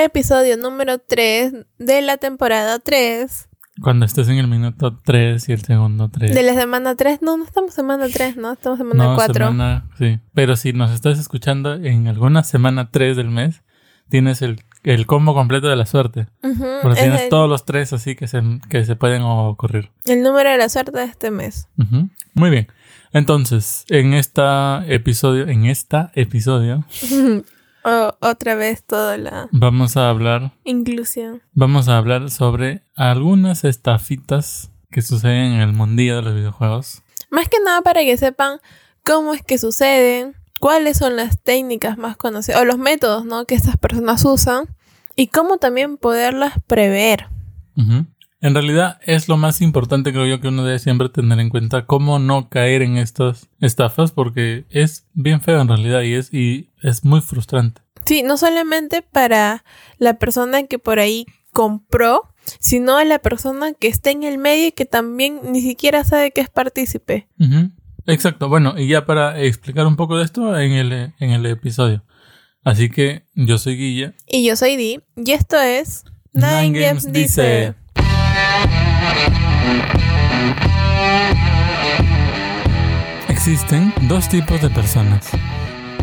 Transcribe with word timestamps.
Episodio 0.00 0.56
número 0.56 0.98
3 1.00 1.52
de 1.78 2.02
la 2.02 2.18
temporada 2.18 2.78
3. 2.78 3.48
Cuando 3.82 4.06
estés 4.06 4.28
en 4.28 4.38
el 4.38 4.46
minuto 4.46 4.96
3 5.04 5.48
y 5.48 5.52
el 5.52 5.62
segundo 5.64 6.08
3. 6.08 6.32
De 6.34 6.42
la 6.44 6.54
semana 6.54 6.94
3. 6.94 7.20
No, 7.20 7.36
no 7.36 7.42
estamos 7.44 7.74
semana 7.74 8.06
3, 8.08 8.36
¿no? 8.36 8.52
Estamos 8.52 8.78
semana 8.78 9.04
no, 9.08 9.14
4. 9.16 9.34
semana- 9.34 9.88
sí. 9.98 10.20
Pero 10.34 10.54
si 10.56 10.72
nos 10.72 10.92
estás 10.92 11.18
escuchando 11.18 11.74
en 11.74 12.06
alguna 12.06 12.44
semana 12.44 12.90
3 12.92 13.16
del 13.16 13.28
mes, 13.30 13.62
tienes 14.08 14.40
el, 14.40 14.62
el 14.84 15.04
combo 15.06 15.34
completo 15.34 15.66
de 15.66 15.74
la 15.74 15.84
suerte. 15.86 16.28
Ujú, 16.44 16.64
Porque 16.82 16.98
es 17.00 17.04
tienes 17.04 17.22
el, 17.22 17.28
todos 17.28 17.48
los 17.50 17.64
tres 17.64 17.92
así 17.92 18.14
que 18.14 18.28
se, 18.28 18.40
que 18.70 18.84
se 18.84 18.94
pueden 18.94 19.22
ocurrir. 19.22 19.90
el 20.06 20.22
número 20.22 20.48
de 20.50 20.58
la 20.58 20.68
suerte 20.68 20.92
de 20.96 21.04
este 21.06 21.32
mes. 21.32 21.66
Ujú. 21.76 22.08
Muy 22.34 22.50
bien. 22.50 22.68
Entonces, 23.12 23.84
en 23.88 24.14
esta 24.14 24.84
episodio, 24.86 25.48
en 25.48 25.66
esta 25.66 26.12
episodio, 26.14 26.84
O- 27.90 28.14
otra 28.20 28.54
vez 28.54 28.84
toda 28.84 29.16
la 29.16 29.48
vamos 29.50 29.96
a 29.96 30.10
hablar, 30.10 30.52
inclusión. 30.64 31.40
vamos 31.54 31.88
a 31.88 31.96
hablar 31.96 32.30
sobre 32.30 32.82
algunas 32.96 33.64
estafitas 33.64 34.70
que 34.90 35.00
suceden 35.00 35.52
en 35.54 35.60
el 35.60 35.72
mundillo 35.72 36.16
de 36.16 36.22
los 36.22 36.34
videojuegos. 36.34 37.02
Más 37.30 37.48
que 37.48 37.56
nada 37.64 37.80
para 37.82 38.00
que 38.02 38.16
sepan 38.18 38.58
cómo 39.04 39.32
es 39.32 39.42
que 39.42 39.56
suceden, 39.58 40.34
cuáles 40.60 40.98
son 40.98 41.16
las 41.16 41.40
técnicas 41.40 41.96
más 41.96 42.16
conocidas, 42.16 42.60
o 42.60 42.64
los 42.64 42.76
métodos, 42.78 43.24
¿no? 43.24 43.44
Que 43.46 43.54
estas 43.54 43.76
personas 43.78 44.24
usan, 44.24 44.66
y 45.16 45.28
cómo 45.28 45.56
también 45.58 45.96
poderlas 45.96 46.54
prever. 46.66 47.26
En 48.40 48.54
realidad 48.54 48.98
es 49.02 49.28
lo 49.28 49.36
más 49.36 49.60
importante, 49.60 50.12
creo 50.12 50.26
yo, 50.26 50.40
que 50.40 50.48
uno 50.48 50.64
debe 50.64 50.78
siempre 50.78 51.08
tener 51.08 51.40
en 51.40 51.48
cuenta 51.48 51.86
cómo 51.86 52.20
no 52.20 52.48
caer 52.48 52.82
en 52.82 52.96
estas 52.96 53.48
estafas, 53.60 54.12
porque 54.12 54.64
es 54.70 55.08
bien 55.12 55.40
feo 55.40 55.60
en 55.60 55.68
realidad 55.68 56.02
y 56.02 56.14
es, 56.14 56.32
y 56.32 56.70
es 56.80 57.04
muy 57.04 57.20
frustrante. 57.20 57.82
Sí, 58.04 58.22
no 58.22 58.36
solamente 58.36 59.02
para 59.02 59.64
la 59.98 60.18
persona 60.18 60.62
que 60.64 60.78
por 60.78 61.00
ahí 61.00 61.26
compró, 61.52 62.32
sino 62.60 62.96
a 62.96 63.04
la 63.04 63.18
persona 63.18 63.72
que 63.72 63.88
está 63.88 64.10
en 64.10 64.22
el 64.22 64.38
medio 64.38 64.68
y 64.68 64.72
que 64.72 64.84
también 64.84 65.40
ni 65.50 65.60
siquiera 65.60 66.04
sabe 66.04 66.30
que 66.30 66.40
es 66.40 66.48
partícipe. 66.48 67.28
Ujú. 67.40 67.70
Exacto, 68.06 68.48
bueno, 68.48 68.78
y 68.78 68.88
ya 68.88 69.04
para 69.04 69.38
explicar 69.42 69.86
un 69.86 69.96
poco 69.96 70.16
de 70.16 70.24
esto 70.24 70.58
en 70.58 70.72
el, 70.72 70.92
en 71.18 71.30
el 71.30 71.44
episodio. 71.44 72.04
Así 72.64 72.88
que 72.88 73.24
yo 73.34 73.58
soy 73.58 73.76
Guilla. 73.76 74.14
Y 74.26 74.46
yo 74.46 74.56
soy 74.56 74.76
Di, 74.76 75.00
y 75.16 75.32
esto 75.32 75.60
es 75.60 76.04
Nine 76.32 76.70
Nine 76.70 76.80
Games 76.80 77.04
Games 77.04 77.12
dice. 77.12 77.74
Existen 83.28 83.94
dos 84.02 84.28
tipos 84.28 84.60
de 84.60 84.68
personas. 84.68 85.30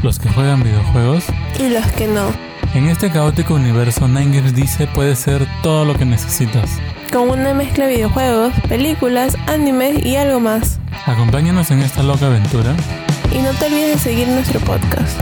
Los 0.01 0.19
que 0.19 0.29
juegan 0.29 0.63
videojuegos. 0.63 1.25
Y 1.59 1.69
los 1.69 1.85
que 1.91 2.07
no. 2.07 2.31
En 2.73 2.89
este 2.89 3.09
caótico 3.11 3.53
universo, 3.53 4.07
Nine 4.07 4.37
Games 4.37 4.55
dice 4.55 4.87
puede 4.87 5.15
ser 5.15 5.47
todo 5.61 5.85
lo 5.85 5.95
que 5.95 6.05
necesitas. 6.05 6.69
Con 7.13 7.29
una 7.29 7.53
mezcla 7.53 7.85
de 7.85 7.95
videojuegos, 7.95 8.53
películas, 8.67 9.37
animes 9.47 10.03
y 10.05 10.15
algo 10.15 10.39
más. 10.39 10.79
Acompáñanos 11.05 11.71
en 11.71 11.81
esta 11.81 12.03
loca 12.03 12.27
aventura. 12.27 12.75
Y 13.31 13.37
no 13.37 13.51
te 13.51 13.67
olvides 13.67 13.91
de 13.91 13.97
seguir 13.97 14.27
nuestro 14.27 14.59
podcast. 14.61 15.19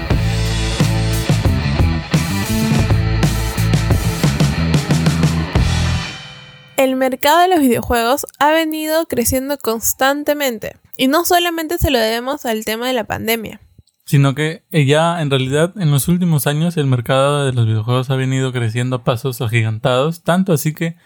El 6.84 6.98
mercado 6.98 7.40
de 7.40 7.48
los 7.48 7.62
videojuegos 7.62 8.26
ha 8.40 8.52
venido 8.52 9.06
creciendo 9.06 9.58
constantemente. 9.58 10.76
Y 10.98 11.08
no 11.08 11.24
solamente 11.24 11.78
se 11.78 11.90
lo 11.90 11.98
debemos 11.98 12.46
al 12.46 12.66
tema 12.66 12.88
de 12.88 12.94
la 12.94 13.06
pandemia. 13.06 13.62
Sino 14.06 14.36
que 14.36 14.66
eh, 14.70 14.86
ya 14.86 15.22
en 15.22 15.30
realidad 15.30 15.74
en 15.78 15.92
los 15.92 16.10
últimos 16.10 16.46
años 16.46 16.76
el 16.76 16.88
mercado 16.88 17.46
de 17.46 17.54
los 17.54 17.68
videojuegos 17.68 18.10
ha 18.10 18.18
venido 18.18 18.52
creciendo 18.52 18.98
a 18.98 19.04
pasos 19.06 19.40
agigantados, 19.40 20.24
tanto 20.24 20.52
así 20.52 20.74
que, 20.74 20.98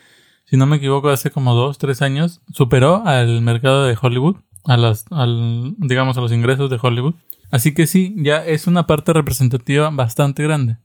si 0.45 0.57
no 0.57 0.65
me 0.65 0.77
equivoco, 0.77 1.09
hace 1.09 1.29
como 1.29 1.53
dos, 1.53 1.77
tres 1.77 2.01
años 2.01 2.41
superó 2.51 3.05
al 3.05 3.43
mercado 3.43 3.85
de 3.85 3.95
Hollywood, 4.01 4.37
a 4.65 4.77
las, 4.77 5.05
al, 5.11 5.75
digamos 5.77 6.17
a 6.17 6.21
los 6.21 6.31
ingresos 6.31 6.71
de 6.71 6.79
Hollywood. 6.81 7.13
Así 7.51 7.75
que 7.75 7.85
sí, 7.85 8.15
ya 8.17 8.43
es 8.43 8.65
una 8.65 8.87
parte 8.87 9.13
representativa 9.13 9.91
bastante 9.91 10.41
grande. 10.41 10.77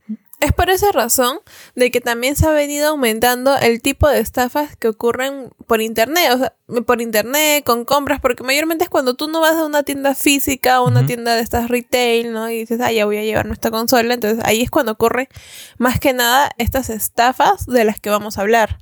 Es 0.43 0.51
por 0.51 0.69
esa 0.69 0.91
razón 0.91 1.37
de 1.73 1.89
que 1.89 2.01
también 2.01 2.35
se 2.35 2.45
ha 2.45 2.51
venido 2.51 2.89
aumentando 2.89 3.55
el 3.57 3.81
tipo 3.81 4.09
de 4.09 4.19
estafas 4.19 4.75
que 4.75 4.89
ocurren 4.89 5.51
por 5.67 5.81
internet, 5.81 6.31
o 6.33 6.37
sea, 6.37 6.53
por 6.85 6.99
internet, 6.99 7.63
con 7.63 7.85
compras, 7.85 8.19
porque 8.19 8.43
mayormente 8.43 8.83
es 8.83 8.89
cuando 8.89 9.13
tú 9.13 9.29
no 9.29 9.39
vas 9.39 9.55
a 9.55 9.65
una 9.65 9.83
tienda 9.83 10.15
física 10.15 10.81
o 10.81 10.87
una 10.89 11.05
tienda 11.05 11.35
de 11.35 11.41
estas 11.41 11.69
retail, 11.69 12.33
¿no? 12.33 12.49
Y 12.49 12.57
dices, 12.57 12.81
ah, 12.81 12.91
ya 12.91 13.05
voy 13.05 13.19
a 13.19 13.23
llevar 13.23 13.45
nuestra 13.45 13.71
consola, 13.71 14.13
entonces 14.13 14.43
ahí 14.43 14.61
es 14.61 14.69
cuando 14.69 14.91
ocurren 14.91 15.29
más 15.77 15.97
que 16.01 16.11
nada 16.11 16.51
estas 16.57 16.89
estafas 16.89 17.65
de 17.65 17.85
las 17.85 18.01
que 18.01 18.09
vamos 18.09 18.37
a 18.37 18.41
hablar. 18.41 18.79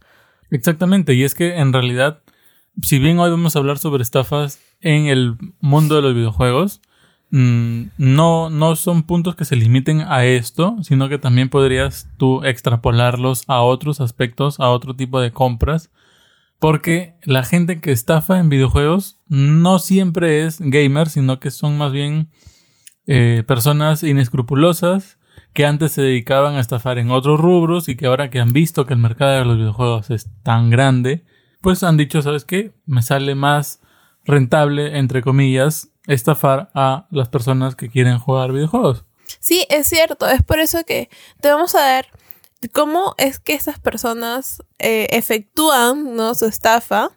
Exactamente, 0.50 1.14
y 1.14 1.24
es 1.24 1.36
que 1.36 1.58
en 1.58 1.74
realidad, 1.74 2.24
si 2.82 2.98
bien 2.98 3.20
hoy 3.20 3.30
vamos 3.30 3.56
a 3.56 3.60
hablar 3.60 3.78
sobre 3.78 4.02
estafas 4.02 4.58
en 4.80 5.06
el 5.06 5.36
mundo 5.60 5.96
de 5.96 6.02
los 6.02 6.16
videojuegos, 6.16 6.82
mm, 7.32 7.84
no, 7.98 8.50
no 8.50 8.76
son 8.76 9.04
puntos 9.04 9.36
que 9.36 9.46
se 9.46 9.56
limiten 9.56 10.02
a 10.02 10.26
esto, 10.26 10.78
sino 10.84 11.10
que 11.10 11.18
también 11.18 11.50
podrías 11.50 12.10
tú 12.18 12.44
extrapolarlos 12.44 13.44
a 13.48 13.62
otros 13.62 14.02
aspectos, 14.02 14.60
a 14.60 14.70
otro 14.70 14.96
tipo 14.96 15.20
de 15.20 15.32
compras, 15.32 15.92
porque 16.60 17.16
la 17.24 17.44
gente 17.44 17.82
que 17.82 17.92
estafa 17.92 18.40
en 18.40 18.50
videojuegos 18.50 19.20
no 19.28 19.80
siempre 19.80 20.46
es 20.46 20.60
gamer, 20.60 21.10
sino 21.10 21.40
que 21.40 21.50
son 21.50 21.78
más 21.78 21.92
bien 21.92 22.30
eh, 23.08 23.44
personas 23.48 24.04
inescrupulosas 24.04 25.18
que 25.54 25.66
antes 25.66 25.92
se 25.92 26.02
dedicaban 26.02 26.56
a 26.56 26.60
estafar 26.60 26.98
en 26.98 27.12
otros 27.12 27.40
rubros 27.40 27.90
y 27.90 27.96
que 27.96 28.06
ahora 28.06 28.30
que 28.30 28.40
han 28.40 28.54
visto 28.54 28.86
que 28.86 28.94
el 28.94 29.00
mercado 29.00 29.40
de 29.40 29.46
los 29.46 29.58
videojuegos 29.58 30.10
es 30.12 30.30
tan 30.44 30.70
grande, 30.70 31.26
pues 31.62 31.84
han 31.84 31.98
dicho, 31.98 32.22
¿sabes 32.22 32.46
qué? 32.46 32.74
Me 32.86 33.02
sale 33.02 33.36
más 33.36 33.82
rentable, 34.24 34.98
entre 34.98 35.22
comillas, 35.22 35.91
estafar 36.14 36.70
a 36.74 37.08
las 37.12 37.30
personas 37.30 37.76
que 37.76 37.90
quieren 37.90 38.20
jugar 38.20 38.52
videojuegos. 38.52 39.06
Sí, 39.40 39.66
es 39.70 39.88
cierto, 39.88 40.28
es 40.28 40.44
por 40.44 40.60
eso 40.60 40.84
que 40.86 41.10
te 41.40 41.50
vamos 41.50 41.74
a 41.76 41.82
dar 41.82 42.06
cómo 42.74 43.16
es 43.18 43.40
que 43.40 43.54
estas 43.54 43.80
personas 43.80 44.62
eh, 44.80 45.08
efectúan 45.12 46.16
¿no? 46.16 46.36
su 46.36 46.46
estafa. 46.46 47.10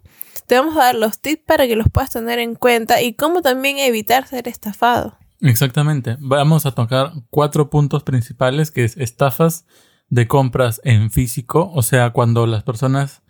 Te 0.47 0.59
vamos 0.59 0.77
a 0.77 0.81
dar 0.84 0.94
los 0.94 1.19
tips 1.21 1.43
para 1.47 1.66
que 1.66 1.75
los 1.75 1.88
puedas 1.91 2.10
tener 2.10 2.38
en 2.38 2.55
cuenta 2.55 3.00
y 3.00 3.15
cómo 3.15 3.41
también 3.43 3.78
evitar 3.78 4.27
ser 4.27 4.47
estafado. 4.47 5.16
Exactamente. 5.41 6.16
Vamos 6.21 6.66
a 6.66 6.72
tocar 6.72 7.12
cuatro 7.31 7.71
puntos 7.71 8.03
principales, 8.03 8.71
que 8.71 8.84
es 8.84 8.97
estafas 8.97 9.66
de 10.09 10.28
compras 10.28 10.81
en 10.84 11.11
físico, 11.11 11.71
o 11.75 11.82
sea, 11.82 12.11
cuando 12.11 12.47
las 12.47 12.62
personas... 12.62 13.22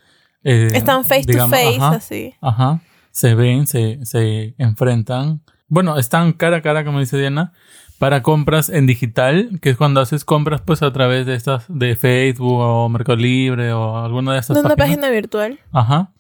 eh, 0.43 0.69
Están 0.75 1.05
face 1.05 1.25
digamos, 1.27 1.57
to 1.59 1.65
face, 1.65 1.77
ajá, 1.77 1.97
así. 1.97 2.35
Ajá. 2.41 2.81
Se 3.11 3.35
ven, 3.35 3.67
se, 3.67 4.05
se 4.05 4.55
enfrentan. 4.59 5.43
Bueno, 5.69 5.99
están 5.99 6.33
cara 6.33 6.59
a 6.59 6.63
cara, 6.63 6.85
como 6.85 7.01
dice 7.01 7.17
Diana, 7.19 7.53
para 7.99 8.23
compras 8.23 8.69
en 8.69 8.87
digital, 8.87 9.59
que 9.63 9.71
es 9.71 9.77
cuando 9.77 10.01
haces 10.01 10.25
compras 10.25 10.61
pues 10.61 10.83
a 10.83 10.93
través 10.93 11.27
de 11.27 11.35
estas, 11.35 11.65
de 11.69 11.97
Facebook 11.97 12.59
o 12.61 12.89
Mercado 12.89 13.17
Libre 13.17 13.73
o 13.73 13.99
alguna 13.99 14.33
de 14.35 14.41
estas 14.41 14.57
De 14.57 14.61
una 14.61 14.71
páginas. 14.77 14.89
página 14.99 15.11
virtual. 15.11 15.59
Ajá. 15.73 16.13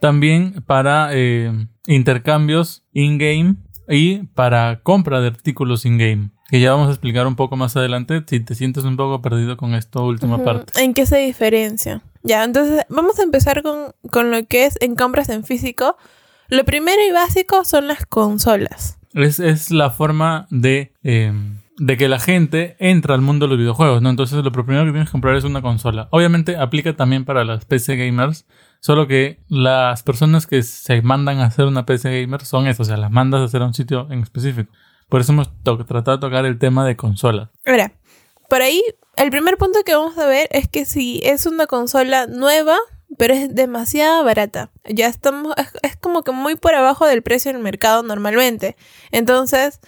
También 0.00 0.62
para 0.66 1.10
eh, 1.12 1.66
intercambios 1.86 2.84
in-game 2.92 3.56
y 3.88 4.18
para 4.34 4.80
compra 4.82 5.20
de 5.20 5.28
artículos 5.28 5.84
in-game. 5.84 6.30
Que 6.50 6.60
ya 6.60 6.72
vamos 6.72 6.88
a 6.88 6.90
explicar 6.90 7.26
un 7.26 7.34
poco 7.34 7.56
más 7.56 7.76
adelante 7.76 8.22
si 8.26 8.40
te 8.40 8.54
sientes 8.54 8.84
un 8.84 8.96
poco 8.96 9.22
perdido 9.22 9.56
con 9.56 9.74
esta 9.74 10.00
última 10.00 10.44
parte. 10.44 10.82
¿En 10.82 10.92
qué 10.92 11.06
se 11.06 11.16
diferencia? 11.18 12.02
Ya, 12.22 12.44
entonces 12.44 12.84
vamos 12.90 13.18
a 13.18 13.22
empezar 13.22 13.62
con, 13.62 13.94
con 14.10 14.30
lo 14.30 14.44
que 14.46 14.66
es 14.66 14.76
en 14.82 14.94
compras 14.94 15.28
en 15.30 15.44
físico. 15.44 15.96
Lo 16.52 16.64
primero 16.64 17.00
y 17.08 17.12
básico 17.12 17.64
son 17.64 17.88
las 17.88 18.04
consolas. 18.04 18.98
Es, 19.14 19.40
es 19.40 19.70
la 19.70 19.88
forma 19.90 20.46
de, 20.50 20.92
eh, 21.02 21.32
de 21.78 21.96
que 21.96 22.08
la 22.08 22.18
gente 22.18 22.76
entra 22.78 23.14
al 23.14 23.22
mundo 23.22 23.46
de 23.46 23.50
los 23.50 23.58
videojuegos, 23.58 24.02
¿no? 24.02 24.10
Entonces 24.10 24.44
lo 24.44 24.52
primero 24.52 24.84
que 24.84 24.90
tienes 24.90 25.08
que 25.08 25.12
comprar 25.12 25.34
es 25.36 25.44
una 25.44 25.62
consola. 25.62 26.08
Obviamente 26.10 26.56
aplica 26.58 26.94
también 26.94 27.24
para 27.24 27.44
las 27.46 27.64
PC 27.64 27.96
gamers, 27.96 28.46
solo 28.80 29.06
que 29.06 29.40
las 29.48 30.02
personas 30.02 30.46
que 30.46 30.62
se 30.62 31.00
mandan 31.00 31.38
a 31.38 31.46
hacer 31.46 31.64
una 31.64 31.86
PC 31.86 32.20
gamer 32.20 32.44
son 32.44 32.66
eso, 32.66 32.82
o 32.82 32.86
sea, 32.86 32.98
las 32.98 33.10
mandas 33.10 33.40
a 33.40 33.44
hacer 33.44 33.62
a 33.62 33.66
un 33.66 33.72
sitio 33.74 34.08
en 34.10 34.20
específico. 34.20 34.70
Por 35.08 35.22
eso 35.22 35.32
hemos 35.32 35.50
to- 35.62 35.84
tratado 35.86 36.18
de 36.18 36.20
tocar 36.20 36.44
el 36.44 36.58
tema 36.58 36.84
de 36.86 36.96
consolas. 36.96 37.48
Ahora, 37.64 37.92
por 38.50 38.60
ahí, 38.60 38.82
el 39.16 39.30
primer 39.30 39.56
punto 39.56 39.78
que 39.86 39.94
vamos 39.94 40.18
a 40.18 40.26
ver 40.26 40.48
es 40.50 40.68
que 40.68 40.84
si 40.84 41.20
es 41.24 41.46
una 41.46 41.66
consola 41.66 42.26
nueva, 42.26 42.76
pero 43.18 43.34
es 43.34 43.54
demasiado 43.54 44.24
barata. 44.24 44.70
Ya 44.84 45.06
estamos, 45.06 45.54
es, 45.56 45.68
es 45.82 45.96
como 45.96 46.22
que 46.22 46.32
muy 46.32 46.56
por 46.56 46.74
abajo 46.74 47.06
del 47.06 47.22
precio 47.22 47.50
en 47.50 47.56
el 47.56 47.62
mercado 47.62 48.02
normalmente. 48.02 48.76
Entonces, 49.10 49.80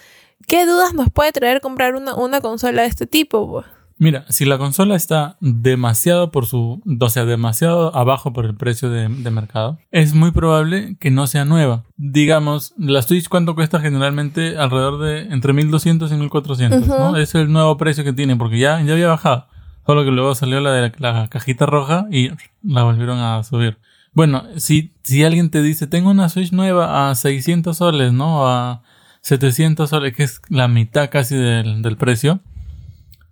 ¿qué 0.46 0.66
dudas 0.66 0.94
nos 0.94 1.10
puede 1.10 1.32
traer 1.32 1.60
comprar 1.60 1.94
una, 1.94 2.14
una 2.14 2.40
consola 2.40 2.82
de 2.82 2.88
este 2.88 3.06
tipo? 3.06 3.50
pues? 3.50 3.66
Mira, 3.96 4.24
si 4.28 4.44
la 4.44 4.58
consola 4.58 4.96
está 4.96 5.36
demasiado 5.40 6.32
por 6.32 6.46
su, 6.46 6.82
o 7.00 7.08
sea, 7.08 7.24
demasiado 7.24 7.94
abajo 7.96 8.32
por 8.32 8.44
el 8.44 8.56
precio 8.56 8.90
de, 8.90 9.08
de 9.08 9.30
mercado, 9.30 9.78
es 9.92 10.14
muy 10.14 10.32
probable 10.32 10.96
que 10.98 11.12
no 11.12 11.26
sea 11.28 11.44
nueva. 11.44 11.84
Digamos, 11.96 12.74
la 12.76 13.02
Switch 13.02 13.28
cuánto 13.28 13.54
cuesta 13.54 13.80
generalmente 13.80 14.58
alrededor 14.58 15.00
de 15.00 15.32
entre 15.32 15.52
1200 15.52 16.10
y 16.10 16.16
1400, 16.16 16.88
¿no? 16.88 17.10
Ujú. 17.10 17.16
Es 17.16 17.34
el 17.36 17.52
nuevo 17.52 17.76
precio 17.76 18.02
que 18.02 18.12
tiene 18.12 18.34
porque 18.36 18.58
ya, 18.58 18.80
ya 18.82 18.94
había 18.94 19.08
bajado. 19.08 19.46
Solo 19.86 20.04
que 20.04 20.10
luego 20.10 20.34
salió 20.34 20.60
la 20.60 20.72
de 20.72 20.92
la, 20.98 21.12
la 21.12 21.28
cajita 21.28 21.66
roja 21.66 22.06
y 22.10 22.30
la 22.62 22.82
volvieron 22.82 23.18
a 23.18 23.42
subir. 23.44 23.78
Bueno, 24.12 24.44
si, 24.56 24.94
si 25.02 25.24
alguien 25.24 25.50
te 25.50 25.60
dice, 25.60 25.86
tengo 25.86 26.10
una 26.10 26.28
Switch 26.28 26.52
nueva 26.52 27.10
a 27.10 27.14
600 27.14 27.76
soles, 27.76 28.12
¿no? 28.12 28.48
A 28.48 28.82
700 29.22 29.90
soles, 29.90 30.14
que 30.14 30.22
es 30.22 30.40
la 30.48 30.68
mitad 30.68 31.10
casi 31.10 31.36
del, 31.36 31.82
del 31.82 31.96
precio. 31.96 32.40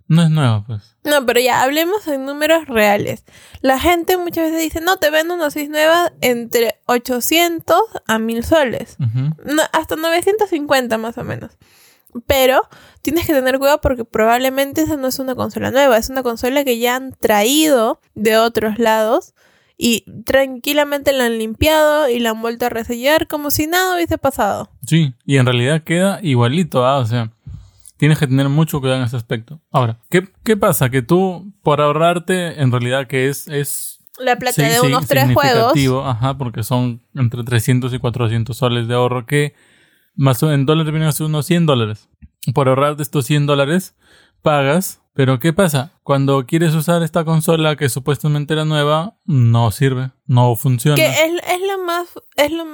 No 0.07 0.23
es 0.23 0.29
nueva, 0.29 0.65
pues. 0.67 0.97
No, 1.05 1.25
pero 1.25 1.39
ya, 1.39 1.63
hablemos 1.63 2.05
en 2.07 2.25
números 2.25 2.67
reales. 2.67 3.23
La 3.61 3.79
gente 3.79 4.17
muchas 4.17 4.51
veces 4.51 4.61
dice, 4.61 4.81
no, 4.81 4.97
te 4.97 5.09
vendo 5.09 5.33
una 5.33 5.49
Switch 5.49 5.69
nueva 5.69 6.11
entre 6.19 6.79
800 6.85 7.77
a 8.05 8.19
1000 8.19 8.43
soles. 8.43 8.97
Ujú. 8.99 9.35
No, 9.45 9.63
hasta 9.71 9.95
950 9.95 10.97
más 10.97 11.17
o 11.17 11.23
menos. 11.23 11.57
Pero 12.27 12.61
tienes 13.01 13.27
que 13.27 13.33
tener 13.33 13.59
cuidado 13.59 13.81
porque 13.81 14.05
probablemente 14.05 14.81
esa 14.81 14.97
no 14.97 15.07
es 15.07 15.19
una 15.19 15.35
consola 15.35 15.71
nueva, 15.71 15.97
es 15.97 16.09
una 16.09 16.23
consola 16.23 16.63
que 16.63 16.79
ya 16.79 16.95
han 16.95 17.13
traído 17.13 17.99
de 18.15 18.37
otros 18.37 18.79
lados 18.79 19.33
y 19.77 20.05
tranquilamente 20.23 21.13
la 21.13 21.25
han 21.25 21.37
limpiado 21.37 22.07
y 22.09 22.19
la 22.19 22.31
han 22.31 22.41
vuelto 22.41 22.65
a 22.65 22.69
resellar 22.69 23.27
como 23.27 23.51
si 23.51 23.67
nada 23.67 23.95
hubiese 23.95 24.17
pasado. 24.17 24.69
Sí, 24.85 25.13
y 25.25 25.37
en 25.37 25.45
realidad 25.45 25.83
queda 25.83 26.19
igualito, 26.21 26.85
¿ah? 26.85 26.99
O 26.99 27.05
sea, 27.05 27.31
tienes 27.97 28.19
que 28.19 28.27
tener 28.27 28.49
mucho 28.49 28.79
cuidado 28.79 28.99
en 28.99 29.05
ese 29.05 29.17
aspecto. 29.17 29.59
Ahora, 29.71 29.99
¿qué, 30.09 30.27
qué 30.43 30.55
pasa? 30.57 30.89
Que 30.89 31.01
tú, 31.01 31.51
por 31.63 31.81
ahorrarte, 31.81 32.61
en 32.61 32.71
realidad 32.71 33.07
que 33.07 33.29
es... 33.29 33.47
es 33.47 33.99
La 34.19 34.37
plata 34.37 34.55
sí, 34.55 34.61
de 34.61 34.75
sí, 34.75 34.87
unos 34.87 35.07
tres 35.07 35.33
juegos. 35.33 35.73
Ajá, 36.05 36.37
porque 36.37 36.63
son 36.63 37.01
entre 37.15 37.43
300 37.43 37.93
y 37.93 37.99
400 37.99 38.55
soles 38.55 38.87
de 38.87 38.93
ahorro 38.93 39.25
que 39.25 39.53
más 40.15 40.41
en 40.43 40.65
dólares 40.65 40.91
vienen 40.91 41.09
a 41.09 41.11
ser 41.11 41.25
unos 41.27 41.45
100 41.45 41.65
dólares. 41.65 42.09
Por 42.53 42.67
ahorrarte 42.67 43.01
estos 43.03 43.25
100 43.25 43.45
dólares, 43.45 43.95
pagas. 44.41 44.99
Pero 45.15 45.39
¿qué 45.39 45.53
pasa? 45.53 45.91
Cuando 46.01 46.47
quieres 46.47 46.73
usar 46.73 47.03
esta 47.03 47.23
consola 47.23 47.75
que 47.75 47.87
supuestamente 47.87 48.53
era 48.55 48.65
nueva, 48.65 49.15
no 49.25 49.69
sirve, 49.69 50.09
no 50.25 50.55
funciona. 50.55 50.95
Que 50.95 51.05
es, 51.07 51.17
es 51.51 51.61
lo 51.61 51.83
más 51.85 52.07
es 52.35 52.51
lo 52.51 52.65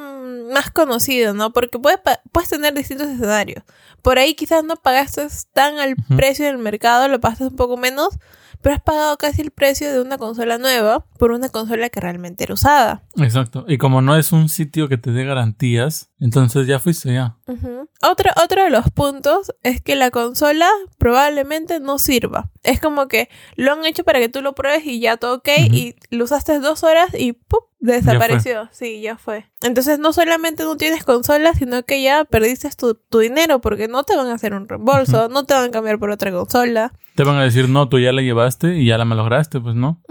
más 0.54 0.72
conocido, 0.72 1.34
¿no? 1.34 1.52
Porque 1.52 1.78
puedes, 1.80 2.00
puedes 2.32 2.50
tener 2.50 2.74
distintos 2.74 3.08
escenarios. 3.10 3.64
Por 4.02 4.20
ahí 4.20 4.36
quizás 4.36 4.64
no 4.64 4.78
pagaste 4.78 5.28
tan 5.54 5.80
al 5.80 5.96
Ujú. 6.00 6.16
precio 6.16 6.46
del 6.46 6.60
mercado, 6.60 7.10
lo 7.10 7.20
pagaste 7.20 7.48
un 7.48 7.58
poco 7.58 7.76
menos, 7.76 8.18
pero 8.62 8.76
has 8.76 8.82
pagado 8.82 9.18
casi 9.18 9.42
el 9.42 9.52
precio 9.52 9.92
de 9.92 10.02
una 10.02 10.18
consola 10.18 10.58
nueva 10.58 11.06
por 11.18 11.32
una 11.32 11.50
consola 11.50 11.90
que 11.90 12.00
realmente 12.00 12.46
era 12.46 12.54
usada. 12.54 13.04
Exacto. 13.18 13.66
Y 13.68 13.78
como 13.78 14.02
no 14.02 14.16
es 14.16 14.32
un 14.32 14.48
sitio 14.48 14.88
que 14.88 14.98
te 14.98 15.12
dé 15.12 15.26
garantías, 15.26 16.09
entonces 16.20 16.68
ya 16.68 16.80
fuiste 16.80 17.14
ya. 17.14 17.38
Otro, 18.02 18.32
otro 18.44 18.64
de 18.64 18.70
los 18.70 18.90
puntos 18.92 19.52
es 19.64 19.82
que 19.82 19.96
la 19.96 20.12
consola 20.12 20.70
probablemente 20.98 21.80
no 21.80 21.98
sirva. 22.00 22.50
Es 22.64 22.80
como 22.80 23.08
que 23.08 23.30
lo 23.56 23.74
han 23.74 23.86
hecho 23.86 24.04
para 24.04 24.20
que 24.20 24.30
tú 24.30 24.42
lo 24.42 24.54
pruebes 24.54 24.86
y 24.86 25.00
ya 25.00 25.18
todo 25.18 25.36
ok, 25.36 25.50
y 25.72 25.96
lo 26.10 26.26
usaste 26.26 26.60
dos 26.60 26.84
horas 26.84 27.10
y 27.18 27.34
¡pup! 27.34 27.70
desapareció. 27.80 28.70
Sí, 28.72 29.02
ya 29.02 29.18
fue. 29.18 29.46
Entonces 29.62 30.00
no 30.00 30.14
solamente 30.14 30.64
no 30.64 30.78
tienes 30.78 31.04
consola, 31.04 31.54
sino 31.54 31.84
que 31.84 32.04
ya 32.04 32.26
perdiste 32.26 32.70
tu, 32.78 32.96
tu 32.96 33.20
dinero 33.20 33.62
porque 33.62 33.88
no 33.88 34.04
te 34.04 34.16
van 34.16 34.28
a 34.28 34.34
hacer 34.34 34.54
un 34.54 34.68
reembolso, 34.68 35.30
no 35.30 35.46
te 35.46 35.54
van 35.54 35.66
a 35.70 35.72
cambiar 35.72 36.00
por 36.00 36.12
otra 36.12 36.32
consola. 36.32 36.94
Te 37.16 37.24
van 37.24 37.38
a 37.38 37.44
decir, 37.44 37.68
no, 37.68 37.90
tú 37.90 38.00
ya 38.00 38.12
la 38.12 38.22
llevaste 38.22 38.78
y 38.78 38.86
ya 38.86 38.98
la 38.98 39.06
malograste, 39.06 39.60
pues 39.60 39.76
no. 39.76 40.02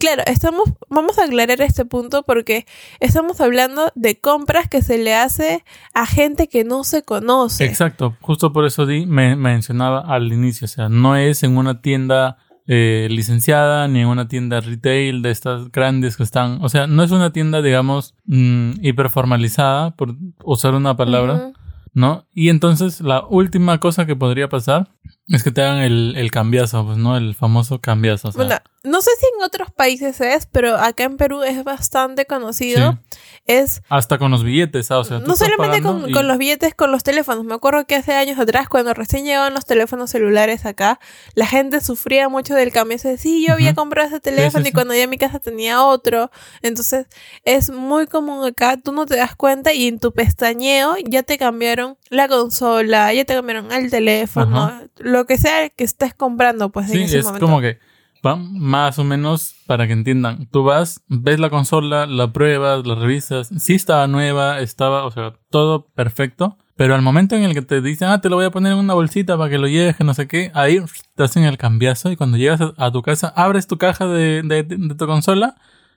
Claro, 0.00 0.22
estamos, 0.26 0.72
vamos 0.88 1.18
a 1.18 1.24
aclarar 1.24 1.60
este 1.60 1.84
punto 1.84 2.24
porque 2.24 2.66
estamos 2.98 3.40
hablando 3.40 3.92
de 3.94 4.18
compras 4.18 4.68
que 4.68 4.82
se 4.82 4.98
le 4.98 5.14
hace 5.14 5.62
a 5.94 6.06
gente 6.06 6.48
que 6.48 6.64
no 6.64 6.82
se 6.82 7.04
conoce. 7.04 7.64
Exacto, 7.64 8.16
justo 8.20 8.52
por 8.52 8.66
eso 8.66 8.84
di, 8.84 9.06
me 9.06 9.36
mencionaba 9.36 10.00
al 10.00 10.32
inicio, 10.32 10.64
o 10.64 10.68
sea, 10.68 10.88
no 10.88 11.14
es 11.14 11.44
en 11.44 11.56
una 11.56 11.82
tienda 11.82 12.36
eh, 12.66 13.06
licenciada 13.10 13.86
ni 13.86 14.00
en 14.00 14.08
una 14.08 14.26
tienda 14.26 14.60
retail 14.60 15.22
de 15.22 15.30
estas 15.30 15.70
grandes 15.70 16.16
que 16.16 16.24
están, 16.24 16.58
o 16.62 16.68
sea, 16.68 16.88
no 16.88 17.04
es 17.04 17.12
una 17.12 17.32
tienda, 17.32 17.62
digamos, 17.62 18.16
mm, 18.24 18.72
hiperformalizada, 18.82 19.92
por 19.94 20.16
usar 20.42 20.74
una 20.74 20.96
palabra. 20.96 21.52
¿no? 21.96 22.26
Y 22.34 22.50
entonces 22.50 23.00
la 23.00 23.24
última 23.24 23.80
cosa 23.80 24.04
que 24.04 24.14
podría 24.14 24.50
pasar 24.50 24.90
es 25.28 25.42
que 25.42 25.50
te 25.50 25.62
hagan 25.62 25.78
el, 25.78 26.14
el 26.16 26.30
cambiazo, 26.30 26.84
pues, 26.86 26.98
¿no? 26.98 27.16
El 27.16 27.34
famoso 27.34 27.80
cambiazo, 27.80 28.28
o 28.28 28.32
sea, 28.32 28.44
Bueno, 28.44 28.60
no 28.84 29.02
sé 29.02 29.10
si 29.18 29.26
en 29.36 29.42
otros 29.44 29.72
países 29.72 30.20
es, 30.20 30.46
pero 30.46 30.76
acá 30.76 31.02
en 31.04 31.16
Perú 31.16 31.42
es 31.42 31.64
bastante 31.64 32.24
conocido. 32.26 32.92
Sí. 32.92 33.18
Es 33.46 33.82
hasta 33.88 34.18
con 34.18 34.30
los 34.32 34.42
billetes, 34.44 34.90
¿ah? 34.90 34.98
o 34.98 35.04
sea, 35.04 35.18
no 35.20 35.36
solamente 35.36 35.80
con, 35.82 36.08
y- 36.08 36.12
con 36.12 36.26
los 36.28 36.36
billetes, 36.38 36.74
con 36.74 36.90
los 36.92 37.02
teléfonos. 37.04 37.44
Me 37.44 37.54
acuerdo 37.54 37.84
que 37.86 37.94
hace 37.96 38.12
años 38.14 38.38
atrás, 38.40 38.68
cuando 38.68 38.92
recién 38.94 39.24
llegaban 39.24 39.54
los 39.54 39.64
teléfonos 39.64 40.10
celulares 40.10 40.66
acá, 40.66 40.98
la 41.34 41.46
gente 41.46 41.80
sufría 41.80 42.28
mucho 42.28 42.54
del 42.54 42.72
cambio. 42.72 42.98
Se 42.98 43.08
decía, 43.10 43.22
sí, 43.22 43.46
yo 43.46 43.54
había 43.54 43.70
Ujú. 43.70 43.76
comprado 43.76 44.08
ese 44.08 44.20
teléfono 44.20 44.64
sí, 44.64 44.70
y 44.70 44.72
cuando 44.72 44.94
ya 44.94 45.04
en 45.04 45.10
mi 45.10 45.18
casa 45.18 45.38
tenía 45.40 45.82
otro. 45.84 46.30
Entonces, 46.62 47.06
es 47.44 47.70
muy 47.70 48.06
común 48.06 48.44
acá, 48.44 48.76
tú 48.78 48.90
no 48.92 49.06
te 49.06 49.16
das 49.16 49.34
cuenta 49.36 49.72
y 49.72 49.86
en 49.88 49.98
tu 50.00 50.12
pestañeo 50.12 50.94
ya 51.08 51.22
te 51.24 51.38
cambiaron 51.38 51.96
la 52.10 52.26
consola, 52.28 53.12
ya 53.12 53.24
te 53.24 53.34
cambiaron 53.34 53.70
el 53.72 53.90
teléfono, 53.90 54.64
Ajá. 54.64 54.82
Lo 55.16 55.26
que 55.26 55.38
sea 55.38 55.68
que 55.70 55.84
estés 55.84 56.14
comprando, 56.14 56.70
pues 56.70 56.86
Sí, 56.90 56.98
en 56.98 57.04
ese 57.04 57.18
es 57.18 57.24
momento. 57.24 57.46
como 57.46 57.60
que 57.60 57.78
van 58.22 58.58
más 58.58 58.98
o 58.98 59.04
menos 59.04 59.54
para 59.66 59.86
que 59.86 59.92
entiendan. 59.92 60.46
Tú 60.50 60.64
vas, 60.64 61.02
ves 61.08 61.38
la 61.40 61.50
consola, 61.50 62.06
la 62.06 62.32
pruebas, 62.32 62.86
la 62.86 62.94
revisas. 62.94 63.48
Sí 63.58 63.74
estaba 63.74 64.06
nueva, 64.06 64.60
estaba, 64.60 65.04
o 65.04 65.10
sea, 65.10 65.34
todo 65.50 65.86
perfecto. 65.88 66.56
Pero 66.76 66.94
al 66.94 67.00
momento 67.02 67.36
en 67.36 67.44
el 67.44 67.54
que 67.54 67.62
te 67.62 67.80
dicen, 67.80 68.08
ah, 68.08 68.20
te 68.20 68.28
lo 68.28 68.36
voy 68.36 68.44
a 68.44 68.50
poner 68.50 68.72
en 68.72 68.78
una 68.78 68.92
bolsita 68.94 69.38
para 69.38 69.48
que 69.48 69.56
lo 69.58 69.66
lleves, 69.66 69.96
que 69.96 70.04
no 70.04 70.12
sé 70.12 70.28
qué, 70.28 70.50
ahí 70.54 70.78
te 71.14 71.22
hacen 71.24 71.44
el 71.44 71.56
cambiazo 71.56 72.10
y 72.10 72.16
cuando 72.16 72.36
llegas 72.36 72.60
a, 72.76 72.90
tu 72.92 73.00
casa, 73.00 73.28
abres 73.34 73.66
tu 73.66 73.78
caja 73.78 74.06
de, 74.06 74.42
de- 74.42 74.62
de 74.64 74.94
tu 74.94 75.06
consola 75.06 75.54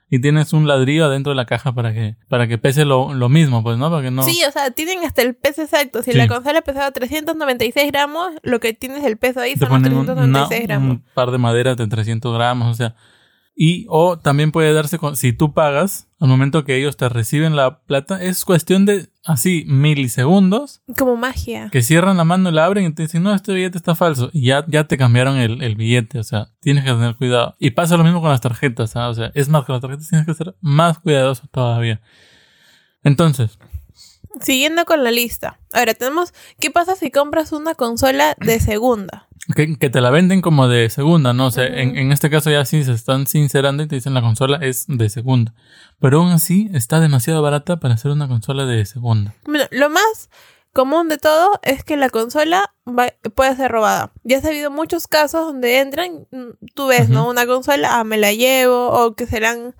y 0.09 0.19
tienes 0.21 0.53
un 0.53 0.67
ladrillo 0.67 1.05
adentro 1.05 1.31
de 1.31 1.35
la 1.35 1.45
caja 1.45 1.73
para 1.73 1.93
que, 1.93 2.15
para 2.27 2.47
que 2.47 2.57
pese 2.57 2.83
lo, 2.85 3.13
lo 3.13 3.29
mismo, 3.29 3.61
pues, 3.63 3.77
¿no? 3.77 3.89
Para 3.91 4.01
que 4.03 4.11
no... 4.11 4.23
Sí, 4.23 4.41
o 4.47 4.51
sea, 4.51 4.71
tienen 4.71 5.03
hasta 5.05 5.21
el 5.21 5.35
peso 5.35 5.61
exacto. 5.61 6.01
Si 6.03 6.11
Sí. 6.13 6.17
la 6.17 6.27
consola 6.27 6.61
pesaba 6.61 6.91
396 6.91 7.91
gramos, 7.91 8.31
lo 8.41 8.59
que 8.59 8.73
tienes 8.73 9.03
el 9.03 9.17
peso 9.17 9.39
ahí 9.39 9.53
te 9.53 9.59
son 9.59 9.69
los 9.69 9.77
ponen 9.79 9.93
un, 9.97 10.05
396 10.05 10.59
una- 10.61 10.67
gramos. 10.67 10.91
un 10.97 11.03
par 11.13 11.31
de 11.31 11.37
maderas 11.37 11.77
de 11.77 11.87
300 11.87 12.33
gramos, 12.33 12.67
o 12.69 12.73
sea. 12.73 12.95
Y, 13.55 13.85
o 13.89 14.17
también 14.17 14.51
puede 14.53 14.71
darse 14.73 14.97
con, 14.97 15.17
si 15.17 15.33
tú 15.33 15.53
pagas, 15.53 16.07
al 16.19 16.29
momento 16.29 16.63
que 16.63 16.77
ellos 16.77 16.95
te 16.95 17.09
reciben 17.09 17.55
la 17.57 17.81
plata, 17.81 18.23
es 18.23 18.45
cuestión 18.45 18.85
de, 18.85 19.09
así, 19.29 19.63
milisegundos, 19.67 20.81
Como 20.97 21.15
magia. 21.15 21.69
que 21.71 21.81
cierran 21.81 22.17
la 22.17 22.23
mano, 22.23 22.51
la 22.51 22.65
abren 22.65 22.85
y 22.85 22.93
te 22.93 23.03
dicen, 23.03 23.23
no, 23.23 23.33
este 23.33 23.53
billete 23.53 23.77
está 23.77 23.95
falso. 23.95 24.29
Y 24.33 24.47
ya, 24.47 24.65
ya 24.67 24.85
te 24.85 24.97
cambiaron 24.97 25.37
el, 25.37 25.61
el 25.61 25.75
billete, 25.75 26.19
o 26.19 26.23
sea, 26.23 26.49
tienes 26.59 26.83
que 26.83 26.91
tener 26.91 27.15
cuidado. 27.15 27.55
Y 27.59 27.71
pasa 27.71 27.97
lo 27.97 28.03
mismo 28.03 28.21
con 28.21 28.31
las 28.31 28.41
tarjetas, 28.41 28.95
¿ah? 28.95 29.09
o 29.09 29.13
sea, 29.13 29.31
es 29.33 29.49
más, 29.49 29.65
con 29.65 29.73
las 29.73 29.81
tarjetas 29.81 30.09
tienes 30.09 30.25
que 30.25 30.33
ser 30.33 30.55
más 30.61 30.99
cuidadoso 30.99 31.47
todavía. 31.51 32.01
Entonces, 33.03 33.57
Siguiendo 34.41 34.85
con 34.85 35.03
la 35.03 35.11
lista. 35.11 35.59
Ahora 35.73 35.93
tenemos, 35.95 36.33
¿qué 36.59 36.69
pasa 36.71 36.95
si 36.95 37.11
compras 37.11 37.51
una 37.51 37.75
consola 37.75 38.35
de 38.39 38.59
segunda? 38.59 39.27
Que, 39.55 39.75
que 39.77 39.89
te 39.89 39.99
la 40.01 40.09
venden 40.11 40.41
como 40.41 40.67
de 40.67 40.89
segunda, 40.89 41.33
¿no? 41.33 41.47
O 41.47 41.51
sea, 41.51 41.65
Ujú. 41.65 41.73
en, 41.75 41.97
en 41.97 42.11
este 42.11 42.29
caso 42.29 42.51
ya 42.51 42.65
sí 42.65 42.83
se 42.83 42.91
están 42.93 43.25
sincerando 43.27 43.81
y 43.83 43.87
te 43.87 43.95
dicen 43.95 44.13
la 44.13 44.21
consola 44.21 44.57
es 44.61 44.85
de 44.87 45.09
segunda. 45.09 45.53
Pero 45.99 46.19
aún 46.21 46.31
así 46.31 46.69
está 46.73 46.99
demasiado 46.99 47.41
barata 47.41 47.79
para 47.79 47.97
ser 47.97 48.11
una 48.11 48.27
consola 48.27 48.65
de 48.65 48.85
segunda. 48.85 49.33
Bueno, 49.45 49.65
lo 49.71 49.89
más 49.89 50.29
común 50.71 51.09
de 51.09 51.17
todo 51.17 51.59
es 51.63 51.83
que 51.83 51.97
la 51.97 52.11
consola 52.11 52.73
va- 52.87 53.11
puede 53.33 53.55
ser 53.55 53.71
robada. 53.71 54.11
Ya 54.23 54.37
ha 54.37 54.47
habido 54.47 54.69
muchos 54.69 55.07
casos 55.07 55.47
donde 55.47 55.79
entran, 55.79 56.27
mm, 56.31 56.65
tú 56.75 56.87
ves, 56.87 57.09
¿no? 57.09 57.21
Ujú. 57.23 57.31
Una 57.31 57.47
consola, 57.47 57.99
ah, 57.99 58.03
me 58.03 58.17
la 58.17 58.31
llevo, 58.33 58.89
o 58.91 59.15
que 59.15 59.25
serán... 59.25 59.73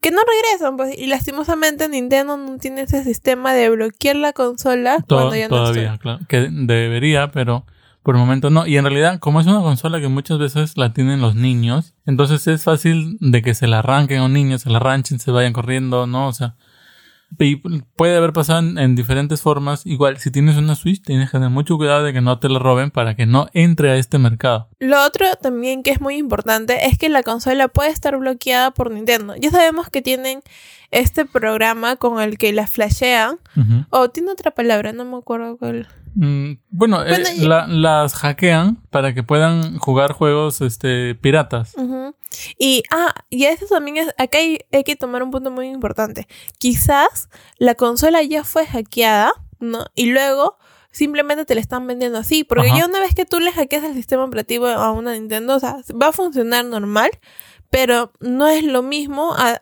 Que 0.00 0.12
no 0.12 0.20
regresan, 0.22 0.76
pues, 0.76 0.96
y 0.96 1.08
lastimosamente 1.08 1.88
Nintendo 1.88 2.36
no 2.36 2.56
tiene 2.58 2.82
ese 2.82 3.02
sistema 3.02 3.52
de 3.52 3.68
bloquear 3.68 4.14
la 4.14 4.32
consola 4.32 5.04
cuando 5.08 5.34
ya 5.34 5.48
no 5.48 5.56
todavía, 5.56 5.82
está. 5.94 5.98
claro. 5.98 6.20
Que 6.28 6.48
debería, 6.52 7.32
pero 7.32 7.66
por 8.02 8.14
el 8.14 8.20
momento 8.20 8.50
no. 8.50 8.66
Y 8.66 8.76
en 8.76 8.84
realidad, 8.84 9.18
como 9.18 9.40
es 9.40 9.46
una 9.46 9.60
consola 9.60 10.00
que 10.00 10.08
muchas 10.08 10.38
veces 10.38 10.76
la 10.76 10.92
tienen 10.92 11.20
los 11.20 11.34
niños, 11.34 11.94
entonces 12.06 12.46
es 12.46 12.64
fácil 12.64 13.18
de 13.20 13.42
que 13.42 13.54
se 13.54 13.66
la 13.66 13.80
arranquen 13.80 14.18
a 14.18 14.24
un 14.24 14.32
niño, 14.32 14.58
se 14.58 14.70
la 14.70 14.78
arranchen, 14.78 15.18
se 15.18 15.30
vayan 15.30 15.52
corriendo, 15.52 16.06
¿no? 16.06 16.28
O 16.28 16.32
sea, 16.32 16.56
y 17.38 17.56
puede 17.56 18.16
haber 18.16 18.32
pasado 18.32 18.60
en, 18.60 18.78
en 18.78 18.96
diferentes 18.96 19.42
formas. 19.42 19.84
Igual, 19.84 20.16
si 20.18 20.30
tienes 20.30 20.56
una 20.56 20.74
Switch, 20.74 21.02
tienes 21.02 21.30
que 21.30 21.36
tener 21.36 21.50
mucho 21.50 21.76
cuidado 21.76 22.02
de 22.02 22.12
que 22.12 22.20
no 22.20 22.38
te 22.38 22.48
la 22.48 22.58
roben 22.58 22.90
para 22.90 23.14
que 23.14 23.26
no 23.26 23.48
entre 23.52 23.90
a 23.90 23.96
este 23.96 24.18
mercado. 24.18 24.68
Lo 24.78 25.04
otro 25.04 25.26
también 25.40 25.82
que 25.82 25.90
es 25.90 26.00
muy 26.00 26.16
importante 26.16 26.86
es 26.86 26.98
que 26.98 27.08
la 27.08 27.22
consola 27.22 27.68
puede 27.68 27.90
estar 27.90 28.16
bloqueada 28.16 28.70
por 28.70 28.90
Nintendo. 28.90 29.34
Ya 29.36 29.50
sabemos 29.50 29.90
que 29.90 30.02
tienen 30.02 30.40
este 30.90 31.24
programa 31.24 31.96
con 31.96 32.20
el 32.20 32.38
que 32.38 32.52
la 32.52 32.66
flashean. 32.66 33.38
O 33.90 34.08
tiene 34.10 34.30
otra 34.30 34.50
palabra, 34.52 34.92
no 34.92 35.04
me 35.04 35.16
acuerdo 35.16 35.56
cuál. 35.58 35.88
Mm, 36.14 36.54
bueno, 36.70 37.02
eh, 37.04 37.10
Bueno, 37.10 37.28
y- 37.36 37.40
la- 37.46 37.66
las 37.68 38.14
hackean 38.14 38.76
para 38.90 39.14
que 39.14 39.22
puedan 39.22 39.78
jugar 39.78 40.12
juegos 40.12 40.60
este, 40.62 41.14
piratas. 41.14 41.74
Y, 42.58 42.82
ah, 42.90 43.14
y 43.30 43.44
eso 43.44 43.66
también 43.66 43.98
es, 43.98 44.08
acá 44.18 44.38
hay, 44.38 44.58
hay 44.72 44.84
que 44.84 44.96
tomar 44.96 45.22
un 45.22 45.30
punto 45.30 45.50
muy 45.50 45.68
importante. 45.68 46.26
Quizás 46.58 47.28
la 47.58 47.74
consola 47.74 48.22
ya 48.22 48.42
fue 48.44 48.66
hackeada, 48.66 49.32
¿no? 49.60 49.84
Y 49.94 50.06
luego 50.10 50.56
simplemente 50.90 51.44
te 51.44 51.54
la 51.54 51.60
están 51.60 51.86
vendiendo 51.86 52.18
así. 52.18 52.42
Porque 52.44 52.68
Ajá. 52.68 52.78
ya 52.78 52.86
una 52.86 53.00
vez 53.00 53.14
que 53.14 53.24
tú 53.26 53.38
le 53.40 53.52
hackeas 53.52 53.84
el 53.84 53.94
sistema 53.94 54.24
operativo 54.24 54.66
a 54.66 54.90
una 54.92 55.12
Nintendo, 55.12 55.56
o 55.56 55.60
sea, 55.60 55.76
va 56.00 56.08
a 56.08 56.12
funcionar 56.12 56.64
normal, 56.64 57.10
pero 57.70 58.12
no 58.20 58.48
es 58.48 58.64
lo 58.64 58.82
mismo 58.82 59.34
a, 59.36 59.60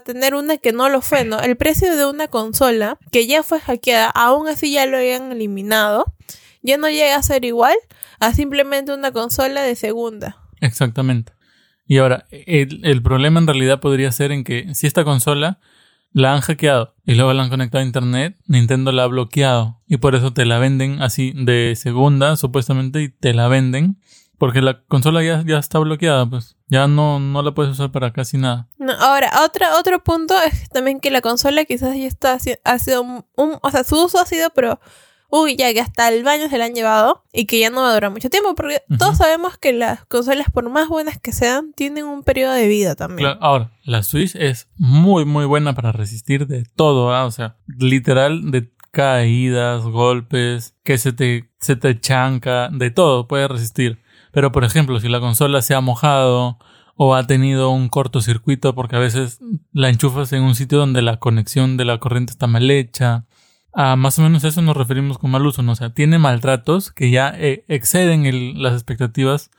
tener 0.00 0.34
una 0.34 0.58
que 0.58 0.72
no 0.72 0.88
lo 0.88 1.00
fue, 1.00 1.24
¿no? 1.24 1.40
El 1.40 1.56
precio 1.56 1.96
de 1.96 2.06
una 2.06 2.28
consola 2.28 2.98
que 3.10 3.26
ya 3.26 3.42
fue 3.42 3.60
hackeada, 3.60 4.10
aún 4.10 4.48
así 4.48 4.72
ya 4.72 4.86
lo 4.86 4.96
hayan 4.96 5.32
eliminado, 5.32 6.14
ya 6.62 6.76
no 6.78 6.88
llega 6.88 7.16
a 7.16 7.22
ser 7.22 7.44
igual 7.44 7.76
a 8.20 8.32
simplemente 8.32 8.94
una 8.94 9.12
consola 9.12 9.62
de 9.62 9.74
segunda. 9.74 10.38
Exactamente. 10.60 11.32
Y 11.86 11.98
ahora, 11.98 12.26
el, 12.30 12.80
el 12.84 13.02
problema 13.02 13.40
en 13.40 13.48
realidad 13.48 13.80
podría 13.80 14.12
ser 14.12 14.30
en 14.30 14.44
que 14.44 14.72
si 14.74 14.86
esta 14.86 15.04
consola 15.04 15.58
la 16.12 16.34
han 16.34 16.40
hackeado 16.40 16.94
y 17.04 17.14
luego 17.14 17.32
la 17.32 17.42
han 17.42 17.48
conectado 17.48 17.82
a 17.82 17.86
internet, 17.86 18.36
Nintendo 18.46 18.92
la 18.92 19.04
ha 19.04 19.06
bloqueado 19.08 19.80
y 19.88 19.96
por 19.96 20.14
eso 20.14 20.32
te 20.32 20.44
la 20.44 20.58
venden 20.58 21.02
así 21.02 21.32
de 21.34 21.74
segunda, 21.76 22.36
supuestamente, 22.36 23.02
y 23.02 23.08
te 23.08 23.34
la 23.34 23.48
venden 23.48 23.98
porque 24.42 24.60
la 24.60 24.82
consola 24.88 25.22
ya, 25.22 25.44
ya 25.46 25.58
está 25.58 25.78
bloqueada, 25.78 26.28
pues 26.28 26.56
ya 26.66 26.88
no, 26.88 27.20
no 27.20 27.42
la 27.42 27.52
puedes 27.54 27.70
usar 27.70 27.92
para 27.92 28.12
casi 28.12 28.38
nada. 28.38 28.66
No, 28.76 28.92
ahora, 28.94 29.30
otra, 29.44 29.76
otro 29.78 30.02
punto 30.02 30.34
es 30.44 30.68
también 30.70 30.98
que 30.98 31.12
la 31.12 31.20
consola 31.20 31.64
quizás 31.64 31.96
ya 31.96 32.08
está, 32.08 32.36
ha 32.64 32.78
sido 32.80 33.02
un, 33.02 33.24
un- 33.36 33.58
o 33.62 33.70
sea, 33.70 33.84
su 33.84 34.04
uso 34.04 34.18
ha 34.18 34.26
sido, 34.26 34.50
pero, 34.50 34.80
uy, 35.30 35.54
ya 35.54 35.72
que 35.72 35.80
hasta 35.80 36.08
el 36.08 36.24
baño 36.24 36.48
se 36.48 36.58
la 36.58 36.64
han 36.64 36.74
llevado 36.74 37.22
y 37.32 37.46
que 37.46 37.60
ya 37.60 37.70
no 37.70 37.82
va 37.82 37.90
a 37.90 37.94
durar 37.94 38.10
mucho 38.10 38.30
tiempo, 38.30 38.56
porque 38.56 38.82
todos 38.98 39.16
sabemos 39.18 39.58
que 39.58 39.72
las 39.72 40.04
consolas, 40.06 40.48
por 40.52 40.68
más 40.70 40.88
buenas 40.88 41.20
que 41.20 41.30
sean, 41.30 41.72
tienen 41.72 42.06
un 42.06 42.24
periodo 42.24 42.52
de 42.54 42.66
vida 42.66 42.96
también. 42.96 43.18
Claro, 43.28 43.38
ahora, 43.40 43.70
la 43.84 44.02
Switch 44.02 44.34
es 44.34 44.66
muy, 44.76 45.24
muy 45.24 45.44
buena 45.44 45.72
para 45.76 45.92
resistir 45.92 46.48
de 46.48 46.64
todo, 46.74 47.14
¿ah? 47.14 47.26
o 47.26 47.30
sea, 47.30 47.58
literal 47.78 48.50
de 48.50 48.72
caídas, 48.90 49.84
golpes, 49.84 50.74
que 50.82 50.98
se 50.98 51.12
te, 51.12 51.48
se 51.60 51.76
te 51.76 52.00
chanca, 52.00 52.68
de 52.72 52.90
todo 52.90 53.28
puede 53.28 53.46
resistir. 53.46 54.01
Pero, 54.32 54.50
por 54.50 54.64
ejemplo, 54.64 54.98
si 54.98 55.08
la 55.08 55.20
consola 55.20 55.62
se 55.62 55.74
ha 55.74 55.80
mojado 55.80 56.58
o 56.96 57.14
ha 57.14 57.26
tenido 57.26 57.70
un 57.70 57.88
cortocircuito 57.88 58.74
porque 58.74 58.96
a 58.96 58.98
veces 59.00 59.40
la 59.72 59.88
enchufas 59.88 60.32
en 60.32 60.42
un 60.42 60.54
sitio 60.54 60.78
donde 60.78 61.02
la 61.02 61.18
conexión 61.18 61.76
de 61.76 61.84
la 61.84 61.98
corriente 61.98 62.32
está 62.32 62.46
mal 62.46 62.70
hecha, 62.70 63.26
a 63.72 63.96
más 63.96 64.18
o 64.18 64.22
menos 64.22 64.44
eso 64.44 64.60
nos 64.62 64.76
referimos 64.76 65.18
con 65.18 65.30
mal 65.30 65.46
uso, 65.46 65.62
¿no? 65.62 65.72
O 65.72 65.76
sea, 65.76 65.94
tiene 65.94 66.18
maltratos 66.18 66.90
que 66.90 67.10
ya 67.10 67.32
eh, 67.36 67.64
exceden 67.68 68.62
las 68.62 68.74
expectativas 68.74 69.50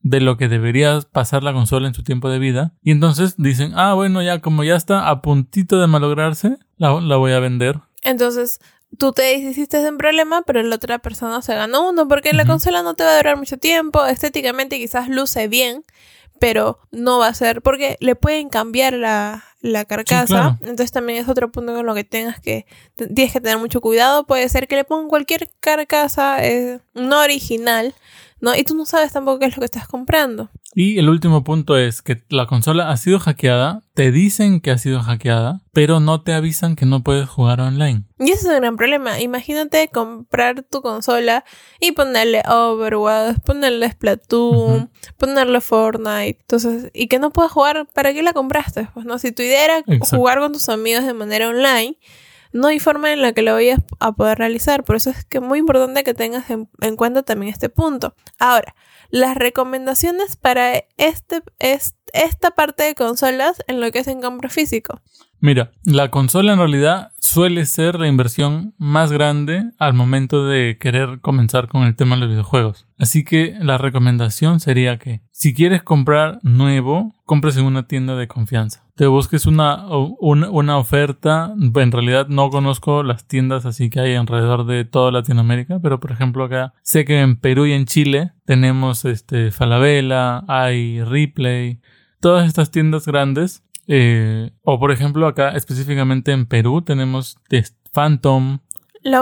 de 0.00 0.20
lo 0.20 0.36
que 0.36 0.48
debería 0.48 1.00
pasar 1.12 1.42
la 1.42 1.52
consola 1.52 1.88
en 1.88 1.94
su 1.94 2.02
tiempo 2.02 2.30
de 2.30 2.38
vida. 2.38 2.72
Y 2.82 2.92
entonces 2.92 3.34
dicen, 3.36 3.72
ah, 3.74 3.94
bueno, 3.94 4.22
ya 4.22 4.40
como 4.40 4.64
ya 4.64 4.76
está 4.76 5.08
a 5.08 5.20
puntito 5.20 5.80
de 5.80 5.86
malograrse, 5.86 6.58
la 6.76 7.16
voy 7.16 7.32
a 7.32 7.40
vender. 7.40 7.80
Entonces, 8.02 8.60
tú 8.96 9.12
te 9.12 9.34
hiciste 9.34 9.82
de 9.82 9.90
un 9.90 9.98
problema, 9.98 10.42
pero 10.42 10.62
la 10.62 10.76
otra 10.76 10.98
persona 10.98 11.42
se 11.42 11.54
ganó 11.54 11.90
uno, 11.90 12.08
porque 12.08 12.32
la 12.32 12.46
consola 12.46 12.82
no 12.82 12.94
te 12.94 13.04
va 13.04 13.12
a 13.12 13.16
durar 13.16 13.36
mucho 13.36 13.58
tiempo, 13.58 14.04
estéticamente 14.06 14.78
quizás 14.78 15.08
luce 15.08 15.48
bien, 15.48 15.84
pero 16.38 16.78
no 16.90 17.18
va 17.18 17.28
a 17.28 17.34
ser, 17.34 17.62
porque 17.62 17.96
le 18.00 18.14
pueden 18.14 18.48
cambiar 18.48 18.94
la, 18.94 19.44
la 19.60 19.84
carcasa, 19.84 20.26
claro. 20.26 20.58
entonces 20.60 20.92
también 20.92 21.22
es 21.22 21.28
otro 21.28 21.50
punto 21.50 21.74
con 21.74 21.84
lo 21.84 21.94
que 21.94 22.04
tengas 22.04 22.40
que, 22.40 22.66
tienes 22.96 23.32
que 23.32 23.40
tener 23.40 23.58
mucho 23.58 23.80
cuidado, 23.80 24.24
puede 24.24 24.48
ser 24.48 24.68
que 24.68 24.76
le 24.76 24.84
pongan 24.84 25.08
cualquier 25.08 25.50
carcasa 25.60 26.44
eh, 26.44 26.80
no 26.94 27.20
original, 27.20 27.94
¿no? 28.40 28.54
Y 28.54 28.62
tú 28.62 28.74
no 28.74 28.86
sabes 28.86 29.12
tampoco 29.12 29.40
qué 29.40 29.46
es 29.46 29.56
lo 29.56 29.60
que 29.60 29.66
estás 29.66 29.88
comprando. 29.88 30.48
Y 30.74 30.98
el 30.98 31.08
último 31.08 31.44
punto 31.44 31.76
es 31.78 32.02
que 32.02 32.22
la 32.28 32.46
consola 32.46 32.90
ha 32.90 32.96
sido 32.96 33.18
hackeada, 33.18 33.82
te 33.94 34.12
dicen 34.12 34.60
que 34.60 34.70
ha 34.70 34.78
sido 34.78 35.00
hackeada, 35.00 35.62
pero 35.72 35.98
no 35.98 36.22
te 36.22 36.34
avisan 36.34 36.76
que 36.76 36.84
no 36.84 37.02
puedes 37.02 37.28
jugar 37.28 37.60
online. 37.60 38.04
Y 38.18 38.30
ese 38.30 38.42
es 38.42 38.44
un 38.46 38.60
gran 38.60 38.76
problema. 38.76 39.18
Imagínate 39.20 39.88
comprar 39.88 40.62
tu 40.62 40.82
consola 40.82 41.44
y 41.80 41.92
ponerle 41.92 42.42
Overwatch, 42.48 43.38
ponerle 43.44 43.90
Splatoon, 43.90 44.90
ponerle 45.16 45.60
Fortnite. 45.60 46.38
Entonces, 46.40 46.90
y 46.92 47.08
que 47.08 47.18
no 47.18 47.30
puedas 47.30 47.50
jugar, 47.50 47.86
¿para 47.94 48.12
qué 48.12 48.22
la 48.22 48.34
compraste? 48.34 48.88
Pues 48.92 49.06
no, 49.06 49.18
si 49.18 49.32
tu 49.32 49.42
idea 49.42 49.64
era 49.64 49.78
Exacto. 49.78 50.16
jugar 50.18 50.38
con 50.38 50.52
tus 50.52 50.68
amigos 50.68 51.04
de 51.04 51.14
manera 51.14 51.48
online, 51.48 51.98
no 52.52 52.68
hay 52.68 52.78
forma 52.78 53.12
en 53.12 53.22
la 53.22 53.32
que 53.32 53.42
lo 53.42 53.52
vayas 53.54 53.80
a 54.00 54.12
poder 54.12 54.38
realizar. 54.38 54.84
Por 54.84 54.96
eso 54.96 55.10
es 55.10 55.24
que 55.24 55.38
es 55.38 55.44
muy 55.44 55.58
importante 55.58 56.04
que 56.04 56.14
tengas 56.14 56.50
en, 56.50 56.68
en 56.80 56.96
cuenta 56.96 57.22
también 57.22 57.52
este 57.52 57.68
punto. 57.68 58.14
Ahora, 58.38 58.74
las 59.10 59.36
recomendaciones 59.36 60.36
para 60.36 60.84
este, 60.96 61.42
es- 61.58 61.94
esta 62.12 62.50
parte 62.52 62.84
de 62.84 62.94
consolas 62.94 63.62
en 63.66 63.80
lo 63.80 63.90
que 63.90 64.00
es 64.00 64.08
en 64.08 64.20
compra 64.20 64.48
físico. 64.48 65.00
Mira, 65.40 65.70
la 65.84 66.10
consola 66.10 66.52
en 66.52 66.58
realidad 66.58 67.12
suele 67.20 67.64
ser 67.64 68.00
la 68.00 68.08
inversión 68.08 68.74
más 68.76 69.12
grande 69.12 69.70
al 69.78 69.94
momento 69.94 70.46
de 70.46 70.78
querer 70.80 71.20
comenzar 71.20 71.68
con 71.68 71.84
el 71.84 71.94
tema 71.94 72.16
de 72.16 72.22
los 72.22 72.30
videojuegos. 72.30 72.86
Así 72.98 73.22
que 73.22 73.54
la 73.60 73.78
recomendación 73.78 74.58
sería 74.58 74.98
que 74.98 75.20
si 75.30 75.54
quieres 75.54 75.84
comprar 75.84 76.40
nuevo, 76.42 77.14
compres 77.24 77.56
en 77.56 77.66
una 77.66 77.86
tienda 77.86 78.16
de 78.16 78.26
confianza. 78.26 78.82
Te 78.96 79.06
busques 79.06 79.46
una, 79.46 79.86
una 80.18 80.76
oferta. 80.76 81.54
En 81.56 81.92
realidad 81.92 82.26
no 82.26 82.50
conozco 82.50 83.04
las 83.04 83.28
tiendas 83.28 83.64
así 83.64 83.90
que 83.90 84.00
hay 84.00 84.16
alrededor 84.16 84.66
de 84.66 84.84
toda 84.84 85.12
Latinoamérica, 85.12 85.78
pero 85.80 86.00
por 86.00 86.10
ejemplo 86.10 86.42
acá 86.42 86.74
sé 86.82 87.04
que 87.04 87.20
en 87.20 87.36
Perú 87.36 87.66
y 87.66 87.74
en 87.74 87.84
Chile 87.84 88.32
tenemos 88.44 89.04
este 89.04 89.52
Falabella, 89.52 90.42
hay 90.48 91.00
Replay, 91.04 91.78
todas 92.20 92.46
estas 92.46 92.70
tiendas 92.70 93.06
grandes 93.06 93.62
eh, 93.86 94.50
o 94.62 94.78
por 94.78 94.92
ejemplo 94.92 95.26
acá 95.26 95.50
específicamente 95.50 96.32
en 96.32 96.46
Perú 96.46 96.82
tenemos 96.82 97.38
Phantom, 97.92 98.58
la 99.02 99.20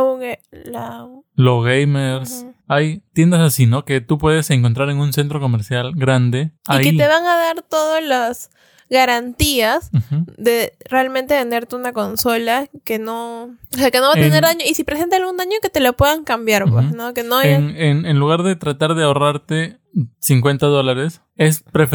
Low 1.37 1.61
Gamers. 1.62 2.47
Hay 2.69 3.03
tiendas 3.12 3.41
así, 3.43 3.67
¿no? 3.67 3.85
Que 3.85 4.00
tú 4.00 4.19
puedes 4.19 4.50
encontrar 4.50 4.88
en 4.91 4.99
un 4.99 5.12
centro 5.12 5.38
comercial 5.38 5.93
grande. 5.95 6.50
Y 6.69 6.73
Ahí. 6.73 6.85
que 6.91 6.93
te 6.97 7.07
van 7.07 7.25
a 7.25 7.37
dar 7.37 7.62
todas 7.62 8.03
las 8.03 8.50
garantías 8.91 9.91
de 10.38 10.73
realmente 10.88 11.35
venderte 11.35 11.76
una 11.76 11.93
consola 11.93 12.69
que 12.85 12.99
no, 12.99 13.45
o 13.45 13.76
sea, 13.76 13.91
que 13.91 13.99
no 13.99 14.05
va 14.07 14.11
a 14.12 14.15
tener 14.15 14.35
En- 14.35 14.41
daño 14.41 14.65
y 14.69 14.75
si 14.75 14.85
presenta 14.85 15.17
algún 15.17 15.37
daño 15.37 15.57
que 15.61 15.71
te 15.71 15.81
lo 15.81 15.93
puedan 15.95 16.25
cambiar, 16.25 16.65
pues, 16.71 16.87
Ujú. 16.87 16.97
¿no? 16.97 17.12
Que 17.15 17.23
no 17.23 17.41
en- 17.43 18.07
en 18.07 18.19
lugar 18.19 18.43
de 18.43 18.57
tratar 18.57 18.95
de 18.95 19.05
ahorrarte 19.05 19.79
50 20.21 20.67
dólares, 20.67 21.23
es, 21.37 21.62
pre- 21.62 21.87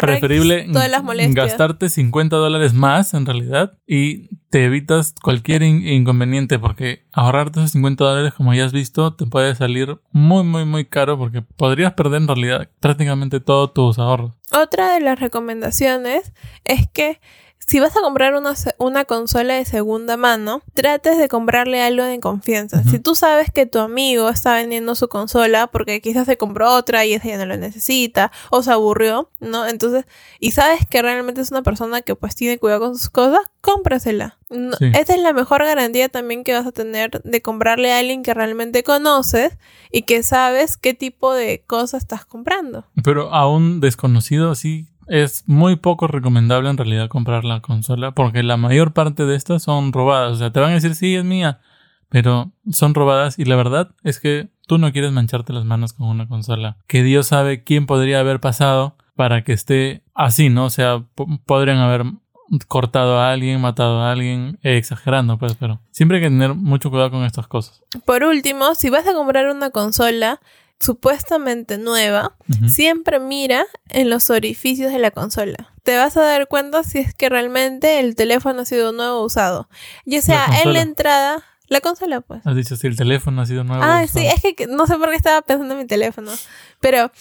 preferible 0.00 0.68
todas 0.72 0.90
las 0.90 1.02
molestias. 1.02 1.34
gastarte 1.48 1.88
50 1.88 2.36
dólares 2.36 2.74
más 2.74 3.14
en 3.14 3.26
realidad 3.26 3.78
y 3.86 4.28
te 4.50 4.64
evitas 4.64 5.14
cualquier 5.22 5.62
in- 5.62 5.86
inconveniente 5.86 6.58
porque 6.58 7.06
ahorrarte 7.12 7.60
esos 7.60 7.72
50 7.72 8.04
dólares 8.04 8.32
como 8.34 8.54
ya 8.54 8.64
has 8.64 8.72
visto 8.72 9.14
te 9.14 9.26
puede 9.26 9.54
salir 9.54 10.00
muy 10.12 10.42
muy 10.44 10.64
muy 10.64 10.84
caro 10.86 11.18
porque 11.18 11.42
podrías 11.42 11.92
perder 11.94 12.22
en 12.22 12.28
realidad 12.28 12.68
prácticamente 12.80 13.40
todos 13.40 13.72
tus 13.74 13.98
ahorros. 13.98 14.32
Otra 14.52 14.92
de 14.94 15.00
las 15.00 15.18
recomendaciones 15.20 16.32
es 16.64 16.88
que 16.92 17.20
si 17.70 17.78
vas 17.78 17.96
a 17.96 18.00
comprar 18.00 18.34
una, 18.34 18.54
una 18.78 19.04
consola 19.04 19.54
de 19.54 19.64
segunda 19.64 20.16
mano, 20.16 20.62
trates 20.74 21.18
de 21.18 21.28
comprarle 21.28 21.80
algo 21.80 22.02
de 22.04 22.18
confianza. 22.18 22.82
Si 22.84 22.98
tú 22.98 23.14
sabes 23.14 23.50
que 23.52 23.64
tu 23.66 23.78
amigo 23.78 24.28
está 24.28 24.54
vendiendo 24.54 24.94
su 24.96 25.08
consola 25.08 25.68
porque 25.68 26.00
quizás 26.00 26.26
se 26.26 26.36
compró 26.36 26.72
otra 26.74 27.04
y 27.06 27.12
esa 27.14 27.28
ya 27.28 27.38
no 27.38 27.46
lo 27.46 27.56
necesita 27.56 28.32
o 28.50 28.62
se 28.64 28.72
aburrió, 28.72 29.28
¿no? 29.38 29.68
Entonces, 29.68 30.04
y 30.40 30.50
sabes 30.50 30.84
que 30.90 31.00
realmente 31.00 31.40
es 31.40 31.50
una 31.52 31.62
persona 31.62 32.02
que 32.02 32.16
pues 32.16 32.34
tiene 32.34 32.58
cuidado 32.58 32.80
con 32.80 32.98
sus 32.98 33.08
cosas, 33.08 33.40
cómprasela. 33.60 34.36
No- 34.48 34.76
Sí. 34.76 34.86
Esta 34.94 35.14
es 35.14 35.20
la 35.20 35.32
mejor 35.32 35.64
garantía 35.64 36.08
también 36.08 36.42
que 36.42 36.52
vas 36.54 36.66
a 36.66 36.72
tener 36.72 37.22
de 37.22 37.40
comprarle 37.42 37.92
a 37.92 37.98
alguien 37.98 38.24
que 38.24 38.34
realmente 38.34 38.82
conoces 38.82 39.56
y 39.92 40.02
que 40.02 40.22
sabes 40.24 40.76
qué 40.76 40.92
tipo 40.92 41.32
de 41.34 41.62
cosas 41.66 42.02
estás 42.02 42.24
comprando. 42.24 42.84
Pero 43.04 43.32
a 43.32 43.48
un 43.48 43.78
desconocido 43.80 44.54
sí 44.56 44.88
es 45.10 45.44
muy 45.46 45.76
poco 45.76 46.06
recomendable 46.06 46.70
en 46.70 46.76
realidad 46.78 47.08
comprar 47.08 47.44
la 47.44 47.60
consola 47.60 48.12
porque 48.12 48.42
la 48.42 48.56
mayor 48.56 48.92
parte 48.92 49.26
de 49.26 49.36
estas 49.36 49.62
son 49.62 49.92
robadas. 49.92 50.32
O 50.32 50.36
sea, 50.36 50.52
te 50.52 50.60
van 50.60 50.70
a 50.70 50.74
decir 50.74 50.94
sí, 50.94 51.14
es 51.16 51.24
mía, 51.24 51.60
pero 52.08 52.52
son 52.70 52.94
robadas 52.94 53.38
y 53.38 53.44
la 53.44 53.56
verdad 53.56 53.90
es 54.04 54.20
que 54.20 54.48
tú 54.66 54.78
no 54.78 54.92
quieres 54.92 55.12
mancharte 55.12 55.52
las 55.52 55.64
manos 55.64 55.92
con 55.92 56.06
una 56.08 56.28
consola. 56.28 56.76
Que 56.86 57.02
Dios 57.02 57.26
sabe 57.26 57.64
quién 57.64 57.86
podría 57.86 58.20
haber 58.20 58.40
pasado 58.40 58.96
para 59.16 59.42
que 59.44 59.52
esté 59.52 60.02
así, 60.14 60.48
¿no? 60.48 60.64
O 60.66 60.70
sea, 60.70 61.04
po- 61.14 61.26
podrían 61.44 61.78
haber 61.78 62.04
cortado 62.66 63.18
a 63.20 63.30
alguien, 63.32 63.60
matado 63.60 64.00
a 64.00 64.10
alguien, 64.10 64.58
eh, 64.62 64.76
exagerando, 64.76 65.38
pues, 65.38 65.54
pero 65.54 65.80
siempre 65.92 66.16
hay 66.18 66.22
que 66.24 66.30
tener 66.30 66.54
mucho 66.54 66.90
cuidado 66.90 67.10
con 67.12 67.24
estas 67.24 67.46
cosas. 67.46 67.82
Por 68.04 68.24
último, 68.24 68.74
si 68.74 68.90
vas 68.90 69.06
a 69.06 69.12
comprar 69.12 69.48
una 69.50 69.70
consola 69.70 70.40
supuestamente 70.80 71.76
nueva, 71.76 72.34
siempre 72.66 73.20
mira 73.20 73.66
en 73.90 74.08
los 74.08 74.30
orificios 74.30 74.90
de 74.90 74.98
la 74.98 75.10
consola. 75.10 75.72
Te 75.82 75.96
vas 75.96 76.16
a 76.16 76.22
dar 76.22 76.48
cuenta 76.48 76.82
si 76.82 76.98
es 76.98 77.14
que 77.14 77.28
realmente 77.28 78.00
el 78.00 78.16
teléfono 78.16 78.62
ha 78.62 78.64
sido 78.64 78.92
nuevo 78.92 79.18
o 79.18 79.24
usado. 79.24 79.68
Ya 80.06 80.22
sea 80.22 80.46
en 80.62 80.72
la 80.72 80.80
entrada, 80.80 81.44
la 81.68 81.80
consola 81.80 82.22
pues. 82.22 82.46
Has 82.46 82.56
dicho 82.56 82.76
si 82.76 82.86
el 82.86 82.96
teléfono 82.96 83.42
ha 83.42 83.46
sido 83.46 83.62
nuevo. 83.62 83.82
Ah, 83.84 84.02
usado. 84.04 84.20
sí, 84.20 84.26
es 84.26 84.54
que 84.56 84.66
no 84.66 84.86
sé 84.86 84.96
por 84.96 85.10
qué 85.10 85.16
estaba 85.16 85.42
pensando 85.42 85.74
en 85.74 85.80
mi 85.80 85.86
teléfono. 85.86 86.32
Pero 86.80 87.12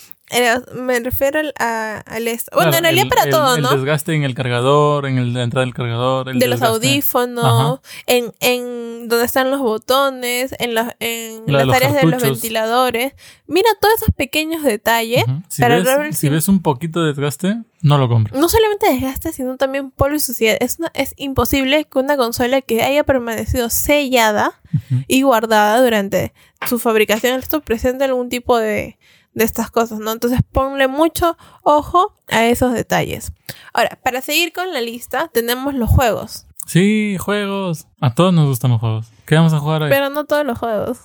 me 0.73 0.99
refiero 0.99 1.39
al, 1.39 1.53
a- 1.59 1.99
al 2.05 2.27
esto. 2.27 2.51
Bueno, 2.53 2.71
Claro, 2.71 2.77
en 2.77 2.83
realidad 2.83 3.03
el- 3.05 3.09
para 3.09 3.23
el- 3.23 3.29
todo, 3.31 3.55
El 3.55 3.61
¿no? 3.63 3.71
desgaste 3.71 4.13
en 4.13 4.23
el 4.23 4.35
cargador, 4.35 5.05
en 5.07 5.17
el, 5.17 5.33
la 5.33 5.43
entrada 5.43 5.65
del 5.65 5.73
cargador. 5.73 6.29
el 6.29 6.39
de 6.39 6.47
los 6.47 6.61
audífonos, 6.61 7.79
en, 8.05 8.31
en 8.39 8.89
en 8.99 9.07
donde 9.07 9.25
están 9.25 9.49
los 9.49 9.59
botones, 9.61 10.53
en, 10.59 10.75
la- 10.75 10.95
en 10.99 11.43
La 11.47 11.59
las 11.59 11.67
los 11.67 11.75
áreas 11.75 11.93
de 11.93 12.03
los 12.03 12.21
ventiladores. 12.21 13.13
Mira 13.47 13.69
todos 13.81 13.95
esos 13.95 14.13
pequeños 14.13 14.61
detalles. 14.63 15.23
Ujú. 15.23 15.41
Si, 15.47 15.61
para 15.61 15.77
ves, 15.79 16.17
si 16.17 16.29
ves 16.29 16.47
un 16.47 16.61
poquito 16.61 17.01
de 17.01 17.07
desgaste, 17.13 17.57
no 17.81 17.97
lo 17.97 18.07
compres. 18.09 18.37
No 18.39 18.49
solamente 18.49 18.91
desgaste, 18.91 19.31
sino 19.31 19.57
también 19.57 19.89
polvo 19.89 20.15
y 20.15 20.19
suciedad. 20.19 20.57
Es, 20.59 20.77
una- 20.79 20.91
es 20.93 21.13
imposible 21.17 21.85
que 21.85 21.97
una 21.97 22.17
consola 22.17 22.61
que 22.61 22.83
haya 22.83 23.03
permanecido 23.03 23.69
sellada 23.69 24.59
y 25.07 25.21
guardada 25.23 25.81
durante 25.81 26.33
su 26.67 26.77
fabricación, 26.77 27.39
esto 27.39 27.61
presente 27.61 28.03
algún 28.03 28.29
tipo 28.29 28.57
de, 28.59 28.97
de 29.39 29.45
estas 29.45 29.71
cosas, 29.71 29.97
¿no? 29.99 30.11
Entonces 30.11 30.41
ponle 30.51 30.87
mucho 30.87 31.35
ojo 31.63 32.13
a 32.27 32.45
esos 32.45 32.73
detalles. 32.73 33.31
Ahora, 33.73 33.97
para 34.03 34.21
seguir 34.21 34.53
con 34.53 34.71
la 34.73 34.81
lista, 34.81 35.29
tenemos 35.33 35.73
los 35.73 35.89
juegos, 35.89 36.45
Sí, 36.67 37.17
juegos. 37.19 37.87
A 37.99 38.13
todos 38.13 38.31
nos 38.31 38.45
gustan 38.45 38.69
los 38.69 38.79
juegos. 38.79 39.07
¿Qué 39.25 39.33
vamos 39.33 39.53
a 39.53 39.59
jugar 39.59 39.81
hoy? 39.81 39.89
pero 39.89 40.11
no 40.11 40.25
todos 40.25 40.45
los 40.45 40.59
juegos. 40.59 40.99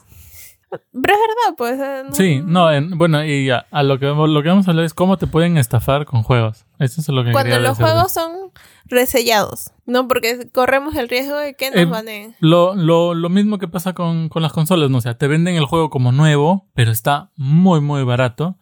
Pero 0.93 1.15
es 1.15 1.21
verdad, 1.21 1.57
pues. 1.57 1.81
eh, 1.81 2.03
no- 2.09 2.15
Sí, 2.15 2.43
no, 2.45 2.71
en- 2.73 2.97
bueno, 2.99 3.25
y 3.25 3.47
ya, 3.47 3.67
a 3.71 3.83
lo 3.83 3.99
que, 3.99 4.07
lo 4.07 4.43
que 4.43 4.49
vamos 4.49 4.67
a 4.69 4.71
hablar 4.71 4.85
es 4.85 4.95
cómo 4.95 5.17
te 5.17 5.27
pueden 5.27 5.57
estafar 5.59 6.05
con 6.07 6.23
juegos. 6.23 6.67
Eso 6.79 7.01
es 7.01 7.09
lo 7.09 7.25
que 7.25 7.33
Cuando 7.33 7.59
los 7.59 7.77
juegos 7.77 8.13
son 8.13 8.31
resellados, 8.87 9.73
¿no? 9.87 10.07
Porque 10.09 10.49
corremos 10.53 10.95
el 10.97 11.09
riesgo 11.09 11.37
de 11.37 11.55
que 11.55 11.71
nos 11.71 11.79
Eh, 11.81 11.85
baneen. 11.87 12.37
Lo, 12.41 12.75
lo, 12.75 13.15
lo 13.15 13.29
mismo 13.29 13.59
que 13.59 13.69
pasa 13.69 13.93
con, 13.95 14.29
con 14.29 14.43
las 14.43 14.53
consolas, 14.53 14.91
¿no? 14.91 14.99
O 14.99 15.01
sea, 15.01 15.17
te 15.17 15.27
venden 15.27 15.57
el 15.57 15.65
juego 15.65 15.91
como 15.91 16.13
nuevo, 16.13 16.67
pero 16.75 16.91
está 16.91 17.31
muy, 17.37 17.81
muy 17.81 18.03
barato. 18.05 18.57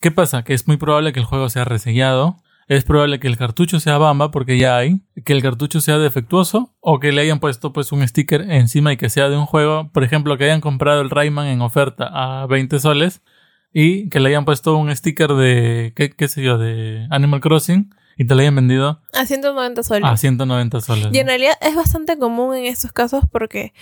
¿Qué 0.00 0.10
pasa? 0.10 0.42
Que 0.44 0.54
es 0.54 0.66
muy 0.66 0.76
probable 0.76 1.12
que 1.12 1.20
el 1.20 1.26
juego 1.26 1.48
sea 1.48 1.64
resellado. 1.64 2.36
Es 2.70 2.84
probable 2.84 3.18
que 3.18 3.26
el 3.26 3.36
cartucho 3.36 3.80
sea 3.80 3.98
bamba, 3.98 4.30
porque 4.30 4.56
ya 4.56 4.76
hay. 4.76 5.00
Que 5.24 5.32
el 5.32 5.42
cartucho 5.42 5.80
sea 5.80 5.98
defectuoso. 5.98 6.72
O 6.78 7.00
que 7.00 7.10
le 7.10 7.20
hayan 7.20 7.40
puesto 7.40 7.72
pues 7.72 7.90
un 7.90 8.06
sticker 8.06 8.42
encima 8.42 8.92
y 8.92 8.96
que 8.96 9.10
sea 9.10 9.28
de 9.28 9.36
un 9.36 9.44
juego. 9.44 9.90
Por 9.92 10.04
ejemplo, 10.04 10.38
que 10.38 10.44
hayan 10.44 10.60
comprado 10.60 11.00
el 11.00 11.10
Rayman 11.10 11.48
en 11.48 11.62
oferta 11.62 12.08
a 12.12 12.46
20 12.46 12.78
soles. 12.78 13.22
Y 13.72 14.08
que 14.08 14.20
le 14.20 14.28
hayan 14.28 14.44
puesto 14.44 14.76
un 14.76 14.94
sticker 14.94 15.32
de, 15.32 15.92
qué, 15.96 16.10
qué 16.10 16.28
sé 16.28 16.44
yo, 16.44 16.58
de 16.58 17.08
Animal 17.10 17.40
Crossing. 17.40 17.92
Y 18.16 18.24
te 18.24 18.36
lo 18.36 18.40
hayan 18.40 18.54
vendido 18.54 19.02
A 19.14 19.26
190 19.26 19.82
soles. 19.82 20.08
a 20.08 20.16
190 20.16 20.80
soles. 20.80 21.08
Y 21.10 21.18
en 21.18 21.26
realidad 21.26 21.54
es 21.60 21.74
bastante 21.74 22.18
común 22.18 22.54
en 22.54 22.66
estos 22.66 22.92
casos 22.92 23.24
porque 23.32 23.72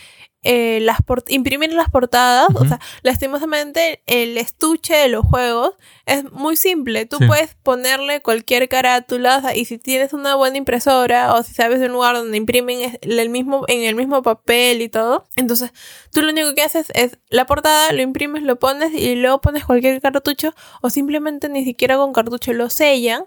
eh, 0.44 0.78
las 0.82 0.98
imprimir 1.28 1.72
las 1.72 1.90
portadas, 1.90 2.48
o 2.54 2.64
sea, 2.64 2.78
lastimosamente 3.02 4.02
el 4.06 4.38
estuche 4.38 4.94
de 4.94 5.08
los 5.08 5.26
juegos 5.26 5.72
es 6.06 6.30
muy 6.32 6.56
simple. 6.56 7.06
Tú 7.06 7.16
Sí. 7.18 7.26
puedes 7.26 7.54
ponerle 7.56 8.22
cualquier 8.22 8.68
carátula 8.68 9.38
o 9.38 9.40
sea, 9.40 9.56
y 9.56 9.64
si 9.64 9.78
tienes 9.78 10.12
una 10.12 10.36
buena 10.36 10.56
impresora 10.56 11.34
o 11.34 11.42
si 11.42 11.52
sabes 11.54 11.80
de 11.80 11.86
un 11.86 11.92
lugar 11.92 12.14
donde 12.14 12.36
imprimen 12.36 12.98
el 13.02 13.28
mismo, 13.30 13.64
en 13.66 13.82
el 13.82 13.96
mismo 13.96 14.22
papel 14.22 14.80
y 14.80 14.88
todo, 14.88 15.26
entonces 15.36 15.72
tú 16.12 16.22
lo 16.22 16.30
único 16.30 16.54
que 16.54 16.62
haces 16.62 16.86
es 16.94 17.18
la 17.30 17.44
portada, 17.46 17.92
lo 17.92 18.00
imprimes, 18.02 18.42
lo 18.44 18.58
pones 18.58 18.92
y 18.94 19.16
luego 19.16 19.40
pones 19.40 19.64
cualquier 19.64 20.00
cartucho 20.00 20.54
o 20.82 20.88
simplemente 20.90 21.48
ni 21.48 21.64
siquiera 21.64 21.96
con 21.96 22.12
cartucho 22.12 22.52
lo 22.52 22.70
sellan 22.70 23.24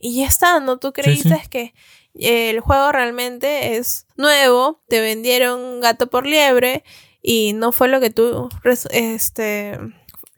y 0.00 0.16
ya 0.16 0.26
está, 0.26 0.58
¿no? 0.60 0.78
Tú 0.78 0.92
creíste 0.92 1.40
sí. 1.42 1.48
que 1.48 1.74
el 2.18 2.60
juego 2.60 2.92
realmente 2.92 3.76
es 3.76 4.06
nuevo, 4.16 4.80
te 4.88 5.00
vendieron 5.00 5.80
gato 5.80 6.08
por 6.08 6.26
liebre 6.26 6.84
y 7.22 7.52
no 7.52 7.72
fue 7.72 7.88
lo 7.88 8.00
que 8.00 8.10
tú, 8.10 8.48
este, 8.90 9.78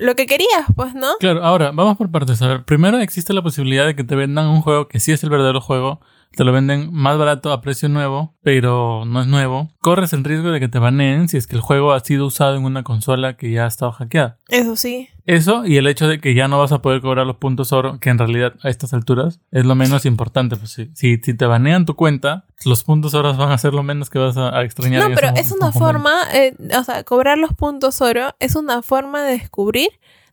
lo 0.00 0.14
que 0.16 0.26
querías, 0.26 0.64
pues, 0.74 0.94
¿no? 0.94 1.08
Claro, 1.20 1.44
ahora, 1.44 1.70
vamos 1.72 1.96
por 1.96 2.10
partes. 2.10 2.40
A 2.42 2.48
ver, 2.48 2.64
primero 2.64 2.98
existe 2.98 3.32
la 3.32 3.42
posibilidad 3.42 3.86
de 3.86 3.94
que 3.94 4.04
te 4.04 4.16
vendan 4.16 4.48
un 4.48 4.62
juego 4.62 4.88
que 4.88 4.98
sí 4.98 5.12
es 5.12 5.22
el 5.22 5.30
verdadero 5.30 5.60
juego. 5.60 6.00
Te 6.32 6.44
lo 6.44 6.52
venden 6.52 6.92
más 6.92 7.18
barato 7.18 7.52
a 7.52 7.60
precio 7.60 7.88
nuevo, 7.88 8.34
pero 8.42 9.04
no 9.04 9.20
es 9.20 9.26
nuevo. 9.26 9.68
Corres 9.80 10.12
el 10.12 10.22
riesgo 10.22 10.50
de 10.50 10.60
que 10.60 10.68
te 10.68 10.78
baneen 10.78 11.28
si 11.28 11.36
es 11.36 11.46
que 11.46 11.56
el 11.56 11.60
juego 11.60 11.92
ha 11.92 12.00
sido 12.00 12.24
usado 12.26 12.56
en 12.56 12.64
una 12.64 12.84
consola 12.84 13.36
que 13.36 13.50
ya 13.50 13.64
ha 13.64 13.68
estado 13.68 13.90
hackeada. 13.92 14.38
Eso 14.48 14.76
sí. 14.76 15.08
Eso 15.36 15.64
y 15.64 15.76
el 15.76 15.86
hecho 15.86 16.08
de 16.08 16.20
que 16.20 16.34
ya 16.34 16.48
no 16.48 16.58
vas 16.58 16.72
a 16.72 16.82
poder 16.82 17.00
cobrar 17.00 17.26
los 17.26 17.36
puntos 17.36 17.72
oro, 17.72 17.98
que 18.00 18.10
en 18.10 18.18
realidad 18.18 18.54
a 18.62 18.68
estas 18.68 18.92
alturas 18.94 19.38
es 19.52 19.64
lo 19.64 19.74
menos 19.74 20.04
importante. 20.06 20.56
Pues 20.56 20.72
si, 20.72 20.90
si, 20.94 21.18
si 21.18 21.34
te 21.34 21.46
banean 21.46 21.86
tu 21.86 21.94
cuenta, 21.94 22.46
los 22.64 22.82
puntos 22.84 23.14
oro 23.14 23.34
van 23.36 23.52
a 23.52 23.58
ser 23.58 23.72
lo 23.74 23.82
menos 23.82 24.10
que 24.10 24.18
vas 24.18 24.36
a, 24.36 24.56
a 24.58 24.64
extrañar. 24.64 25.08
No, 25.08 25.14
pero 25.14 25.28
es 25.36 25.52
una 25.52 25.70
forma, 25.72 26.14
eh, 26.34 26.54
o 26.78 26.82
sea, 26.84 27.04
cobrar 27.04 27.38
los 27.38 27.52
puntos 27.54 28.00
oro 28.00 28.34
es 28.40 28.56
una 28.56 28.82
forma 28.82 29.22
de 29.22 29.32
descubrir 29.32 29.88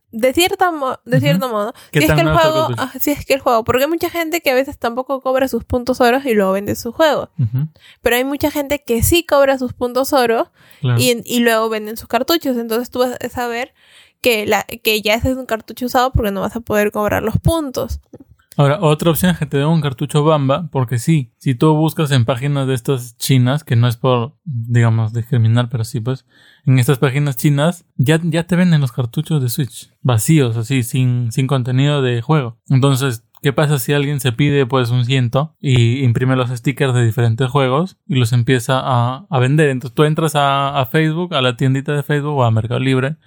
de 0.10 0.34
cierta 0.34 0.72
mo- 0.72 0.98
de 1.04 1.20
cierto 1.20 1.50
modo 1.50 1.74
¿Qué 1.92 2.00
si 2.00 2.08
es 2.08 2.14
que 2.14 2.22
el 2.22 2.30
juego 2.34 2.68
cartucho? 2.70 2.82
ah, 2.82 2.92
si 2.98 3.12
es 3.12 3.26
que 3.26 3.34
el 3.34 3.42
juego 3.42 3.66
porque 3.66 3.84
hay 3.84 3.90
mucha 3.90 4.10
gente 4.10 4.40
que 4.40 4.50
a 4.52 4.54
veces 4.56 4.78
tampoco 4.80 5.20
cobra 5.20 5.50
sus 5.50 5.66
puntos 5.66 6.00
oro 6.00 6.20
y 6.24 6.34
luego 6.34 6.54
vende 6.54 6.76
su 6.76 6.94
juego 6.94 7.30
pero 8.02 8.16
hay 8.16 8.24
mucha 8.24 8.50
gente 8.50 8.82
que 8.88 9.04
sí 9.04 9.26
cobra 9.26 9.58
sus 9.58 9.74
puntos 9.74 10.14
oro 10.14 10.50
claro. 10.80 10.98
y, 11.02 11.22
y 11.26 11.40
luego 11.42 11.68
venden 11.68 11.98
sus 11.98 12.08
cartuchos. 12.08 12.56
Entonces 12.56 12.90
tú 12.90 13.00
vas 13.00 13.18
a 13.22 13.30
saber 13.30 13.74
que, 14.22 14.46
la, 14.46 14.64
que 14.64 15.02
ya 15.02 15.16
es 15.16 15.26
un 15.26 15.46
cartucho 15.46 15.86
usado 15.86 16.12
porque 16.12 16.32
no 16.32 16.42
vas 16.42 16.56
a 16.56 16.62
poder 16.62 16.92
cobrar 16.92 17.24
los 17.24 17.38
puntos. 17.38 18.00
Ahora, 18.58 18.80
otra 18.82 19.12
opción 19.12 19.32
es 19.32 19.38
que 19.38 19.46
te 19.46 19.58
den 19.58 19.68
un 19.68 19.82
cartucho 19.82 20.24
Bamba, 20.24 20.68
porque 20.72 20.98
sí, 20.98 21.32
si 21.38 21.54
tú 21.54 21.76
buscas 21.76 22.10
en 22.10 22.26
páginas 22.26 22.68
de 22.68 22.74
estas 22.74 23.16
chinas, 23.18 23.64
que 23.64 23.76
no 23.76 23.88
es 23.88 23.98
por, 23.98 24.34
digamos, 24.46 25.14
discriminar, 25.14 25.70
pero 25.70 25.84
sí, 25.84 26.00
pues, 26.00 26.26
en 26.66 26.80
estas 26.80 26.98
páginas 26.98 27.38
chinas 27.38 27.86
ya, 27.98 28.20
ya 28.24 28.46
te 28.46 28.56
venden 28.56 28.82
los 28.82 28.92
cartuchos 28.92 29.44
de 29.44 29.50
Switch, 29.50 29.92
vacíos, 30.02 30.58
así, 30.58 30.82
sin, 30.82 31.32
sin 31.32 31.46
contenido 31.46 32.02
de 32.02 32.24
juego. 32.24 32.58
Entonces, 32.68 33.28
¿qué 33.44 33.54
pasa 33.54 33.78
si 33.78 33.94
alguien 33.94 34.20
se 34.20 34.32
pide, 34.32 34.66
pues, 34.66 34.90
un 34.90 35.06
ciento 35.06 35.56
y 35.60 36.04
imprime 36.04 36.36
los 36.36 36.50
stickers 36.50 36.96
de 36.96 37.06
diferentes 37.06 37.52
juegos 37.52 37.98
y 38.08 38.16
los 38.16 38.34
empieza 38.34 38.80
a, 38.80 39.28
a 39.30 39.40
vender? 39.40 39.70
Entonces, 39.70 39.94
tú 39.94 40.04
entras 40.04 40.32
a 40.34 40.84
Facebook, 40.92 41.36
a 41.36 41.44
la 41.44 41.58
tiendita 41.58 41.94
de 41.94 42.02
Facebook 42.02 42.36
o 42.36 42.44
a 42.44 42.50
Mercado 42.50 42.80
Libre 42.80 43.18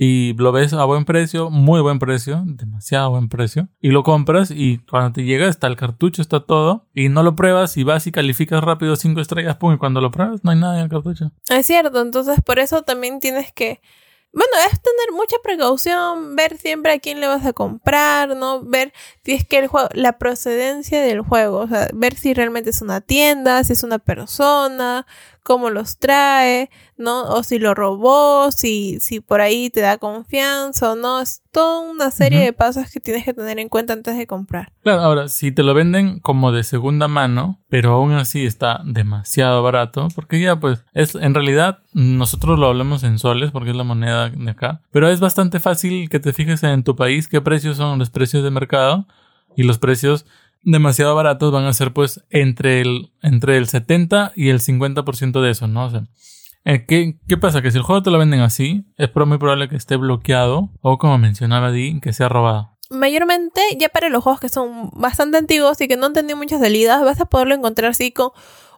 y 0.00 0.32
lo 0.34 0.52
ves 0.52 0.72
a 0.74 0.84
buen 0.84 1.04
precio, 1.04 1.50
muy 1.50 1.80
buen 1.80 1.98
precio, 1.98 2.44
demasiado 2.46 3.10
buen 3.10 3.28
precio, 3.28 3.68
y 3.80 3.88
lo 3.88 4.04
compras 4.04 4.52
y 4.52 4.78
cuando 4.78 5.12
te 5.12 5.24
llega 5.24 5.48
está 5.48 5.66
el 5.66 5.74
cartucho, 5.74 6.22
está 6.22 6.38
todo, 6.38 6.86
y 6.94 7.08
no 7.08 7.24
lo 7.24 7.34
pruebas 7.34 7.76
y 7.76 7.82
vas 7.82 8.06
y 8.06 8.12
calificas 8.12 8.62
rápido 8.62 8.94
cinco 8.94 9.20
estrellas, 9.20 9.56
pum, 9.56 9.74
y 9.74 9.78
cuando 9.78 10.00
lo 10.00 10.12
pruebas 10.12 10.44
no 10.44 10.52
hay 10.52 10.58
nada 10.58 10.76
en 10.76 10.84
el 10.84 10.88
cartucho. 10.88 11.32
Es 11.48 11.66
cierto, 11.66 12.00
entonces 12.00 12.40
por 12.42 12.60
eso 12.60 12.82
también 12.82 13.18
tienes 13.18 13.52
que... 13.52 13.80
Bueno, 14.30 14.52
es 14.70 14.80
tener 14.80 15.12
mucha 15.16 15.36
precaución, 15.42 16.36
ver 16.36 16.58
siempre 16.58 16.92
a 16.92 16.98
quién 16.98 17.18
le 17.18 17.26
vas 17.26 17.46
a 17.46 17.54
comprar, 17.54 18.36
¿no? 18.36 18.62
Ver 18.62 18.92
si 19.24 19.32
es 19.32 19.46
que 19.46 19.58
el 19.58 19.68
juego, 19.68 19.88
la 19.94 20.18
procedencia 20.18 21.00
del 21.00 21.22
juego, 21.22 21.60
o 21.60 21.66
sea, 21.66 21.88
ver 21.94 22.14
si 22.14 22.34
realmente 22.34 22.70
es 22.70 22.82
una 22.82 23.00
tienda, 23.00 23.64
si 23.64 23.72
es 23.72 23.82
una 23.82 23.98
persona, 23.98 25.06
cómo 25.48 25.70
los 25.70 25.96
trae, 25.96 26.68
¿no? 26.98 27.22
O 27.22 27.42
si 27.42 27.58
lo 27.58 27.72
robó, 27.72 28.52
si, 28.52 29.00
si 29.00 29.20
por 29.20 29.40
ahí 29.40 29.70
te 29.70 29.80
da 29.80 29.96
confianza 29.96 30.92
o 30.92 30.94
no. 30.94 31.22
Es 31.22 31.42
toda 31.52 31.90
una 31.90 32.10
serie 32.10 32.40
de 32.40 32.52
pasos 32.52 32.90
que 32.92 33.00
tienes 33.00 33.24
que 33.24 33.32
tener 33.32 33.58
en 33.58 33.70
cuenta 33.70 33.94
antes 33.94 34.18
de 34.18 34.26
comprar. 34.26 34.72
Claro, 34.82 35.00
ahora, 35.00 35.28
si 35.28 35.50
te 35.50 35.62
lo 35.62 35.72
venden 35.72 36.20
como 36.20 36.52
de 36.52 36.64
segunda 36.64 37.08
mano, 37.08 37.62
pero 37.70 37.94
aún 37.94 38.12
así 38.12 38.44
está 38.44 38.82
demasiado 38.84 39.62
barato, 39.62 40.08
porque 40.14 40.38
ya 40.38 40.60
pues 40.60 40.84
es 40.92 41.14
en 41.14 41.32
realidad 41.32 41.78
nosotros 41.94 42.58
lo 42.58 42.66
hablamos 42.66 43.02
en 43.02 43.18
soles 43.18 43.50
porque 43.50 43.70
es 43.70 43.76
la 43.76 43.84
moneda 43.84 44.28
de 44.28 44.50
acá, 44.50 44.82
pero 44.90 45.08
es 45.08 45.18
bastante 45.18 45.60
fácil 45.60 46.10
que 46.10 46.20
te 46.20 46.34
fijes 46.34 46.62
en 46.62 46.84
tu 46.84 46.94
país 46.94 47.26
qué 47.26 47.40
precios 47.40 47.78
son 47.78 47.98
los 47.98 48.10
precios 48.10 48.44
de 48.44 48.50
mercado 48.50 49.06
y 49.56 49.62
los 49.62 49.78
precios 49.78 50.26
demasiado 50.62 51.14
baratos 51.14 51.52
van 51.52 51.64
a 51.64 51.72
ser 51.72 51.92
pues 51.92 52.22
entre 52.30 52.80
el 52.80 53.12
entre 53.22 53.56
el 53.56 53.68
70 53.68 54.32
y 54.36 54.48
el 54.48 54.60
50% 54.60 55.40
de 55.40 55.50
eso, 55.50 55.66
¿no? 55.66 55.86
O 55.86 55.90
sea, 55.90 56.04
eh, 56.64 56.84
¿qué, 56.86 57.16
¿Qué 57.26 57.36
pasa? 57.36 57.62
Que 57.62 57.70
si 57.70 57.78
el 57.78 57.82
juego 57.82 58.02
te 58.02 58.10
lo 58.10 58.18
venden 58.18 58.40
así, 58.40 58.84
es 58.96 59.10
muy 59.14 59.38
probable 59.38 59.68
que 59.68 59.76
esté 59.76 59.96
bloqueado 59.96 60.70
o 60.80 60.98
como 60.98 61.16
mencionaba 61.18 61.70
Di, 61.70 62.00
que 62.00 62.12
sea 62.12 62.28
robado. 62.28 62.76
mayormente 62.90 63.60
ya 63.78 63.88
para 63.88 64.08
los 64.08 64.22
juegos 64.22 64.40
que 64.40 64.48
son 64.48 64.90
bastante 64.92 65.38
antiguos 65.38 65.80
y 65.80 65.88
que 65.88 65.96
no 65.96 66.06
han 66.06 66.12
tenido 66.12 66.36
muchas 66.36 66.60
salidas, 66.60 67.02
vas 67.04 67.20
a 67.20 67.26
poderlo 67.26 67.54
encontrar 67.54 67.90
así 67.92 68.12
con 68.12 68.30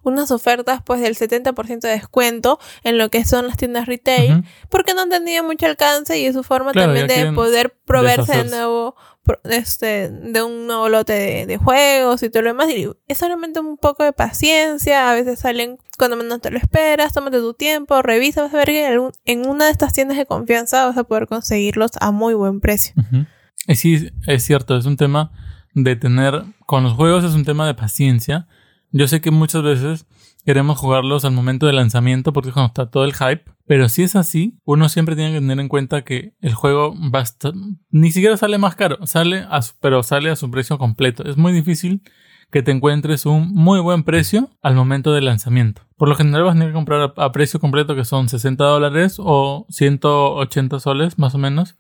unas 0.03 0.31
ofertas 0.31 0.81
pues 0.85 1.01
del 1.01 1.15
70% 1.15 1.81
de 1.81 1.91
descuento 1.91 2.59
en 2.85 2.97
lo 2.97 3.11
que 3.11 3.25
son 3.25 3.47
las 3.47 3.57
tiendas 3.57 3.87
retail, 3.87 4.45
porque 4.71 4.95
no 4.95 5.03
han 5.03 5.11
tenido 5.11 5.45
mucho 5.45 5.67
alcance 5.67 6.19
y 6.19 6.25
es 6.25 6.35
su 6.35 6.43
forma 6.43 6.73
Claro, 6.73 6.89
también 6.89 7.07
de 7.07 7.15
quieren 7.15 7.35
poder 7.35 7.77
proveerse 7.85 8.45
de 8.45 8.51
nuevo 8.51 8.97
este 9.45 10.09
de 10.11 10.43
un 10.43 10.67
nuevo 10.67 10.89
lote 10.89 11.47
de, 11.47 11.57
juegos 11.57 12.23
y 12.23 12.31
todo 12.31 12.43
lo 12.43 12.49
demás 12.51 12.69
y 12.71 12.89
es 13.09 13.19
solamente 13.19 13.61
un 13.61 13.77
poco 13.77 14.05
de 14.05 14.13
paciencia 14.13 15.11
a 15.11 15.15
veces 15.15 15.41
salen 15.41 15.79
cuando 15.99 16.17
menos 16.17 16.41
te 16.41 16.51
lo 16.51 16.59
esperas 16.59 17.13
tómate 17.13 17.39
tu 17.39 17.55
tiempo 17.55 18.03
revisa 18.03 18.43
vas 18.43 18.55
a 18.55 18.57
ver 18.57 18.67
que 18.67 19.11
en 19.27 19.49
una 19.49 19.67
de 19.67 19.71
estas 19.73 19.93
tiendas 19.93 20.17
de 20.17 20.27
confianza 20.27 20.87
vas 20.87 20.97
a 20.97 21.05
poder 21.05 21.27
conseguirlos 21.27 21.93
a 22.01 22.11
muy 22.11 22.35
buen 22.35 22.61
precio 22.61 22.95
Ujú. 22.97 23.27
Y 23.67 23.77
sí, 23.77 24.11
es 24.27 24.43
cierto, 24.45 24.77
es 24.77 24.87
un 24.87 24.97
tema 24.97 25.31
de 25.75 25.97
tener, 25.97 26.45
con 26.67 26.83
los 26.83 26.95
juegos 26.95 27.25
es 27.25 27.35
un 27.35 27.45
tema 27.45 27.67
de 27.67 27.75
paciencia. 27.75 28.49
Yo 28.91 29.07
sé 29.07 29.21
que 29.21 29.31
muchas 29.31 29.63
veces 29.63 30.07
queremos 30.45 30.79
jugarlos 30.79 31.25
al 31.25 31.33
momento 31.33 31.67
del 31.67 31.77
lanzamiento 31.77 32.33
porque 32.33 32.49
es 32.49 32.55
cuando 32.55 32.69
está 32.69 32.91
todo 32.91 33.05
el 33.05 33.15
hype, 33.15 33.45
pero 33.71 33.89
si 33.89 34.03
es 34.03 34.17
así, 34.17 34.59
uno 34.65 34.89
siempre 34.89 35.15
tiene 35.15 35.31
que 35.31 35.39
tener 35.39 35.61
en 35.61 35.69
cuenta 35.69 36.03
que 36.03 36.35
el 36.41 36.55
juego 36.55 36.93
va 36.93 37.21
a 37.21 37.53
ni 37.93 38.11
siquiera 38.11 38.37
sale 38.37 38.59
más 38.59 38.75
caro, 38.75 39.07
sale 39.07 39.47
pero 39.81 40.03
sale 40.03 40.29
a 40.29 40.35
su 40.35 40.51
precio 40.51 40.77
completo. 40.77 41.23
Es 41.23 41.37
muy 41.37 41.53
difícil 41.53 42.03
que 42.51 42.65
te 42.65 42.73
encuentres 42.73 43.27
un 43.27 43.55
muy 43.55 43.79
buen 43.79 44.03
precio 44.03 44.51
al 44.61 44.75
momento 44.75 45.13
del 45.13 45.27
lanzamiento. 45.27 45.83
Por 45.97 46.09
lo 46.09 46.17
general 46.17 46.43
vas 46.43 46.51
a 46.51 46.55
tener 46.55 46.71
que 46.71 46.75
comprar 46.75 47.15
a, 47.17 47.25
a 47.25 47.31
precio 47.31 47.61
completo 47.61 47.95
que 47.95 48.05
son 48.05 48.29
60 48.29 48.65
dólares 48.65 49.19
o 49.21 49.67
180 49.69 50.81
soles 50.81 51.17
más 51.17 51.37
o 51.37 51.39
menos. 51.39 51.77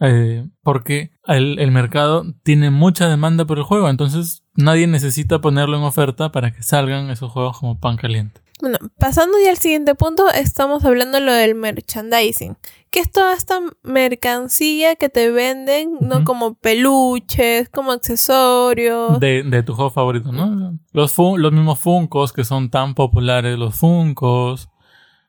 Eh, 0.00 0.44
porque 0.64 1.12
el, 1.28 1.60
el 1.60 1.70
mercado 1.70 2.24
tiene 2.42 2.70
mucha 2.70 3.08
demanda 3.08 3.44
por 3.44 3.58
el 3.58 3.64
juego, 3.64 3.88
entonces 3.88 4.44
nadie 4.56 4.88
necesita 4.88 5.40
ponerlo 5.40 5.76
en 5.76 5.84
oferta 5.84 6.32
para 6.32 6.50
que 6.52 6.64
salgan 6.64 7.10
esos 7.10 7.30
juegos 7.30 7.60
como 7.60 7.78
pan 7.78 7.96
caliente. 7.96 8.41
Bueno, 8.62 8.78
pasando 8.98 9.36
ya 9.44 9.50
al 9.50 9.58
siguiente 9.58 9.94
punto, 9.96 10.30
estamos 10.30 10.84
hablando 10.84 11.18
de 11.18 11.24
lo 11.26 11.32
del 11.32 11.54
merchandising, 11.56 12.56
que 12.90 13.00
es 13.00 13.10
toda 13.10 13.34
esta 13.34 13.58
mercancía 13.82 14.94
que 14.96 15.08
te 15.08 15.30
venden, 15.32 15.96
¿no? 16.00 16.22
Como 16.24 16.54
peluches, 16.54 17.68
como 17.70 17.90
accesorios. 17.92 19.18
De, 19.20 19.42
de 19.42 19.62
tu 19.64 19.74
juego 19.74 19.90
favorito, 19.90 20.30
¿no? 20.30 20.78
Los, 20.92 21.16
los 21.18 21.52
mismos 21.52 21.80
Funcos 21.80 22.32
que 22.32 22.44
son 22.44 22.70
tan 22.70 22.94
populares, 22.94 23.58
los 23.58 23.74
Funcos, 23.74 24.68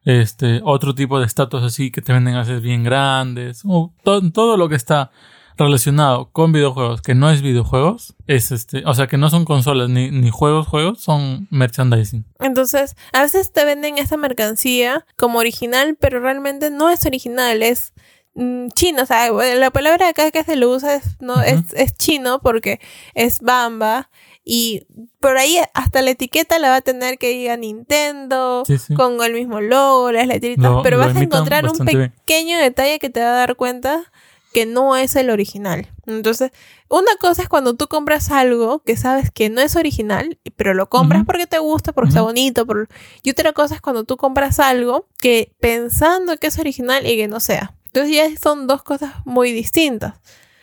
este, 0.06 0.62
otro 0.64 0.94
tipo 0.94 1.20
de 1.20 1.26
estatuas 1.26 1.64
así 1.64 1.90
que 1.90 2.02
te 2.02 2.14
venden 2.14 2.36
a 2.36 2.40
veces 2.42 2.62
bien 2.62 2.84
grandes, 2.84 3.62
o 3.66 3.94
to- 4.04 4.32
todo 4.32 4.58
lo 4.58 4.70
que 4.70 4.76
está 4.76 5.12
relacionado 5.58 6.30
con 6.32 6.52
videojuegos 6.52 7.02
que 7.02 7.16
no 7.16 7.30
es 7.32 7.42
videojuegos, 7.42 8.16
es 8.28 8.52
este, 8.52 8.84
o 8.86 8.94
sea 8.94 9.08
que 9.08 9.18
no 9.18 9.30
son 9.30 9.46
consolas 9.46 9.90
ni, 9.90 10.12
ni 10.12 10.30
juegos, 10.30 10.68
juegos, 10.68 11.02
son 11.02 11.48
merchandising. 11.52 12.26
Entonces, 12.40 12.96
a 13.12 13.22
veces 13.22 13.52
te 13.52 13.66
venden 13.66 13.98
esta 13.98 14.18
mercancía 14.18 15.06
como 15.18 15.40
original, 15.40 15.96
pero 16.00 16.20
realmente 16.20 16.70
no 16.70 16.90
es 16.90 17.06
original, 17.06 17.62
es 17.64 17.94
mm, 18.36 18.68
chino. 18.76 19.04
O 19.04 19.06
sea, 19.06 19.32
la 19.32 19.72
palabra 19.72 20.10
acá 20.10 20.32
que 20.32 20.44
se 20.44 20.56
lo 20.56 20.70
usa 20.70 20.96
es, 20.96 21.18
no, 21.22 21.42
es, 21.42 21.62
es 21.76 21.96
chino 21.98 22.40
porque 22.42 22.80
es 23.14 23.40
bamba. 23.42 24.10
Y 24.46 24.86
por 25.22 25.38
ahí 25.38 25.58
hasta 25.74 26.02
la 26.02 26.10
etiqueta 26.12 26.60
la 26.60 26.68
va 26.68 26.76
a 26.78 26.82
tener 26.82 27.18
que 27.18 27.30
diga 27.30 27.56
Nintendo, 27.56 28.64
Sí, 28.68 28.78
sí. 28.78 28.94
con 28.94 29.22
el 29.24 29.32
mismo 29.34 29.62
logo, 29.62 30.12
las 30.12 30.28
letritas, 30.28 30.66
Lo- 30.70 30.82
pero 30.84 30.98
lo 30.98 31.06
vas 31.06 31.16
a 31.16 31.22
encontrar 31.22 31.66
un 31.66 31.86
bien. 31.86 32.12
pequeño 32.26 32.58
detalle 32.58 33.00
que 33.00 33.10
te 33.10 33.22
va 33.22 33.28
a 33.28 33.32
dar 33.38 33.56
cuenta 33.56 34.12
que 34.54 34.66
no 34.66 34.96
es 34.96 35.16
el 35.16 35.30
original. 35.30 35.92
Entonces, 36.06 36.52
una 36.90 37.16
cosa 37.20 37.42
es 37.42 37.50
cuando 37.50 37.74
tú 37.76 37.88
compras 37.88 38.32
algo 38.32 38.84
que 38.84 38.96
sabes 38.96 39.32
que 39.32 39.50
no 39.50 39.62
es 39.62 39.76
original, 39.76 40.38
pero 40.56 40.74
lo 40.74 40.90
compras 40.90 41.24
porque 41.26 41.48
te 41.48 41.60
gusta, 41.60 41.92
porque 41.92 42.10
está 42.10 42.22
bonito, 42.22 42.66
por... 42.66 42.88
y 43.24 43.32
otra 43.32 43.52
cosa 43.54 43.76
es 43.76 43.82
cuando 43.82 44.04
tú 44.04 44.16
compras 44.18 44.60
algo 44.60 45.08
que 45.20 45.52
pensando 45.60 46.38
que 46.38 46.48
es 46.48 46.60
original 46.60 47.06
y 47.06 47.18
que 47.18 47.28
no 47.28 47.40
sea. 47.40 47.76
Entonces 47.88 48.16
ya 48.16 48.26
son 48.42 48.68
dos 48.68 48.84
cosas 48.84 49.14
muy 49.26 49.52
distintas. 49.52 50.14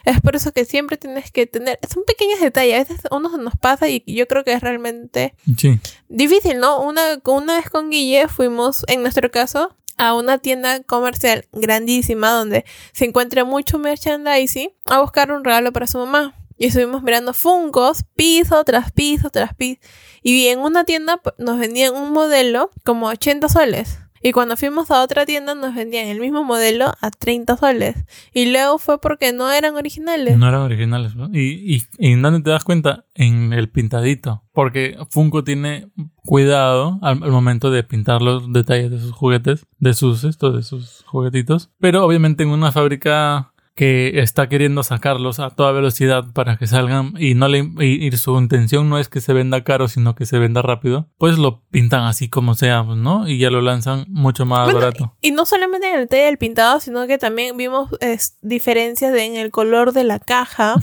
Es 0.05 0.21
por 0.23 0.35
eso 0.35 0.51
que 0.53 0.65
siempre 0.65 0.97
tienes 0.97 1.31
que 1.31 1.47
tener, 1.47 1.79
son 1.93 2.05
pequeños 2.07 2.41
detalles, 2.41 2.75
a 2.75 2.79
veces 2.95 3.01
uno 3.11 3.37
nos 3.37 3.55
pasa 3.57 3.87
y 3.89 4.03
yo 4.07 4.27
creo 4.27 4.45
que 4.45 4.53
es 4.55 4.61
realmente 4.63 5.35
Sí. 5.59 5.79
difícil, 6.09 6.59
¿no? 6.59 6.81
Una, 6.83 7.03
una 7.27 7.57
vez 7.57 7.69
con 7.69 7.91
Guille 7.91 8.27
fuimos, 8.29 8.83
en 8.89 9.03
nuestro 9.03 9.31
caso, 9.31 9.77
a 10.01 10.15
una 10.15 10.39
tienda 10.39 10.83
comercial 10.83 11.47
grandísima 11.53 12.31
donde 12.33 12.65
se 12.93 13.05
encuentra 13.05 13.45
mucho 13.45 13.79
merchandising 13.79 14.71
a 14.87 15.01
buscar 15.01 15.31
un 15.31 15.45
regalo 15.45 15.73
para 15.73 15.87
su 15.87 15.99
mamá. 15.99 16.35
Y 16.57 16.67
estuvimos 16.67 17.03
mirando 17.03 17.33
Funcos, 17.33 18.05
piso 18.17 18.63
tras 18.65 18.93
piso 18.93 19.31
tras 19.31 19.55
piso. 19.55 19.81
Y 20.23 20.49
en 20.49 20.59
una 20.61 20.85
tienda 20.85 21.17
p- 21.19 21.31
nos 21.39 21.59
vendían 21.59 21.95
un 21.95 22.13
modelo 22.13 22.71
como 22.85 23.07
80 23.09 23.49
soles. 23.49 23.99
Y 24.23 24.33
cuando 24.33 24.57
fuimos 24.57 24.91
a 24.91 25.03
otra 25.03 25.25
tienda 25.25 25.55
nos 25.55 25.75
vendían 25.75 26.07
el 26.09 26.21
mismo 26.21 26.45
modelo 26.45 26.93
a 27.01 27.11
30 27.11 27.57
soles. 27.57 27.97
Y 28.33 28.53
luego 28.53 28.79
fue 28.79 29.01
porque 29.01 29.33
no 29.33 29.51
eran 29.51 29.77
originales. 29.77 30.37
No 30.37 30.49
eran 30.49 30.61
originales, 30.61 31.17
¿no? 31.17 31.31
Y, 31.33 31.77
y, 31.77 31.83
y 31.99 32.13
¿en 32.13 32.23
dónde 32.23 32.43
te 32.43 32.51
das 32.51 32.65
cuenta? 32.65 33.07
En 33.15 33.53
el 33.53 33.71
pintadito. 33.71 34.45
Porque 34.53 34.97
Funko 35.09 35.43
tiene 35.43 35.89
cuidado 36.17 36.99
al, 37.03 37.23
al 37.23 37.31
momento 37.31 37.71
de 37.71 37.83
pintar 37.83 38.21
los 38.21 38.53
detalles 38.53 38.91
de 38.91 38.99
sus 38.99 39.13
juguetes, 39.13 39.67
de 39.79 39.95
sus 39.95 40.25
estos, 40.25 40.55
de 40.55 40.63
sus 40.63 41.03
juguetitos. 41.07 41.71
Pero 41.79 42.05
obviamente 42.05 42.43
en 42.43 42.51
una 42.51 42.73
fábrica 42.73 43.50
que 43.81 44.21
está 44.21 44.47
queriendo 44.51 44.83
sacarlos 44.83 45.41
a 45.41 45.49
toda 45.49 45.73
velocidad 45.73 46.25
para 46.35 46.59
que 46.59 46.67
salgan 46.67 47.15
y 47.19 47.33
no 47.33 47.49
le 47.49 47.67
y, 47.81 48.13
su 48.13 48.39
intención 48.39 48.91
no 48.91 48.99
es 48.99 49.09
que 49.09 49.23
se 49.23 49.33
venda 49.33 49.65
caro 49.65 49.89
sino 49.89 50.15
que 50.15 50.27
se 50.27 50.39
venda 50.39 50.61
rápido 50.61 51.09
pues 51.17 51.39
lo 51.39 51.63
pintan 51.71 52.05
así 52.05 52.29
como 52.29 52.55
sea 52.55 52.83
no 52.83 53.27
y 53.27 53.39
ya 53.39 53.49
lo 53.49 53.63
lanzan 53.63 54.05
mucho 54.09 54.45
más 54.45 54.65
Bueno, 54.67 54.81
barato 54.81 55.15
Y 55.23 55.31
no 55.31 55.47
solamente 55.47 55.89
en 55.89 55.95
el 55.95 56.01
detalle 56.03 56.25
del 56.25 56.37
pintado, 56.37 56.79
sino 56.81 57.07
que 57.07 57.17
también 57.17 57.57
vimos 57.57 57.89
es, 58.01 58.37
diferencias 58.43 59.15
de- 59.15 59.25
en 59.25 59.37
el 59.37 59.51
color 59.51 59.95
de 59.95 60.05
la 60.05 60.19
caja. 60.19 60.75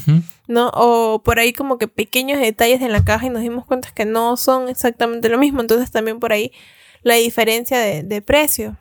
¿no? 0.47 0.71
O 0.73 1.21
por 1.23 1.37
ahí 1.37 1.53
como 1.53 1.77
que 1.77 1.87
pequeños 1.87 2.39
detalles 2.39 2.79
de 2.79 2.89
la 2.89 3.03
caja 3.03 3.27
y 3.27 3.29
nos 3.29 3.43
dimos 3.43 3.63
cuenta 3.65 3.89
que 3.93 4.05
no 4.05 4.37
son 4.37 4.69
exactamente 4.69 5.29
lo 5.29 5.37
mismo. 5.37 5.61
Entonces 5.61 5.91
también 5.91 6.19
por 6.19 6.31
ahí 6.33 6.51
la 7.03 7.13
diferencia 7.15 7.77
de, 7.77 8.01
de 8.01 8.21
precio. 8.23 8.75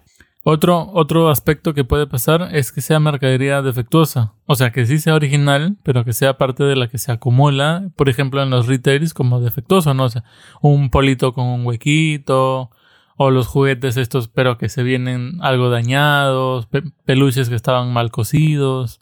Otro, 0.48 0.90
otro 0.92 1.28
aspecto 1.28 1.74
que 1.74 1.82
puede 1.82 2.06
pasar 2.06 2.50
es 2.54 2.70
que 2.70 2.80
sea 2.80 3.00
mercadería 3.00 3.62
defectuosa. 3.62 4.34
O 4.44 4.54
sea, 4.54 4.70
que 4.70 4.86
sí 4.86 4.98
sea 5.00 5.14
original, 5.16 5.76
pero 5.82 6.04
que 6.04 6.12
sea 6.12 6.38
parte 6.38 6.62
de 6.62 6.76
la 6.76 6.86
que 6.86 6.98
se 6.98 7.10
acumula, 7.10 7.88
por 7.96 8.08
ejemplo, 8.08 8.40
en 8.40 8.50
los 8.50 8.68
retails 8.68 9.12
como 9.12 9.40
defectuoso, 9.40 9.92
¿no? 9.92 10.04
O 10.04 10.08
sea, 10.08 10.22
un 10.62 10.90
polito 10.90 11.32
con 11.32 11.46
un 11.46 11.66
huequito, 11.66 12.70
o 13.16 13.30
los 13.32 13.48
juguetes 13.48 13.96
estos, 13.96 14.28
pero 14.28 14.56
que 14.56 14.68
se 14.68 14.84
vienen 14.84 15.38
algo 15.40 15.68
dañados, 15.68 16.66
pe- 16.66 16.84
peluches 17.04 17.48
que 17.48 17.56
estaban 17.56 17.92
mal 17.92 18.12
cosidos, 18.12 19.00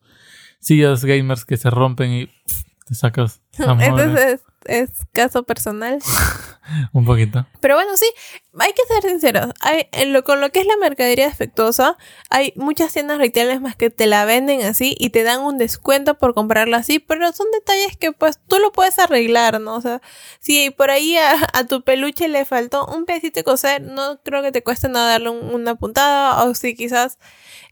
sillas 0.60 1.04
gamers 1.04 1.44
que 1.44 1.58
se 1.58 1.68
rompen 1.68 2.10
y 2.10 2.26
pff, 2.26 2.62
te 2.86 2.94
sacas 2.94 3.42
Entonces 3.58 4.40
es, 4.66 4.90
caso 5.12 5.42
personal. 5.44 5.98
un 6.92 7.04
poquito. 7.04 7.46
Pero 7.60 7.74
bueno, 7.74 7.96
sí, 7.96 8.06
hay 8.58 8.72
que 8.72 8.82
ser 8.88 9.02
sinceros. 9.10 9.50
Hay, 9.60 9.88
en 9.92 10.12
lo, 10.12 10.24
con 10.24 10.40
lo 10.40 10.50
que 10.50 10.60
es 10.60 10.66
la 10.66 10.76
mercadería 10.78 11.26
defectuosa, 11.26 11.96
hay 12.30 12.52
muchas 12.56 12.92
tiendas 12.92 13.18
retailers 13.18 13.60
más 13.60 13.76
que 13.76 13.90
te 13.90 14.06
la 14.06 14.24
venden 14.24 14.62
así 14.62 14.94
y 14.98 15.10
te 15.10 15.22
dan 15.24 15.42
un 15.42 15.58
descuento 15.58 16.16
por 16.16 16.34
comprarla 16.34 16.78
así, 16.78 16.98
pero 16.98 17.32
son 17.32 17.46
detalles 17.52 17.96
que 17.96 18.12
pues 18.12 18.38
tú 18.48 18.58
lo 18.58 18.72
puedes 18.72 18.98
arreglar, 18.98 19.60
¿no? 19.60 19.74
O 19.74 19.80
sea, 19.80 20.00
si 20.40 20.70
por 20.70 20.90
ahí 20.90 21.16
a, 21.16 21.34
a 21.52 21.64
tu 21.64 21.82
peluche 21.82 22.28
le 22.28 22.44
faltó 22.44 22.86
un 22.86 23.04
pedacito 23.04 23.40
de 23.40 23.44
coser, 23.44 23.82
no 23.82 24.20
creo 24.22 24.42
que 24.42 24.52
te 24.52 24.62
cueste 24.62 24.88
nada 24.88 25.10
darle 25.12 25.30
un- 25.30 25.54
una 25.54 25.74
puntada 25.74 26.44
o 26.44 26.54
si 26.54 26.74
quizás 26.74 27.18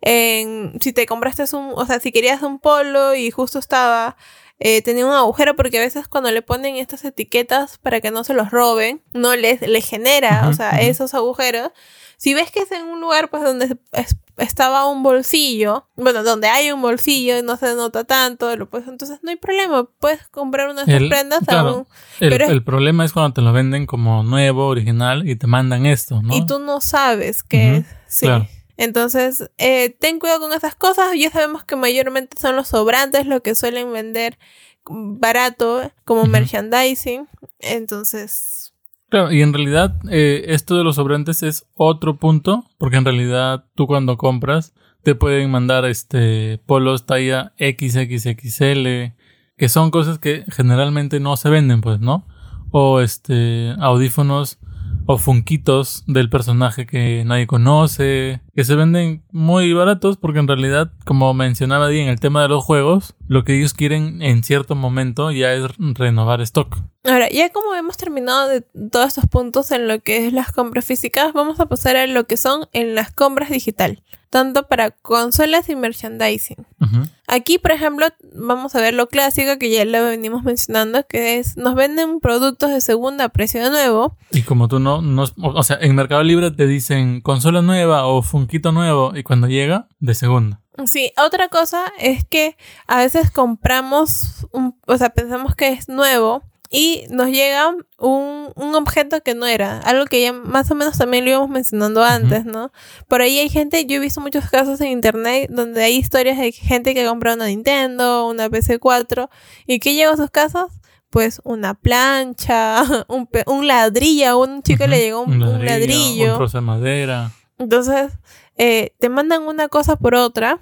en, 0.00 0.78
si 0.80 0.92
te 0.92 1.06
compraste 1.06 1.44
un, 1.56 1.72
o 1.74 1.86
sea, 1.86 2.00
si 2.00 2.12
querías 2.12 2.42
un 2.42 2.58
polo 2.58 3.14
y 3.14 3.30
justo 3.30 3.58
estaba 3.58 4.16
eh, 4.64 4.80
tenía 4.82 5.04
un 5.06 5.12
agujero 5.12 5.56
porque 5.56 5.78
a 5.78 5.80
veces 5.82 6.08
cuando 6.08 6.30
le 6.30 6.42
ponen 6.42 6.76
estas 6.76 7.04
etiquetas 7.04 7.78
para 7.78 8.00
que 8.00 8.10
no 8.10 8.24
se 8.24 8.34
los 8.34 8.50
roben, 8.50 9.02
no 9.12 9.34
les, 9.36 9.60
les 9.62 9.88
genera, 9.88 10.48
o 10.48 10.52
sea, 10.54 10.70
esos 10.88 11.14
agujeros. 11.14 11.70
Si 12.16 12.34
ves 12.34 12.52
que 12.52 12.60
es 12.60 12.70
en 12.70 12.86
un 12.86 13.00
lugar 13.00 13.30
pues 13.30 13.42
donde 13.42 13.76
es- 13.92 14.16
estaba 14.36 14.86
un 14.86 15.02
bolsillo, 15.02 15.88
bueno, 15.96 16.22
donde 16.22 16.46
hay 16.46 16.70
un 16.70 16.80
bolsillo 16.80 17.36
y 17.38 17.42
no 17.42 17.56
se 17.56 17.74
nota 17.74 18.04
tanto, 18.04 18.54
lo 18.56 18.68
puedes, 18.70 18.86
entonces 18.86 19.18
no 19.22 19.30
hay 19.30 19.36
problema, 19.36 19.88
puedes 19.98 20.28
comprar 20.28 20.68
unas 20.70 20.86
El- 20.86 21.08
prendas 21.08 21.40
claro, 21.44 21.78
un- 21.78 21.86
El, 22.20 22.30
Pero 22.30 22.44
es- 22.44 22.50
el 22.52 22.62
problema 22.62 23.04
es 23.04 23.12
cuando 23.12 23.32
te 23.34 23.40
lo 23.42 23.52
venden 23.52 23.86
como 23.86 24.22
nuevo, 24.22 24.68
original, 24.68 25.28
y 25.28 25.34
te 25.34 25.48
mandan 25.48 25.84
esto, 25.86 26.22
¿no? 26.22 26.34
y 26.36 26.46
tú 26.46 26.60
no 26.60 26.80
sabes 26.80 27.42
qué 27.42 27.78
es. 27.78 27.86
Sí. 28.06 28.26
claro. 28.26 28.46
Entonces, 28.76 29.50
eh, 29.58 29.90
ten 29.98 30.18
cuidado 30.18 30.40
con 30.40 30.52
esas 30.52 30.74
cosas. 30.74 31.12
Ya 31.16 31.30
sabemos 31.30 31.64
que 31.64 31.76
mayormente 31.76 32.38
son 32.40 32.56
los 32.56 32.68
sobrantes 32.68 33.26
lo 33.26 33.42
que 33.42 33.54
suelen 33.54 33.92
vender 33.92 34.38
barato 34.84 35.92
como 36.04 36.26
merchandising. 36.26 37.28
Entonces, 37.60 38.72
Claro, 39.12 39.30
y 39.30 39.42
en 39.42 39.52
realidad 39.52 39.94
eh, 40.10 40.46
esto 40.48 40.74
de 40.78 40.84
los 40.84 40.96
sobrantes 40.96 41.42
es 41.42 41.66
otro 41.74 42.16
punto, 42.16 42.64
porque 42.78 42.96
en 42.96 43.04
realidad 43.04 43.66
tú 43.74 43.86
cuando 43.86 44.16
compras 44.16 44.72
te 45.02 45.14
pueden 45.14 45.50
mandar 45.50 45.84
este 45.84 46.56
polos 46.64 47.04
talla 47.04 47.52
XXXL, 47.58 49.12
que 49.58 49.68
son 49.68 49.90
cosas 49.90 50.18
que 50.18 50.46
generalmente 50.48 51.20
no 51.20 51.36
se 51.36 51.50
venden, 51.50 51.82
pues, 51.82 52.00
¿no? 52.00 52.26
O 52.70 53.00
este 53.00 53.74
audífonos 53.80 54.58
o 55.04 55.18
funquitos 55.18 56.04
del 56.06 56.30
personaje 56.30 56.86
que 56.86 57.22
nadie 57.26 57.46
conoce, 57.46 58.40
que 58.54 58.64
se 58.64 58.74
venden 58.74 59.22
muy 59.30 59.72
baratos 59.72 60.16
porque 60.16 60.38
en 60.38 60.48
realidad, 60.48 60.92
como 61.04 61.32
mencionaba 61.34 61.88
Di 61.88 62.00
en 62.00 62.08
el 62.08 62.20
tema 62.20 62.42
de 62.42 62.48
los 62.48 62.64
juegos, 62.64 63.14
lo 63.26 63.44
que 63.44 63.56
ellos 63.56 63.72
quieren 63.72 64.20
en 64.22 64.42
cierto 64.44 64.74
momento 64.74 65.30
ya 65.30 65.52
es 65.52 65.64
renovar 65.78 66.40
stock. 66.42 66.76
ahora, 67.04 67.30
ya 67.30 67.50
como 67.50 67.74
hemos 67.74 67.96
terminado 67.96 68.48
de 68.48 68.60
todos 68.90 69.08
estos 69.08 69.26
puntos 69.26 69.70
en 69.70 69.88
lo 69.88 70.00
que 70.00 70.26
es 70.26 70.32
las 70.32 70.52
compras 70.52 70.84
físicas, 70.84 71.32
vamos 71.32 71.60
a 71.60 71.66
pasar 71.66 71.96
a 71.96 72.06
lo 72.06 72.26
que 72.26 72.36
son 72.36 72.68
en 72.72 72.94
las 72.94 73.10
compras 73.10 73.48
digital, 73.48 74.02
tanto 74.28 74.68
para 74.68 74.90
consolas 74.90 75.68
y 75.68 75.76
merchandising. 75.76 76.66
Ujú. 76.80 77.08
Aquí, 77.26 77.58
por 77.58 77.70
ejemplo, 77.70 78.06
vamos 78.34 78.74
a 78.74 78.80
ver 78.80 78.92
lo 78.92 79.08
clásico 79.08 79.58
que 79.58 79.70
ya 79.70 79.86
lo 79.86 80.04
venimos 80.04 80.42
mencionando, 80.42 81.06
que 81.06 81.38
es 81.38 81.56
nos 81.56 81.74
venden 81.74 82.20
productos 82.20 82.70
de 82.70 82.82
segunda 82.82 83.24
a 83.24 83.28
precio 83.30 83.64
de 83.64 83.70
nuevo. 83.70 84.18
Y 84.32 84.42
como 84.42 84.68
tú 84.68 84.78
no, 84.78 85.00
no, 85.00 85.24
o 85.38 85.62
sea, 85.62 85.78
en 85.80 85.94
Mercado 85.94 86.22
Libre 86.22 86.50
te 86.50 86.66
dicen 86.66 87.22
consola 87.22 87.62
nueva 87.62 88.06
o 88.06 88.22
funquito 88.42 88.72
nuevo 88.72 89.12
y 89.14 89.22
cuando 89.22 89.46
llega, 89.46 89.86
de 90.00 90.14
segunda. 90.14 90.60
Sí, 90.86 91.12
otra 91.16 91.48
cosa 91.48 91.84
es 91.98 92.24
que 92.24 92.56
a 92.86 92.98
veces 92.98 93.30
compramos, 93.30 94.46
un, 94.52 94.76
o 94.86 94.96
sea, 94.96 95.10
pensamos 95.10 95.54
que 95.54 95.68
es 95.68 95.88
nuevo 95.88 96.42
y 96.70 97.04
nos 97.10 97.28
llega 97.28 97.68
un, 97.98 98.50
un, 98.56 98.74
objeto 98.74 99.22
que 99.22 99.34
no 99.34 99.46
era, 99.46 99.78
algo 99.80 100.06
que 100.06 100.22
ya 100.22 100.32
más 100.32 100.70
o 100.70 100.74
menos 100.74 100.96
también 100.96 101.24
lo 101.24 101.30
íbamos 101.30 101.50
mencionando 101.50 102.02
antes, 102.02 102.46
¿no? 102.46 102.72
Por 103.06 103.20
ahí 103.20 103.38
hay 103.38 103.50
gente, 103.50 103.84
yo 103.84 103.96
he 103.96 104.00
visto 104.00 104.20
muchos 104.22 104.48
casos 104.48 104.80
en 104.80 104.88
internet 104.88 105.50
donde 105.50 105.84
hay 105.84 105.96
historias 105.96 106.38
de 106.38 106.50
gente 106.50 106.94
que 106.94 107.04
compró 107.04 107.34
una 107.34 107.46
Nintendo, 107.46 108.26
una 108.26 108.48
PC4 108.48 109.28
y 109.66 109.78
que 109.78 109.94
llegó 109.94 110.14
a 110.14 110.16
sus 110.16 110.30
casas 110.30 110.68
pues 111.10 111.42
una 111.44 111.74
plancha, 111.74 112.82
un, 113.08 113.28
un 113.46 113.66
ladrillo, 113.66 114.38
un 114.38 114.62
chico 114.62 114.86
le 114.86 114.98
llegó 114.98 115.20
un, 115.20 115.38
ladrillo, 115.38 116.32
un, 116.32 116.38
trozo 116.38 116.56
de 116.56 116.62
madera. 116.62 117.30
Entonces, 117.58 118.12
eh, 118.56 118.94
te 118.98 119.08
mandan 119.08 119.42
una 119.42 119.68
cosa 119.68 119.96
por 119.96 120.14
otra, 120.14 120.58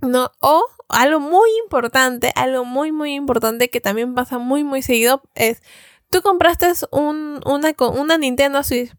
¿no? 0.00 0.30
O 0.40 0.64
algo 0.88 1.20
muy 1.20 1.50
importante, 1.64 2.32
algo 2.36 2.64
muy, 2.64 2.92
muy 2.92 3.14
importante 3.14 3.70
que 3.70 3.80
también 3.80 4.14
pasa 4.14 4.38
muy, 4.38 4.64
muy 4.64 4.82
seguido 4.82 5.22
es, 5.34 5.62
tú 6.10 6.22
compraste 6.22 6.72
un, 6.90 7.40
una, 7.46 7.74
una 7.94 8.18
Nintendo 8.18 8.62
Switch, 8.62 8.92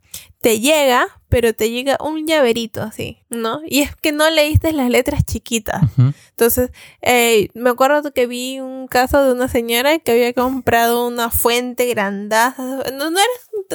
te 0.46 0.60
llega, 0.60 1.08
pero 1.28 1.56
te 1.56 1.72
llega 1.72 1.98
un 2.00 2.28
llaverito 2.28 2.84
así, 2.84 3.18
¿no? 3.32 3.62
Y 3.66 3.82
es 3.82 3.96
que 3.96 4.12
no 4.12 4.30
leíste 4.30 4.74
las 4.74 4.92
letras 4.92 5.26
chiquitas. 5.26 5.82
Entonces, 6.30 6.70
eh, 7.02 7.50
me 7.56 7.72
acuerdo 7.72 8.14
que 8.14 8.28
vi 8.28 8.60
un 8.60 8.88
caso 8.88 9.26
de 9.26 9.34
una 9.34 9.48
señora 9.48 9.98
que 9.98 10.12
había 10.12 10.34
comprado 10.34 11.08
una 11.08 11.32
fuente 11.32 11.88
grandaza. 11.88 12.62
No, 12.94 13.10
no, 13.10 13.20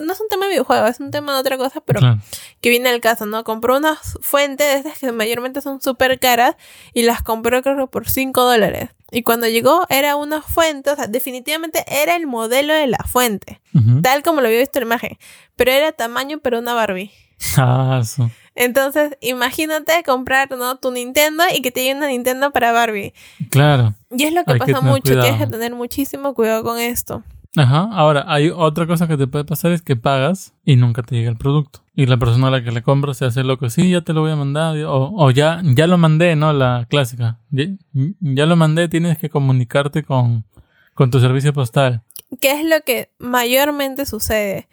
no 0.00 0.12
es 0.12 0.20
un 0.20 0.28
tema 0.28 0.44
de 0.44 0.50
videojuego, 0.50 0.86
es 0.86 1.00
un 1.00 1.10
tema 1.10 1.34
de 1.34 1.40
otra 1.40 1.58
cosa, 1.58 1.80
pero 1.80 2.00
que 2.60 2.70
viene 2.70 2.88
al 2.88 3.00
caso, 3.00 3.26
¿no? 3.26 3.42
Compró 3.42 3.76
una 3.76 3.96
fuente 4.20 4.62
de 4.62 4.74
esas 4.74 4.96
que 5.00 5.10
mayormente 5.10 5.62
son 5.62 5.82
súper 5.82 6.20
caras 6.20 6.54
y 6.94 7.02
las 7.02 7.20
compró 7.20 7.62
creo 7.62 7.88
por 7.88 8.08
5 8.08 8.44
dólares. 8.44 8.90
Y 9.10 9.22
cuando 9.22 9.48
llegó 9.48 9.86
era 9.88 10.16
una 10.16 10.42
fuente, 10.42 10.90
o 10.90 10.96
sea, 10.96 11.06
definitivamente 11.06 11.84
era 11.88 12.16
el 12.16 12.26
modelo 12.26 12.74
de 12.74 12.86
la 12.86 12.98
fuente, 12.98 13.60
tal 14.02 14.22
como 14.22 14.40
lo 14.40 14.46
había 14.46 14.60
visto 14.60 14.78
en 14.78 14.88
la 14.88 14.94
imagen, 14.94 15.18
pero 15.56 15.72
era 15.72 15.92
tamaño 15.92 16.38
pero 16.42 16.58
una 16.58 16.74
Barbie. 16.74 17.10
Ah, 17.56 18.02
Entonces, 18.54 19.16
imagínate 19.20 20.02
comprar 20.04 20.50
¿no? 20.50 20.76
tu 20.76 20.90
Nintendo 20.90 21.44
y 21.54 21.62
que 21.62 21.70
te 21.70 21.80
llegue 21.80 21.96
una 21.96 22.08
Nintendo 22.08 22.50
para 22.50 22.72
Barbie. 22.72 23.14
Claro. 23.50 23.94
Y 24.10 24.24
es 24.24 24.34
lo 24.34 24.44
que 24.44 24.56
pasa 24.56 24.80
mucho, 24.80 25.18
tienes 25.20 25.38
que 25.38 25.46
tener 25.46 25.74
muchísimo 25.74 26.34
cuidado 26.34 26.62
con 26.62 26.78
esto. 26.78 27.22
Ajá, 27.56 27.88
ahora 27.92 28.24
hay 28.28 28.50
otra 28.50 28.86
cosa 28.86 29.08
que 29.08 29.16
te 29.16 29.26
puede 29.26 29.44
pasar 29.44 29.72
es 29.72 29.82
que 29.82 29.96
pagas 29.96 30.52
y 30.64 30.76
nunca 30.76 31.02
te 31.02 31.16
llega 31.16 31.30
el 31.30 31.36
producto. 31.36 31.82
Y 32.00 32.06
la 32.06 32.16
persona 32.16 32.48
a 32.48 32.50
la 32.50 32.64
que 32.64 32.72
le 32.72 32.80
compras 32.80 33.18
se 33.18 33.26
hace 33.26 33.44
loco, 33.44 33.68
sí, 33.68 33.90
ya 33.90 34.00
te 34.00 34.14
lo 34.14 34.22
voy 34.22 34.30
a 34.30 34.36
mandar, 34.36 34.74
o, 34.84 35.12
o 35.14 35.30
ya, 35.30 35.60
ya 35.62 35.86
lo 35.86 35.98
mandé, 35.98 36.34
¿no? 36.34 36.50
La 36.54 36.86
clásica. 36.88 37.38
Ya, 37.50 37.66
ya, 38.20 38.46
lo 38.46 38.56
mandé, 38.56 38.88
tienes 38.88 39.18
que 39.18 39.28
comunicarte 39.28 40.02
con, 40.02 40.46
con 40.94 41.10
tu 41.10 41.20
servicio 41.20 41.52
postal. 41.52 42.00
¿Qué 42.40 42.52
es 42.52 42.64
lo 42.64 42.80
que 42.86 43.10
mayormente 43.18 44.06
sucede? 44.06 44.66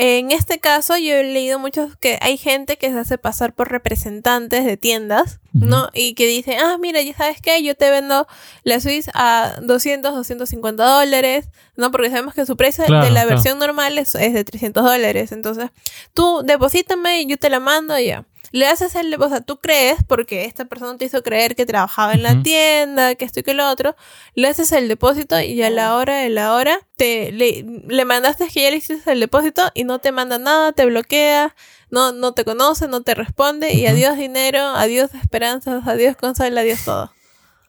En 0.00 0.30
este 0.30 0.60
caso, 0.60 0.96
yo 0.96 1.14
he 1.14 1.24
leído 1.24 1.58
muchos 1.58 1.96
que 1.96 2.20
hay 2.22 2.36
gente 2.36 2.76
que 2.76 2.88
se 2.92 3.00
hace 3.00 3.18
pasar 3.18 3.52
por 3.52 3.68
representantes 3.68 4.64
de 4.64 4.76
tiendas, 4.76 5.40
¿no? 5.52 5.88
Y 5.92 6.14
que 6.14 6.28
dicen, 6.28 6.60
ah, 6.60 6.78
mira, 6.78 7.02
ya 7.02 7.16
sabes 7.16 7.40
qué, 7.42 7.60
yo 7.64 7.74
te 7.74 7.90
vendo 7.90 8.28
la 8.62 8.78
Swiss 8.78 9.10
a 9.14 9.56
200, 9.60 10.14
250 10.14 10.84
dólares, 10.84 11.48
¿no? 11.74 11.90
Porque 11.90 12.10
sabemos 12.10 12.34
que 12.34 12.46
su 12.46 12.56
precio 12.56 12.84
de 12.84 13.10
la 13.10 13.24
versión 13.24 13.58
normal 13.58 13.98
es, 13.98 14.14
es, 14.14 14.34
de 14.34 14.44
300 14.44 14.84
dólares. 14.84 15.32
Entonces, 15.32 15.70
tú 16.14 16.42
deposítame 16.44 17.22
y 17.22 17.26
yo 17.26 17.36
te 17.36 17.50
la 17.50 17.58
mando 17.58 17.98
y 17.98 18.06
ya 18.06 18.24
le 18.52 18.66
haces 18.66 18.94
el, 18.94 19.14
o 19.20 19.28
sea, 19.28 19.40
tú 19.40 19.58
crees, 19.58 20.02
porque 20.04 20.44
esta 20.44 20.64
persona 20.64 20.96
te 20.96 21.04
hizo 21.04 21.22
creer 21.22 21.54
que 21.54 21.66
trabajaba 21.66 22.14
en 22.14 22.22
la 22.22 22.42
tienda, 22.42 23.14
que 23.14 23.24
esto 23.24 23.40
y 23.40 23.42
que 23.42 23.54
lo 23.54 23.68
otro, 23.68 23.96
le 24.34 24.48
haces 24.48 24.72
el 24.72 24.88
depósito 24.88 25.40
y 25.40 25.62
a 25.62 25.70
la 25.70 25.94
hora 25.96 26.16
de 26.18 26.28
la 26.30 26.54
hora 26.54 26.78
te, 26.96 27.32
le, 27.32 27.64
le 27.86 28.04
mandaste 28.04 28.48
que 28.48 28.62
ya 28.62 28.70
le 28.70 28.76
hiciste 28.76 29.12
el 29.12 29.20
depósito 29.20 29.62
y 29.74 29.84
no 29.84 29.98
te 29.98 30.12
manda 30.12 30.38
nada, 30.38 30.72
te 30.72 30.86
bloquea, 30.86 31.54
no, 31.90 32.12
no 32.12 32.32
te 32.32 32.44
conoce, 32.44 32.88
no 32.88 33.02
te 33.02 33.14
responde 33.14 33.72
y 33.74 33.86
adiós 33.86 34.16
dinero, 34.16 34.60
adiós 34.60 35.14
esperanzas, 35.14 35.86
adiós 35.86 36.16
consola, 36.16 36.60
adiós 36.60 36.84
todo. 36.84 37.10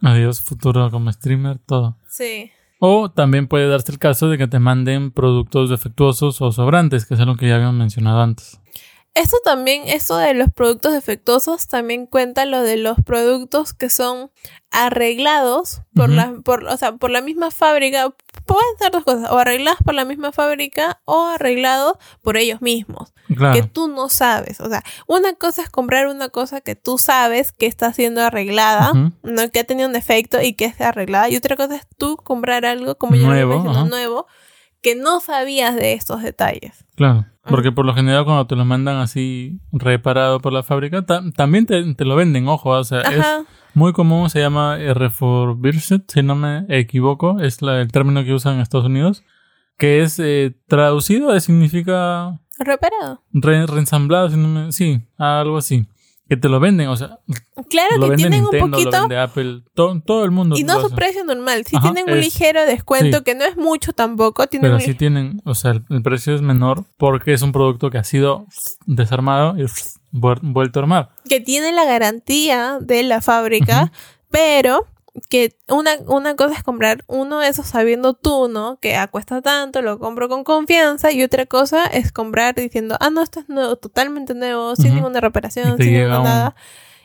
Adiós 0.01 0.41
futuro 0.41 0.89
como 0.91 1.11
streamer, 1.11 1.59
todo. 1.59 1.97
Sí. 2.09 2.51
O 2.79 3.11
también 3.11 3.47
puede 3.47 3.67
darse 3.67 3.91
el 3.91 3.99
caso 3.99 4.29
de 4.29 4.37
que 4.37 4.47
te 4.47 4.59
manden 4.59 5.11
productos 5.11 5.69
defectuosos 5.69 6.41
o 6.41 6.51
sobrantes, 6.53 7.05
que 7.05 7.15
es 7.15 7.19
algo 7.19 7.35
que 7.35 7.49
ya 7.49 7.55
habíamos 7.55 7.75
mencionado 7.75 8.21
antes. 8.21 8.61
Esto 9.15 9.37
también, 9.43 9.83
esto 9.87 10.17
de 10.17 10.33
los 10.33 10.51
productos 10.53 10.93
defectuosos, 10.93 11.67
también 11.67 12.05
cuenta 12.05 12.45
lo 12.45 12.61
de 12.61 12.77
los 12.77 12.97
productos 13.03 13.73
que 13.73 13.89
son 13.89 14.31
arreglados 14.71 15.81
por 15.95 16.09
la, 16.09 16.33
por, 16.43 16.65
o 16.65 16.77
sea, 16.77 16.93
por 16.93 17.09
la 17.09 17.21
misma 17.21 17.49
fábrica. 17.51 18.13
Pueden 18.45 18.77
ser 18.77 18.91
dos 18.91 19.03
cosas, 19.03 19.31
o 19.31 19.37
arreglados 19.37 19.79
por 19.83 19.95
la 19.95 20.05
misma 20.05 20.31
fábrica 20.31 21.01
o 21.05 21.25
arreglados 21.25 21.97
por 22.21 22.37
ellos 22.37 22.61
mismos. 22.61 23.13
Que 23.53 23.63
tú 23.63 23.87
no 23.87 24.09
sabes. 24.09 24.59
O 24.59 24.69
sea, 24.69 24.83
una 25.07 25.33
cosa 25.33 25.63
es 25.63 25.69
comprar 25.69 26.07
una 26.07 26.29
cosa 26.29 26.61
que 26.61 26.75
tú 26.75 26.97
sabes 26.97 27.51
que 27.51 27.65
está 27.65 27.93
siendo 27.93 28.21
arreglada, 28.21 28.93
no 29.23 29.51
que 29.51 29.59
ha 29.59 29.63
tenido 29.63 29.87
un 29.87 29.93
defecto 29.93 30.41
y 30.41 30.53
que 30.53 30.65
es 30.65 30.79
arreglada. 30.81 31.29
Y 31.29 31.35
otra 31.35 31.55
cosa 31.55 31.75
es 31.75 31.87
tú 31.97 32.17
comprar 32.17 32.65
algo, 32.65 32.95
como 32.95 33.15
ya 33.15 33.27
lo 33.27 33.85
nuevo, 33.85 34.27
que 34.81 34.95
no 34.95 35.19
sabías 35.19 35.75
de 35.75 35.93
estos 35.93 36.21
detalles. 36.21 36.85
Claro. 36.95 37.25
Porque 37.49 37.71
por 37.71 37.85
lo 37.85 37.93
general 37.93 38.25
cuando 38.25 38.47
te 38.47 38.55
lo 38.55 38.65
mandan 38.65 38.97
así 38.97 39.59
reparado 39.71 40.39
por 40.39 40.53
la 40.53 40.63
fábrica, 40.63 41.03
también 41.03 41.65
te, 41.65 42.05
lo 42.05 42.15
venden, 42.15 42.47
ojo, 42.47 42.69
o 42.69 42.83
sea, 42.83 43.01
es 43.01 43.25
muy 43.73 43.93
común, 43.93 44.29
se 44.29 44.39
llama 44.39 44.77
refurbished, 44.77 46.01
si 46.07 46.23
no 46.23 46.35
me 46.35 46.65
equivoco, 46.69 47.39
es 47.39 47.61
la, 47.61 47.81
el 47.81 47.91
término 47.91 48.23
que 48.23 48.33
usan 48.33 48.55
en 48.55 48.61
Estados 48.61 48.87
Unidos, 48.87 49.23
que 49.77 50.01
es 50.01 50.19
eh, 50.19 50.55
traducido, 50.67 51.37
significa... 51.39 52.39
Reparado. 52.57 53.23
reensamblado, 53.31 54.29
si 54.29 54.37
no 54.37 54.47
me, 54.47 54.71
sí, 54.71 55.01
algo 55.17 55.57
así 55.57 55.87
que 56.29 56.37
te 56.37 56.47
lo 56.47 56.59
venden, 56.59 56.89
o 56.89 56.95
sea, 56.95 57.17
claro 57.69 58.07
que 58.07 58.15
tienen 58.15 58.45
un 58.45 58.69
poquito 58.69 58.91
lo 58.91 58.99
vende 59.01 59.17
Apple, 59.17 59.63
todo, 59.73 60.23
el 60.23 60.29
mundo. 60.29 60.55
Y 60.55 60.63
no 60.63 60.79
su 60.79 60.91
precio 60.91 61.23
normal, 61.23 61.65
sí 61.65 61.75
tienen 61.81 62.07
un 62.07 62.21
ligero 62.21 62.67
descuento 62.67 63.23
que 63.23 63.33
no 63.33 63.45
es 63.45 63.57
mucho 63.57 63.93
tampoco, 63.93 64.45
pero 64.61 64.79
sí 64.79 64.93
tienen, 64.93 65.41
o 65.43 65.55
sea, 65.55 65.71
el, 65.71 66.03
precio 66.03 66.35
es 66.35 66.41
menor 66.43 66.85
porque 66.97 67.33
es 67.33 67.41
un 67.41 67.51
producto 67.51 67.89
que 67.89 67.97
ha 67.97 68.03
sido 68.03 68.45
desarmado 68.85 69.57
y 69.57 69.65
vuelto 70.11 70.79
a 70.79 70.83
armar. 70.83 71.09
Que 71.27 71.39
tiene 71.39 71.71
la 71.71 71.85
garantía 71.85 72.77
de 72.79 73.01
la 73.01 73.21
fábrica, 73.21 73.91
pero 74.29 74.85
que 75.27 75.57
una, 75.67 75.91
una 76.07 76.35
cosa 76.35 76.55
es 76.55 76.63
comprar 76.63 77.03
uno 77.07 77.39
de 77.39 77.47
esos 77.47 77.65
sabiendo 77.65 78.13
tú, 78.13 78.47
¿no? 78.47 78.77
Que 78.79 78.97
cuesta 79.11 79.41
tanto, 79.41 79.81
lo 79.81 79.99
compro 79.99 80.29
con 80.29 80.43
confianza. 80.43 81.11
Y 81.11 81.23
otra 81.23 81.45
cosa 81.45 81.85
es 81.85 82.11
comprar 82.11 82.55
diciendo, 82.55 82.97
ah, 82.99 83.09
no, 83.09 83.21
esto 83.21 83.39
es 83.39 83.49
nuevo, 83.49 83.75
totalmente 83.75 84.33
nuevo, 84.33 84.75
sin 84.75 84.95
ninguna 84.95 85.19
reparación, 85.19 85.77
sin 85.77 85.93
ninguna 85.93 86.23
nada. 86.23 86.55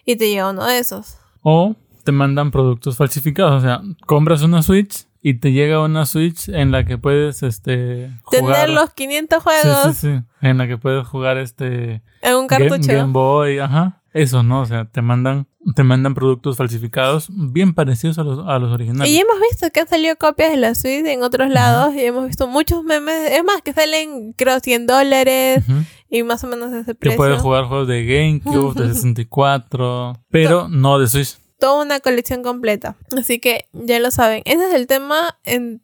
Y 0.05 0.17
te 0.17 0.29
llega 0.29 0.51
uno 0.51 0.67
de 0.67 0.79
esos. 0.79 1.19
O 1.43 1.75
te 2.05 2.13
mandan 2.13 2.51
productos 2.51 2.97
falsificados. 2.97 3.63
O 3.63 3.67
sea, 3.67 3.81
compras 4.07 4.43
una 4.43 4.63
Switch 4.63 5.07
y 5.23 5.35
te 5.35 5.53
llega 5.53 5.81
una 5.83 6.05
Switch 6.05 6.49
en 6.51 6.71
la 6.71 6.85
que 6.85 6.99
puedes, 6.99 7.43
este... 7.43 8.11
Tener 8.31 8.69
los 8.69 8.91
500 8.91 9.43
juegos. 9.43 9.79
Sí, 9.85 9.93
sí, 9.93 10.17
sí. 10.19 10.25
En 10.43 10.59
la 10.59 10.69
que 10.69 10.77
puedes 10.77 11.07
jugar, 11.07 11.39
este... 11.39 12.03
En 12.21 12.37
un 12.37 12.47
cartucho. 12.47 12.93
Game 12.93 13.13
Boy, 13.13 13.59
ajá. 13.59 14.03
Eso, 14.13 14.43
¿no? 14.43 14.61
O 14.61 14.67
sea, 14.67 14.85
te 14.85 15.03
mandan, 15.03 15.49
te 15.75 15.83
mandan 15.83 16.15
productos 16.15 16.57
falsificados 16.57 17.29
bien 17.31 17.75
parecidos 17.75 18.19
a 18.19 18.25
los, 18.25 18.47
a 18.47 18.59
los 18.59 18.73
originales. 18.73 19.11
Y 19.11 19.19
hemos 19.19 19.37
visto 19.51 19.71
que 19.71 19.81
han 19.81 19.89
salido 19.89 20.17
copias 20.17 20.51
de 20.51 20.57
la 20.57 20.75
Switch 20.75 21.07
en 21.07 21.23
otros 21.23 21.51
lados 21.51 21.95
y 21.95 22.01
hemos 22.01 22.27
visto 22.27 22.47
muchos 22.47 22.85
memes. 22.85 23.33
Es 23.33 23.45
más, 23.45 23.63
que 23.63 23.73
salen, 23.73 24.33
creo, 24.35 24.61
100 24.61 24.87
dólares 24.87 25.65
y 26.11 26.23
más 26.23 26.45
o 26.45 26.47
menos 26.47 26.73
ese 26.73 26.95
precio. 26.95 27.13
Que 27.13 27.17
puedes 27.17 27.41
jugar 27.41 27.65
juegos 27.65 27.89
de 27.89 28.05
GameCube, 28.05 28.75
de 28.75 28.95
64, 28.95 30.21
pero 30.31 30.69
no 30.69 30.99
de 30.99 31.09
Switch 31.09 31.39
toda 31.59 31.85
una 31.85 32.01
colección 32.01 32.43
completa. 32.43 32.97
Así 33.17 33.39
que 33.39 33.67
ya 33.73 33.99
lo 34.01 34.11
saben. 34.11 34.43
Ese 34.45 34.69
es 34.69 34.75
el 34.75 34.87
tema 34.87 35.39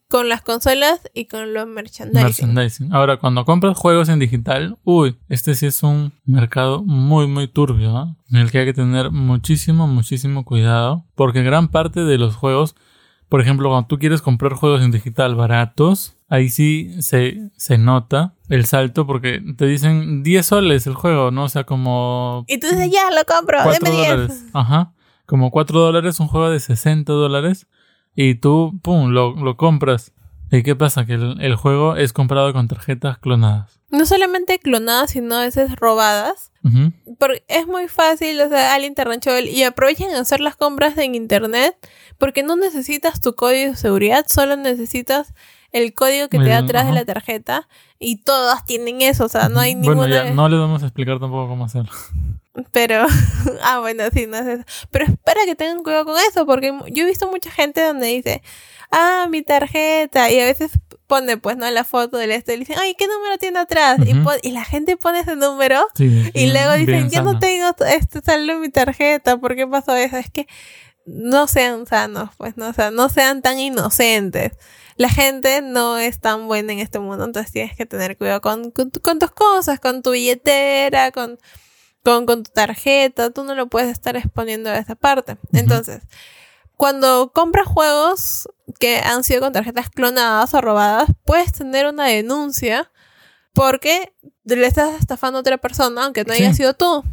con 0.09 0.29
las 0.29 0.43
consolas 0.43 1.01
y 1.15 1.27
con 1.27 1.55
los 1.55 1.67
merchandising. 1.67 2.93
Ahora, 2.93 3.19
cuando 3.19 3.45
compras 3.45 3.77
juegos 3.77 4.09
en 4.09 4.19
digital, 4.19 4.79
uy, 4.85 5.17
este 5.29 5.55
sí 5.55 5.67
es 5.67 5.83
un 5.83 6.13
mercado 6.25 6.83
muy, 6.83 7.27
muy 7.27 7.49
turbio, 7.49 7.93
¿no? 7.93 8.17
en 8.31 8.37
el 8.39 8.51
que 8.51 8.59
hay 8.59 8.67
que 8.67 8.75
tener 8.75 9.11
muchísimo, 9.11 9.87
muchísimo 9.87 10.45
cuidado, 10.45 11.05
porque 11.15 11.43
gran 11.43 11.69
parte 11.69 12.05
de 12.05 12.17
los 12.17 12.37
juegos, 12.37 12.77
por 13.29 13.41
ejemplo, 13.41 13.69
cuando 13.71 13.89
tú 13.89 13.99
quieres 13.99 14.23
comprar 14.23 14.55
juegos 14.55 14.83
en 14.83 14.93
digital 14.93 15.35
baratos, 15.35 16.17
ahí 16.29 16.49
sí 16.49 16.95
se, 17.01 17.51
se 17.57 17.77
nota 17.77 18.35
el 18.49 18.67
salto 18.67 19.07
porque 19.07 19.43
te 19.57 19.67
dicen 19.67 20.23
10 20.23 20.47
soles 20.47 20.87
el 20.87 20.95
juego, 20.95 21.31
¿no? 21.31 21.45
O 21.45 21.49
sea, 21.49 21.65
como... 21.65 22.45
Y 22.47 22.59
tú 22.59 22.69
dices, 22.69 22.91
ya, 22.91 23.11
lo 23.11 23.25
compro, 23.25 23.59
deme 23.73 23.91
10. 23.91 24.45
Ajá 24.53 24.93
como 25.31 25.53
4 25.53 25.79
dólares, 25.79 26.19
un 26.19 26.27
juego 26.27 26.51
de 26.51 26.59
60 26.59 27.13
dólares, 27.13 27.69
y 28.17 28.35
tú, 28.35 28.81
pum, 28.83 29.11
lo, 29.11 29.33
lo 29.37 29.57
compras. 29.57 30.13
¿Y 30.51 30.65
qué 30.65 30.75
pasa? 30.75 31.07
Que 31.07 31.15
el, 31.15 31.55
juego 31.55 31.95
es 31.95 32.13
comprado 32.13 32.53
con 32.53 32.67
tarjetas 32.67 33.19
clonadas. 33.19 33.79
No 33.91 34.05
solamente 34.07 34.59
clonadas, 34.59 35.13
sino 35.13 35.37
a 35.37 35.43
veces 35.43 35.77
robadas. 35.77 36.51
Porque 37.21 37.45
es 37.47 37.69
muy 37.69 37.87
fácil, 37.87 38.41
o 38.41 38.49
sea, 38.49 38.75
al 38.75 38.85
internet 38.85 39.25
y 39.47 39.63
aprovechen 39.63 40.11
a 40.17 40.19
hacer 40.19 40.41
las 40.41 40.57
compras 40.57 40.99
en 40.99 41.15
internet 41.15 41.77
porque 42.19 42.43
no 42.43 42.57
necesitas 42.57 43.21
tu 43.21 43.35
código 43.35 43.71
de 43.71 43.77
seguridad, 43.77 44.27
solo 44.29 44.57
necesitas 44.57 45.33
el 45.71 45.95
código 45.95 46.29
que 46.29 46.39
te 46.39 46.49
da 46.49 46.59
atrás 46.59 46.87
de 46.87 46.93
la 46.93 47.05
tarjeta 47.05 47.69
y 48.01 48.17
todas 48.17 48.65
tienen 48.67 49.01
eso, 49.01 49.27
o 49.27 49.29
sea, 49.29 49.49
no 49.49 49.61
hay 49.61 49.75
Bueno, 49.77 50.03
ninguna... 50.03 50.25
ya 50.25 50.35
no 50.35 50.49
les 50.49 50.59
vamos 50.59 50.83
a 50.83 50.87
explicar 50.87 51.21
tampoco 51.21 51.49
cómo 51.49 51.65
hacerlo. 51.65 51.93
Pero, 52.73 53.07
ah, 53.63 53.81
bueno, 53.81 54.05
sí, 54.13 54.27
no 54.27 54.37
es 54.39 54.47
eso. 54.47 54.65
Pero 54.91 55.05
espera 55.07 55.41
que 55.45 55.55
tengan 55.55 55.83
cuidado 55.83 56.05
con 56.05 56.17
eso, 56.31 56.47
porque 56.47 56.77
yo 56.91 57.05
he 57.05 57.07
visto 57.07 57.31
mucha 57.31 57.51
gente 57.51 57.83
donde 57.83 58.07
dice, 58.09 58.43
ah, 58.91 59.27
mi 59.31 59.43
tarjeta, 59.43 60.31
y 60.31 60.41
a 60.41 60.45
veces 60.45 60.73
pone, 61.07 61.37
pues, 61.37 61.57
¿no? 61.57 61.69
La 61.71 61.85
foto 61.85 62.17
del 62.19 62.31
este, 62.33 62.55
y 62.55 62.59
dicen, 62.59 62.77
ay, 62.79 62.95
¿qué 62.97 63.07
número 63.09 63.37
tiene 63.39 63.59
atrás? 63.59 63.99
y, 64.43 64.51
la 64.53 64.65
gente 64.65 64.97
pone 64.97 65.21
ese 65.21 65.35
número, 65.37 65.87
Sí, 65.97 66.31
y 66.35 66.51
luego 66.53 66.73
dicen, 66.75 67.11
yo 67.11 67.23
no 67.23 67.39
tengo 67.41 67.75
este 67.87 68.21
saldo 68.21 68.53
en 68.53 68.61
mi 68.61 68.69
tarjeta, 68.69 69.37
¿por 69.39 69.57
qué 69.57 69.67
pasó 69.67 69.95
eso? 69.97 70.17
Es 70.17 70.31
que 70.31 70.47
no 71.07 71.47
sean 71.49 71.87
sanos, 71.87 72.31
pues, 72.37 72.57
¿no? 72.57 72.69
O 72.69 72.73
sea, 72.73 72.91
no 72.91 73.09
sean 73.09 73.43
tan 73.43 73.59
inocentes. 73.59 74.53
La 74.97 75.09
gente 75.09 75.63
no 75.63 75.99
es 75.99 76.21
tan 76.21 76.47
buena 76.47 76.73
en 76.75 76.79
este 76.79 76.99
mundo, 76.99 77.25
entonces 77.25 77.51
tienes 77.53 77.75
que 77.77 77.87
tener 77.87 78.17
cuidado 78.19 78.41
con, 78.41 78.71
con, 78.71 78.91
tu- 78.91 79.01
con 79.01 79.19
tus 79.19 79.31
cosas, 79.31 79.81
con 79.81 80.03
tu 80.03 80.11
billetera, 80.13 81.11
con, 81.11 81.39
con, 82.05 82.27
con 82.27 82.43
tu 82.43 82.51
tarjeta, 82.53 83.31
tú 83.31 83.45
no 83.45 83.55
lo 83.55 83.67
puedes 83.69 83.91
estar 83.91 84.17
exponiendo 84.17 84.71
a 84.71 84.79
esa 84.79 84.95
parte. 84.95 85.37
Entonces, 85.53 86.03
cuando 86.77 87.31
compras 87.35 87.67
juegos 87.67 88.49
que 88.79 88.99
han 88.99 89.23
sido 89.25 89.41
con 89.41 89.53
tarjetas 89.53 89.91
clonadas 89.91 90.55
o 90.55 90.61
robadas, 90.61 91.11
puedes 91.25 91.53
tener 91.53 91.87
una 91.87 92.07
denuncia 92.07 92.91
porque 93.53 94.13
le 94.45 94.67
estás 94.67 94.99
estafando 95.01 95.39
a 95.39 95.41
otra 95.41 95.59
persona, 95.59 96.05
aunque 96.05 96.25
no 96.25 96.33
Sí. 96.33 96.43
haya 96.43 96.55
sido 96.55 96.75
tú. 96.75 97.05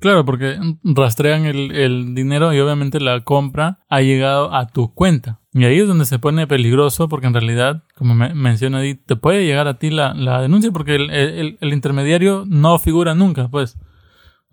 Claro, 0.00 0.24
porque 0.26 0.58
rastrean 0.82 1.46
el, 1.46 1.70
el 1.74 2.14
dinero 2.14 2.52
y 2.52 2.60
obviamente 2.60 3.00
la 3.00 3.20
compra 3.24 3.78
ha 3.88 4.00
llegado 4.02 4.54
a 4.54 4.66
tu 4.66 4.92
cuenta. 4.92 5.40
Y 5.54 5.64
ahí 5.64 5.78
es 5.80 5.86
donde 5.88 6.04
se 6.04 6.18
pone 6.18 6.46
peligroso 6.46 7.08
porque 7.08 7.26
en 7.28 7.32
realidad, 7.32 7.84
como 7.94 8.14
me, 8.14 8.34
menciona 8.34 8.82
Edith, 8.82 9.00
te 9.06 9.16
puede 9.16 9.46
llegar 9.46 9.66
a 9.68 9.78
ti 9.78 9.88
la, 9.90 10.12
la 10.12 10.42
denuncia 10.42 10.70
porque 10.72 10.96
el, 10.96 11.10
el- 11.10 11.58
el 11.60 11.72
intermediario 11.72 12.44
no 12.46 12.78
figura 12.78 13.14
nunca, 13.14 13.48
pues. 13.48 13.78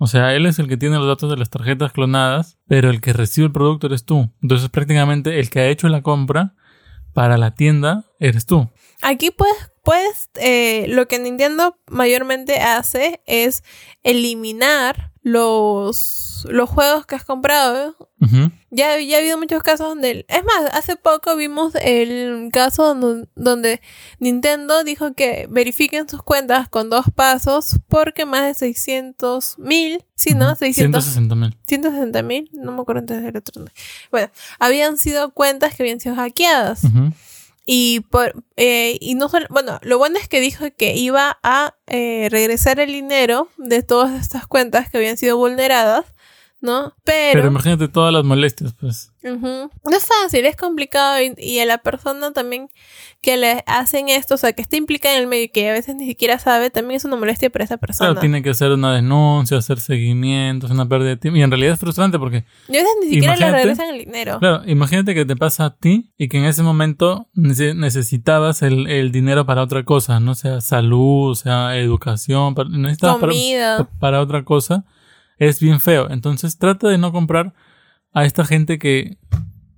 O 0.03 0.07
sea, 0.07 0.33
él 0.33 0.47
es 0.47 0.57
el 0.57 0.67
que 0.67 0.77
tiene 0.77 0.97
los 0.97 1.05
datos 1.05 1.29
de 1.29 1.37
las 1.37 1.51
tarjetas 1.51 1.91
clonadas, 1.91 2.57
pero 2.67 2.89
el 2.89 3.01
que 3.01 3.13
recibe 3.13 3.45
el 3.45 3.53
producto 3.53 3.85
eres 3.85 4.03
tú. 4.03 4.31
Entonces 4.41 4.67
prácticamente 4.69 5.39
el 5.39 5.51
que 5.51 5.59
ha 5.59 5.67
hecho 5.67 5.87
la 5.89 6.01
compra 6.01 6.55
para 7.13 7.37
la 7.37 7.53
tienda 7.53 8.05
eres 8.19 8.47
tú. 8.47 8.67
Aquí 9.03 9.29
puedes, 9.29 9.71
puedes 9.83 10.31
eh, 10.39 10.87
lo 10.87 11.07
que 11.07 11.19
Nintendo 11.19 11.77
mayormente 11.85 12.61
hace 12.61 13.21
es 13.27 13.63
eliminar 14.01 15.10
los, 15.23 16.45
los 16.49 16.69
juegos 16.69 17.05
que 17.05 17.15
has 17.15 17.23
comprado. 17.23 17.95
Ujú. 18.19 18.51
Ya, 18.69 18.99
ya 18.99 19.17
ha 19.17 19.19
habido 19.19 19.37
muchos 19.37 19.61
casos 19.63 19.89
donde... 19.89 20.25
Es 20.27 20.43
más, 20.43 20.73
hace 20.73 20.95
poco 20.95 21.35
vimos 21.35 21.73
el 21.81 22.49
caso 22.51 22.93
donde, 22.93 23.27
donde 23.35 23.81
Nintendo 24.19 24.83
dijo 24.83 25.13
que 25.13 25.47
verifiquen 25.49 26.07
sus 26.07 26.23
cuentas 26.23 26.69
con 26.69 26.89
dos 26.89 27.05
pasos 27.13 27.79
porque 27.87 28.25
más 28.25 28.45
de 28.45 28.53
600 28.53 29.59
mil, 29.59 30.03
sí, 30.15 30.33
¿no? 30.33 30.47
Ujú. 30.47 30.55
600, 30.55 31.03
160 31.03 31.35
mil. 31.35 31.57
160 31.67 32.23
mil, 32.23 32.49
no 32.53 32.71
me 32.71 32.81
acuerdo 32.81 33.01
antes 33.01 33.21
del 33.21 33.37
otro. 33.37 33.65
Bueno, 34.09 34.29
habían 34.59 34.97
sido 34.97 35.31
cuentas 35.31 35.75
que 35.75 35.83
habían 35.83 35.99
sido 35.99 36.15
hackeadas. 36.15 36.83
Y 37.65 38.01
por 38.01 38.43
eh, 38.57 38.97
y 38.99 39.15
no 39.15 39.29
solo, 39.29 39.45
bueno, 39.49 39.79
lo 39.83 39.97
bueno 39.97 40.17
es 40.17 40.27
que 40.27 40.41
dijo 40.41 40.65
que 40.75 40.95
iba 40.95 41.39
a 41.43 41.75
eh, 41.87 42.27
regresar 42.31 42.79
el 42.79 42.91
dinero 42.91 43.49
de 43.57 43.83
todas 43.83 44.19
estas 44.19 44.47
cuentas 44.47 44.89
que 44.89 44.97
habían 44.97 45.17
sido 45.17 45.37
vulneradas, 45.37 46.05
¿no? 46.59 46.95
Pero 47.03 47.33
Pero, 47.33 47.47
imagínate 47.47 47.87
todas 47.87 48.11
las 48.11 48.23
molestias, 48.23 48.73
pues. 48.79 49.10
Ujú, 49.23 49.69
no 49.83 49.95
es 49.97 50.05
fácil, 50.05 50.45
es 50.45 50.55
complicado 50.55 51.21
y, 51.21 51.33
y 51.37 51.59
a 51.59 51.65
la 51.65 51.77
persona 51.79 52.31
también 52.31 52.67
que 53.21 53.37
le 53.37 53.63
hacen 53.67 54.09
esto, 54.09 54.33
o 54.33 54.37
sea, 54.37 54.53
que 54.53 54.61
está 54.63 54.77
implicada 54.77 55.15
en 55.15 55.21
el 55.21 55.27
medio 55.27 55.43
y 55.43 55.49
que 55.49 55.69
a 55.69 55.73
veces 55.73 55.95
ni 55.95 56.05
siquiera 56.07 56.39
sabe, 56.39 56.71
también 56.71 56.97
es 56.97 57.05
una 57.05 57.15
molestia 57.17 57.49
para 57.51 57.63
esa 57.65 57.77
persona. 57.77 58.09
Claro, 58.09 58.19
tiene 58.19 58.41
que 58.41 58.49
hacer 58.49 58.71
una 58.71 58.95
denuncia, 58.95 59.57
hacer 59.57 59.79
seguimiento, 59.79 60.65
es 60.65 60.71
una 60.71 60.89
pérdida 60.89 61.09
de 61.09 61.17
tiempo. 61.17 61.37
Y 61.37 61.43
en 61.43 61.51
realidad 61.51 61.73
es 61.73 61.79
frustrante 61.79 62.17
porque, 62.17 62.45
Y 62.67 62.77
a 62.77 62.81
veces 62.81 62.95
ni 63.03 63.09
siquiera 63.11 63.35
le 63.35 63.51
regresan 63.51 63.89
el 63.89 63.99
dinero. 64.05 64.39
claro, 64.39 64.63
imagínate 64.65 65.13
que 65.13 65.25
te 65.25 65.35
pasa 65.35 65.65
a 65.65 65.75
ti 65.77 66.11
y 66.17 66.27
que 66.27 66.37
en 66.39 66.45
ese 66.45 66.63
momento 66.63 67.27
nece- 67.35 67.75
necesitabas 67.75 68.63
el, 68.63 68.87
el 68.87 69.11
dinero 69.11 69.45
para 69.45 69.61
otra 69.61 69.83
cosa, 69.83 70.19
no 70.19 70.33
sea 70.33 70.59
salud, 70.61 71.35
sea 71.35 71.77
educación, 71.77 72.55
para, 72.55 72.69
necesitabas 72.69 73.17
para, 73.19 73.31
Comida. 73.31 73.89
para 73.99 74.19
otra 74.21 74.43
cosa. 74.43 74.83
Es 75.37 75.59
bien 75.59 75.79
feo. 75.79 76.09
Entonces 76.09 76.57
trata 76.57 76.87
de 76.87 76.97
no 76.97 77.11
comprar 77.11 77.53
a 78.13 78.25
esta 78.25 78.45
gente 78.45 78.79
que, 78.79 79.17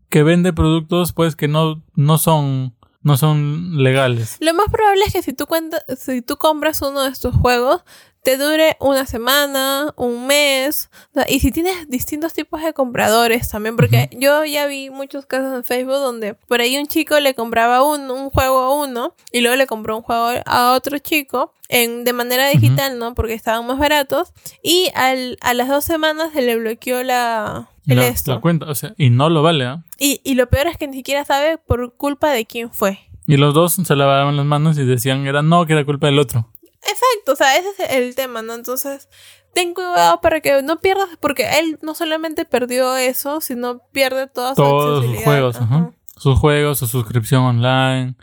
que 0.10 0.24
vende 0.24 0.54
productos 0.54 1.14
pues 1.14 1.36
que 1.36 1.48
no, 1.48 1.84
no 1.96 2.18
son, 2.18 2.76
no 3.02 3.18
son 3.18 3.84
legales. 3.84 4.38
Lo 4.40 4.54
más 4.54 4.68
probable 4.72 5.04
es 5.06 5.14
que 5.14 5.22
si 5.22 5.34
tú 5.34 5.46
cuenta, 5.46 5.84
si 5.98 6.22
tú 6.22 6.38
compras 6.38 6.82
uno 6.82 7.04
de 7.04 7.10
estos 7.10 7.36
juegos, 7.36 7.84
te 8.24 8.38
dure 8.38 8.78
una 8.80 9.06
semana, 9.06 9.94
un 9.98 10.28
mes, 10.28 10.90
y 11.28 11.42
si 11.42 11.52
tienes 11.52 11.90
distintos 11.90 12.34
tipos 12.34 12.62
de 12.62 12.74
compradores 12.74 13.50
también, 13.50 13.76
porque 13.76 14.10
yo 14.18 14.46
ya 14.46 14.66
vi 14.66 14.90
muchos 14.90 15.26
casos 15.26 15.54
en 15.54 15.66
Facebook 15.66 15.96
donde 15.96 16.34
por 16.34 16.62
ahí 16.62 16.78
un 16.78 16.88
chico 16.88 17.20
le 17.20 17.36
compraba 17.36 17.84
un, 17.84 18.10
un 18.10 18.30
juego 18.30 18.62
a 18.62 18.74
uno 18.76 19.14
y 19.32 19.42
luego 19.42 19.58
le 19.58 19.68
compró 19.68 19.98
un 19.98 20.04
juego 20.04 20.42
a 20.46 20.72
otro 20.72 21.00
chico 21.00 21.54
en, 21.68 22.06
de 22.06 22.14
manera 22.14 22.48
digital, 22.48 22.98
¿no? 22.98 23.14
Porque 23.14 23.34
estaban 23.34 23.68
más 23.68 23.78
baratos 23.78 24.32
y 24.62 24.90
al, 24.96 25.38
a 25.42 25.54
las 25.54 25.68
dos 25.68 25.84
semanas 25.84 26.32
se 26.32 26.42
le 26.42 26.56
bloqueó 26.56 27.04
la, 27.04 27.68
el 27.88 27.98
La, 27.98 28.08
esto. 28.08 28.34
la 28.34 28.42
cuenta, 28.42 28.66
o 28.68 28.76
sea, 28.76 28.94
y 28.98 29.10
no 29.10 29.30
lo 29.30 29.42
vale, 29.44 29.66
¿ah? 29.66 29.84
Y, 30.00 30.22
y 30.24 30.36
lo 30.36 30.48
peor 30.48 30.68
es 30.68 30.78
que 30.78 30.88
ni 30.88 30.96
siquiera 30.98 31.26
sabe 31.26 31.58
por 31.58 31.96
culpa 31.96 32.30
de 32.32 32.46
quién 32.46 32.72
fue. 32.72 33.00
Y 33.28 33.38
los 33.38 33.54
dos 33.54 33.74
se 33.74 33.96
lavaban 33.96 34.36
las 34.38 34.46
manos 34.46 34.78
y 34.78 34.86
decían 34.86 35.26
era 35.28 35.42
no, 35.42 35.66
que 35.66 35.74
era 35.74 35.86
culpa 35.86 36.08
del 36.08 36.20
otro. 36.20 36.50
Exacto, 36.82 37.32
o 37.34 37.36
sea, 37.36 37.58
ese 37.58 37.70
es 37.80 37.90
el 37.92 38.16
tema, 38.16 38.42
¿no? 38.42 38.54
Entonces, 38.54 39.08
ten 39.54 39.74
cuidado 39.74 40.20
para 40.20 40.42
que 40.42 40.62
no 40.62 40.80
pierdas, 40.80 41.08
porque 41.22 41.46
él 41.60 41.80
no 41.82 41.94
solamente 41.96 42.44
perdió 42.44 42.98
eso, 42.98 43.40
sino 43.40 43.80
pierde 43.94 44.28
toda 44.28 44.50
su 44.56 44.62
Todos 44.62 45.06
sus 45.06 45.24
juegos, 45.24 45.56
ajá. 45.62 45.92
Sus 46.18 46.38
juegos, 46.40 46.80
su 46.80 46.88
suscripción 46.88 47.44
online, 47.44 48.16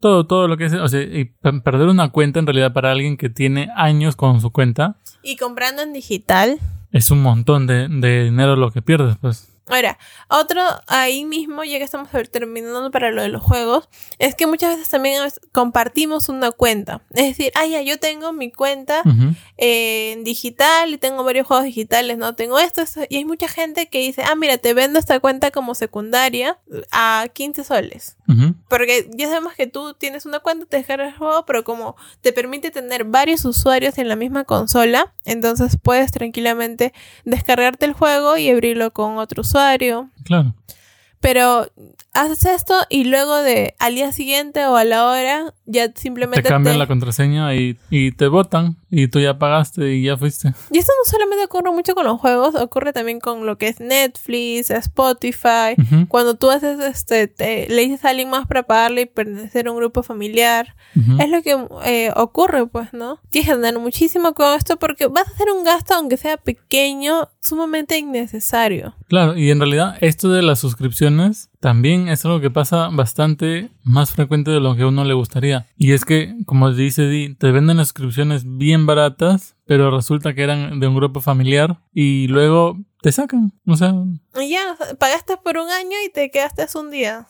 todo, 0.00 0.26
todo 0.26 0.46
lo 0.48 0.56
que 0.58 0.66
es, 0.66 0.74
o 0.74 0.88
sea, 0.88 1.00
y 1.00 1.24
pe- 1.26 1.60
perder 1.60 1.88
una 1.88 2.10
cuenta 2.10 2.38
en 2.38 2.46
realidad 2.46 2.72
para 2.74 2.90
alguien 2.92 3.16
que 3.16 3.30
tiene 3.30 3.68
años 3.76 4.16
con 4.16 4.40
su 4.40 4.50
cuenta 4.52 4.96
Y 5.22 5.36
comprando 5.36 5.80
en 5.82 5.92
digital. 5.92 6.58
Es 6.92 7.10
un 7.10 7.22
montón 7.22 7.66
de, 7.66 7.88
de 7.88 8.24
dinero 8.24 8.54
lo 8.56 8.70
que 8.70 8.82
pierdes, 8.82 9.16
pues. 9.20 9.51
Ahora, 9.68 9.98
otro 10.28 10.60
ahí 10.88 11.24
mismo, 11.24 11.62
ya 11.62 11.78
que 11.78 11.84
estamos 11.84 12.08
terminando 12.30 12.90
para 12.90 13.12
lo 13.12 13.22
de 13.22 13.28
los 13.28 13.42
juegos, 13.42 13.88
es 14.18 14.34
que 14.34 14.46
muchas 14.46 14.74
veces 14.74 14.88
también 14.88 15.22
compartimos 15.52 16.28
una 16.28 16.50
cuenta. 16.50 17.02
Es 17.10 17.26
decir, 17.26 17.52
ah, 17.54 17.64
ya, 17.66 17.80
yo 17.80 17.98
tengo 18.00 18.32
mi 18.32 18.50
cuenta 18.50 19.02
eh, 19.56 20.12
en 20.12 20.24
digital 20.24 20.92
y 20.92 20.98
tengo 20.98 21.22
varios 21.22 21.46
juegos 21.46 21.64
digitales, 21.64 22.18
¿no? 22.18 22.34
Tengo 22.34 22.58
esto, 22.58 22.82
esto, 22.82 23.02
y 23.08 23.18
hay 23.18 23.24
mucha 23.24 23.46
gente 23.46 23.86
que 23.88 23.98
dice, 23.98 24.22
ah, 24.24 24.34
mira, 24.34 24.58
te 24.58 24.74
vendo 24.74 24.98
esta 24.98 25.20
cuenta 25.20 25.52
como 25.52 25.74
secundaria 25.74 26.58
a 26.90 27.26
15 27.32 27.64
soles. 27.64 28.16
Porque 28.68 29.10
ya 29.14 29.28
sabemos 29.28 29.52
que 29.52 29.66
tú 29.66 29.92
tienes 29.92 30.24
una 30.24 30.40
cuenta, 30.40 30.64
te 30.64 30.78
descargas 30.78 31.12
el 31.12 31.18
juego, 31.18 31.44
pero 31.44 31.64
como 31.64 31.96
te 32.22 32.32
permite 32.32 32.70
tener 32.70 33.04
varios 33.04 33.44
usuarios 33.44 33.98
en 33.98 34.08
la 34.08 34.16
misma 34.16 34.44
consola, 34.44 35.12
entonces 35.26 35.76
puedes 35.80 36.12
tranquilamente 36.12 36.94
descargarte 37.24 37.84
el 37.84 37.92
juego 37.92 38.38
y 38.38 38.48
abrirlo 38.48 38.90
con 38.92 39.18
otro 39.18 39.44
usuario. 39.52 40.08
Claro. 40.24 40.54
Pero 41.20 41.70
haces 42.14 42.44
esto 42.44 42.74
y 42.90 43.04
luego 43.04 43.36
de 43.36 43.74
al 43.78 43.94
día 43.94 44.12
siguiente 44.12 44.66
o 44.66 44.76
a 44.76 44.84
la 44.84 45.06
hora 45.06 45.54
ya 45.64 45.90
simplemente 45.94 46.42
Te 46.42 46.48
cambian 46.48 46.74
te- 46.74 46.78
la 46.78 46.86
contraseña 46.86 47.54
y, 47.54 47.78
y 47.90 48.12
te 48.12 48.26
votan 48.28 48.76
y 48.90 49.08
tú 49.08 49.18
ya 49.20 49.38
pagaste 49.38 49.94
y 49.94 50.02
ya 50.04 50.16
fuiste. 50.18 50.52
Y 50.70 50.78
esto 50.78 50.92
no 51.02 51.10
solamente 51.10 51.44
ocurre 51.46 51.70
mucho 51.72 51.94
con 51.94 52.04
los 52.04 52.20
juegos, 52.20 52.54
ocurre 52.54 52.92
también 52.92 53.20
con 53.20 53.46
lo 53.46 53.56
que 53.56 53.68
es 53.68 53.80
Netflix, 53.80 54.70
Spotify. 54.70 55.74
Cuando 56.08 56.34
tú 56.34 56.50
haces 56.50 56.78
este, 56.80 57.28
te- 57.28 57.68
le 57.68 57.82
dices 57.82 58.04
a 58.04 58.10
alguien 58.10 58.28
más 58.30 58.46
para 58.46 58.64
pagarle 58.64 59.02
y 59.02 59.06
pertenecer 59.06 59.66
a 59.66 59.70
un 59.72 59.78
grupo 59.78 60.02
familiar. 60.02 60.74
Es 61.18 61.30
lo 61.30 61.42
que 61.42 61.56
eh, 61.86 62.12
ocurre, 62.16 62.66
pues, 62.66 62.92
¿no? 62.92 63.18
Tienes 63.30 63.48
que 63.50 63.56
tener 63.56 63.78
muchísimo 63.78 64.34
con 64.34 64.54
esto 64.54 64.76
porque 64.78 65.06
vas 65.06 65.26
a 65.28 65.30
hacer 65.30 65.46
un 65.50 65.64
gasto, 65.64 65.94
aunque 65.94 66.16
sea 66.18 66.36
pequeño, 66.36 67.30
sumamente 67.42 67.96
innecesario. 67.98 68.94
Claro, 69.08 69.36
y 69.36 69.50
en 69.50 69.58
realidad 69.60 69.96
esto 70.00 70.28
de 70.30 70.42
las 70.42 70.60
suscripciones 70.60 71.48
también 71.62 72.08
es 72.08 72.24
algo 72.24 72.40
que 72.40 72.50
pasa 72.50 72.88
bastante 72.88 73.70
más 73.84 74.10
frecuente 74.10 74.50
de 74.50 74.58
lo 74.58 74.74
que 74.74 74.82
a 74.82 74.88
uno 74.88 75.04
le 75.04 75.14
gustaría. 75.14 75.68
Y 75.76 75.92
es 75.92 76.04
que, 76.04 76.34
como 76.44 76.72
dice 76.72 77.06
Di, 77.08 77.36
te 77.36 77.52
venden 77.52 77.76
las 77.76 77.86
suscripciones 77.86 78.42
bien 78.58 78.84
baratas, 78.84 79.54
pero 79.64 79.94
resulta 79.94 80.34
que 80.34 80.42
eran 80.42 80.80
de 80.80 80.88
un 80.88 80.96
grupo 80.96 81.20
familiar 81.20 81.78
y 81.94 82.26
luego 82.26 82.78
te 83.00 83.12
sacan. 83.12 83.52
O 83.64 83.76
sea, 83.76 83.94
ya, 84.34 84.76
pagaste 84.98 85.36
por 85.36 85.56
un 85.56 85.70
año 85.70 85.96
y 86.04 86.10
te 86.10 86.32
quedaste 86.32 86.66
un 86.76 86.90
día. 86.90 87.28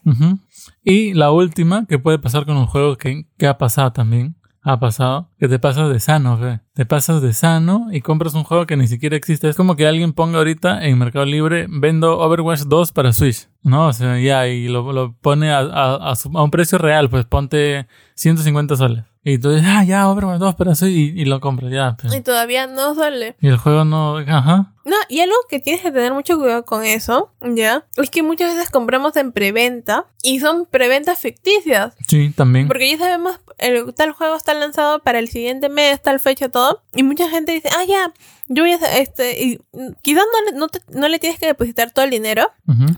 y 0.82 1.12
la 1.12 1.30
última 1.30 1.84
que 1.86 1.98
puede 1.98 2.18
pasar 2.18 2.46
con 2.46 2.56
un 2.56 2.66
juego 2.66 2.96
que, 2.96 3.26
que 3.36 3.46
ha 3.46 3.58
pasado 3.58 3.92
también. 3.92 4.36
Ha 4.64 4.78
pasado 4.78 5.28
que 5.38 5.48
te 5.48 5.58
pasas 5.58 5.92
de 5.92 6.00
sano, 6.00 6.38
fe. 6.38 6.60
Te 6.72 6.86
pasas 6.86 7.20
de 7.20 7.34
sano 7.34 7.88
y 7.90 8.00
compras 8.00 8.32
un 8.32 8.44
juego 8.44 8.64
que 8.64 8.78
ni 8.78 8.86
siquiera 8.86 9.16
existe. 9.16 9.48
Es 9.48 9.56
como 9.56 9.76
que 9.76 9.86
alguien 9.86 10.14
ponga 10.14 10.38
ahorita 10.38 10.86
en 10.86 10.98
Mercado 10.98 11.26
Libre, 11.26 11.66
vendo 11.68 12.18
Overwatch 12.18 12.60
2 12.60 12.92
para 12.92 13.12
Switch. 13.12 13.48
No, 13.62 13.86
o 13.88 13.92
sea, 13.92 14.18
ya, 14.18 14.48
y 14.48 14.68
lo, 14.68 14.92
lo 14.92 15.12
pone 15.20 15.52
a, 15.52 15.58
a, 15.60 16.10
a, 16.10 16.16
su- 16.16 16.36
a 16.36 16.42
un 16.42 16.50
precio 16.50 16.78
real, 16.78 17.08
pues 17.08 17.24
ponte 17.24 17.86
150 18.14 18.76
soles. 18.76 19.04
Y 19.24 19.38
tú 19.38 19.50
dices, 19.50 19.68
ah, 19.68 19.84
ya, 19.84 20.08
Overwatch 20.08 20.40
2, 20.40 20.54
pero 20.56 20.72
y, 20.82 21.12
y 21.20 21.24
lo 21.26 21.40
compras, 21.40 21.70
ya. 21.70 21.96
pues. 21.96 22.12
Y 22.14 22.20
todavía 22.22 22.66
no 22.66 22.94
sale. 22.96 23.36
Y 23.40 23.46
el 23.48 23.56
juego 23.56 23.84
no, 23.84 24.16
ajá. 24.18 24.71
No, 24.84 24.96
y 25.08 25.20
algo 25.20 25.34
que 25.48 25.60
tienes 25.60 25.82
que 25.82 25.90
tener 25.92 26.12
mucho 26.12 26.38
cuidado 26.38 26.64
con 26.64 26.84
eso, 26.84 27.32
¿ya? 27.42 27.84
Es 27.96 28.10
que 28.10 28.22
muchas 28.22 28.54
veces 28.54 28.70
compramos 28.70 29.16
en 29.16 29.32
preventa 29.32 30.06
y 30.22 30.40
son 30.40 30.66
preventas 30.66 31.18
ficticias. 31.18 31.94
Sí, 32.08 32.30
también. 32.36 32.68
Porque 32.68 32.90
ya 32.90 32.98
sabemos, 32.98 33.38
el 33.58 33.94
tal 33.94 34.12
juego 34.12 34.36
está 34.36 34.54
lanzado 34.54 35.00
para 35.02 35.18
el 35.18 35.28
siguiente 35.28 35.68
mes, 35.68 36.00
tal 36.02 36.20
fecha, 36.20 36.48
todo. 36.48 36.82
Y 36.94 37.02
mucha 37.02 37.28
gente 37.28 37.52
dice, 37.52 37.68
ah, 37.76 37.84
ya, 37.84 38.12
yo 38.48 38.64
voy 38.64 38.72
a 38.72 38.98
este. 38.98 39.42
Y 39.44 39.60
quizás 40.02 40.24
no 40.32 40.50
le, 40.50 40.58
no, 40.58 40.68
te- 40.68 40.80
no 40.88 41.08
le 41.08 41.18
tienes 41.18 41.38
que 41.38 41.46
depositar 41.46 41.90
todo 41.92 42.04
el 42.04 42.10
dinero, 42.10 42.50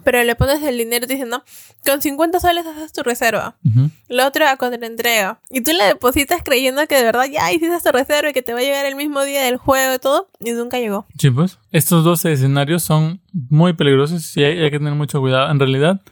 pero 0.05 0.22
le 0.24 0.35
pones 0.37 0.62
el 0.62 0.78
dinero 0.78 1.07
no, 1.26 1.45
con 1.85 2.01
50 2.01 2.41
soles 2.41 2.66
haces 2.66 2.93
tu 2.93 3.03
reserva. 3.03 3.57
La 4.09 4.26
otra 4.26 4.51
a 4.51 4.57
contraentrega. 4.57 5.41
Y 5.51 5.61
tú 5.62 5.72
le 5.72 5.85
depositas 5.85 6.43
creyendo 6.45 6.87
que 6.87 6.97
de 6.97 7.03
verdad 7.05 7.24
ya 7.30 7.51
hiciste 7.53 7.78
tu 7.80 7.93
reserva 7.93 8.30
y 8.30 8.32
que 8.32 8.43
te 8.43 8.53
va 8.53 8.61
a 8.61 8.62
llegar 8.62 8.87
el 8.87 8.97
mismo 8.97 9.22
día 9.24 9.43
del 9.43 9.57
juego 9.59 9.95
y 9.95 9.99
todo. 9.99 10.28
Y 10.41 10.53
nunca 10.53 10.78
llegó. 10.78 11.07
Sí, 11.18 11.30
pues. 11.30 11.59
Estos 11.75 12.05
dos 12.05 12.25
escenarios 12.25 12.85
son 12.85 13.20
muy 13.33 13.72
peligrosos 13.72 14.37
y 14.37 14.45
hay, 14.45 14.70
que 14.70 14.79
tener 14.79 14.95
mucho 14.95 15.20
cuidado. 15.20 15.51
En 15.51 15.59
realidad, 15.59 16.03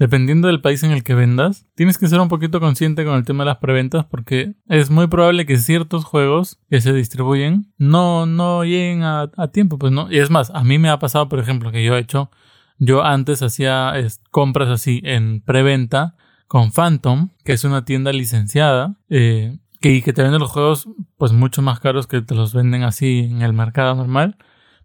dependiendo 0.00 0.48
del 0.48 0.60
país 0.60 0.82
en 0.82 0.90
el 0.90 1.04
que 1.04 1.14
vendas, 1.14 1.64
tienes 1.76 1.96
que 1.96 2.08
ser 2.08 2.18
un 2.18 2.26
poquito 2.26 2.58
consciente 2.58 3.04
con 3.04 3.14
el 3.14 3.24
tema 3.24 3.44
de 3.44 3.50
las 3.50 3.58
preventas 3.58 4.04
porque 4.06 4.56
es 4.68 4.90
muy 4.90 5.06
probable 5.06 5.46
que 5.46 5.58
ciertos 5.58 6.04
juegos 6.04 6.58
que 6.68 6.80
se 6.80 6.92
distribuyen 6.92 7.72
no, 7.78 8.26
no 8.26 8.64
lleguen 8.64 9.04
a, 9.04 9.30
tiempo, 9.52 9.78
pues 9.78 9.92
no. 9.92 10.10
Y 10.10 10.18
es 10.18 10.28
más, 10.28 10.50
a 10.50 10.64
mí 10.64 10.76
me 10.76 10.88
ha 10.88 10.98
pasado, 10.98 11.28
por 11.28 11.38
ejemplo, 11.38 11.70
que 11.70 11.84
yo 11.84 11.94
he 11.94 12.00
hecho, 12.00 12.32
yo 12.80 13.04
antes 13.04 13.42
hacía 13.42 13.92
compras 14.32 14.70
así 14.70 15.02
en 15.04 15.40
preventa 15.40 16.16
con 16.48 16.72
Phantom, 16.72 17.28
que 17.44 17.52
es 17.52 17.62
una 17.62 17.84
tienda 17.84 18.12
licenciada, 18.12 18.96
eh, 19.08 19.56
que, 19.80 20.02
que 20.02 20.12
te 20.12 20.24
venden 20.24 20.40
los 20.40 20.50
juegos 20.50 20.88
pues 21.16 21.30
mucho 21.30 21.62
más 21.62 21.78
caros 21.78 22.08
que 22.08 22.22
te 22.22 22.34
los 22.34 22.52
venden 22.52 22.82
así 22.82 23.20
en 23.20 23.42
el 23.42 23.52
mercado 23.52 23.94
normal. 23.94 24.36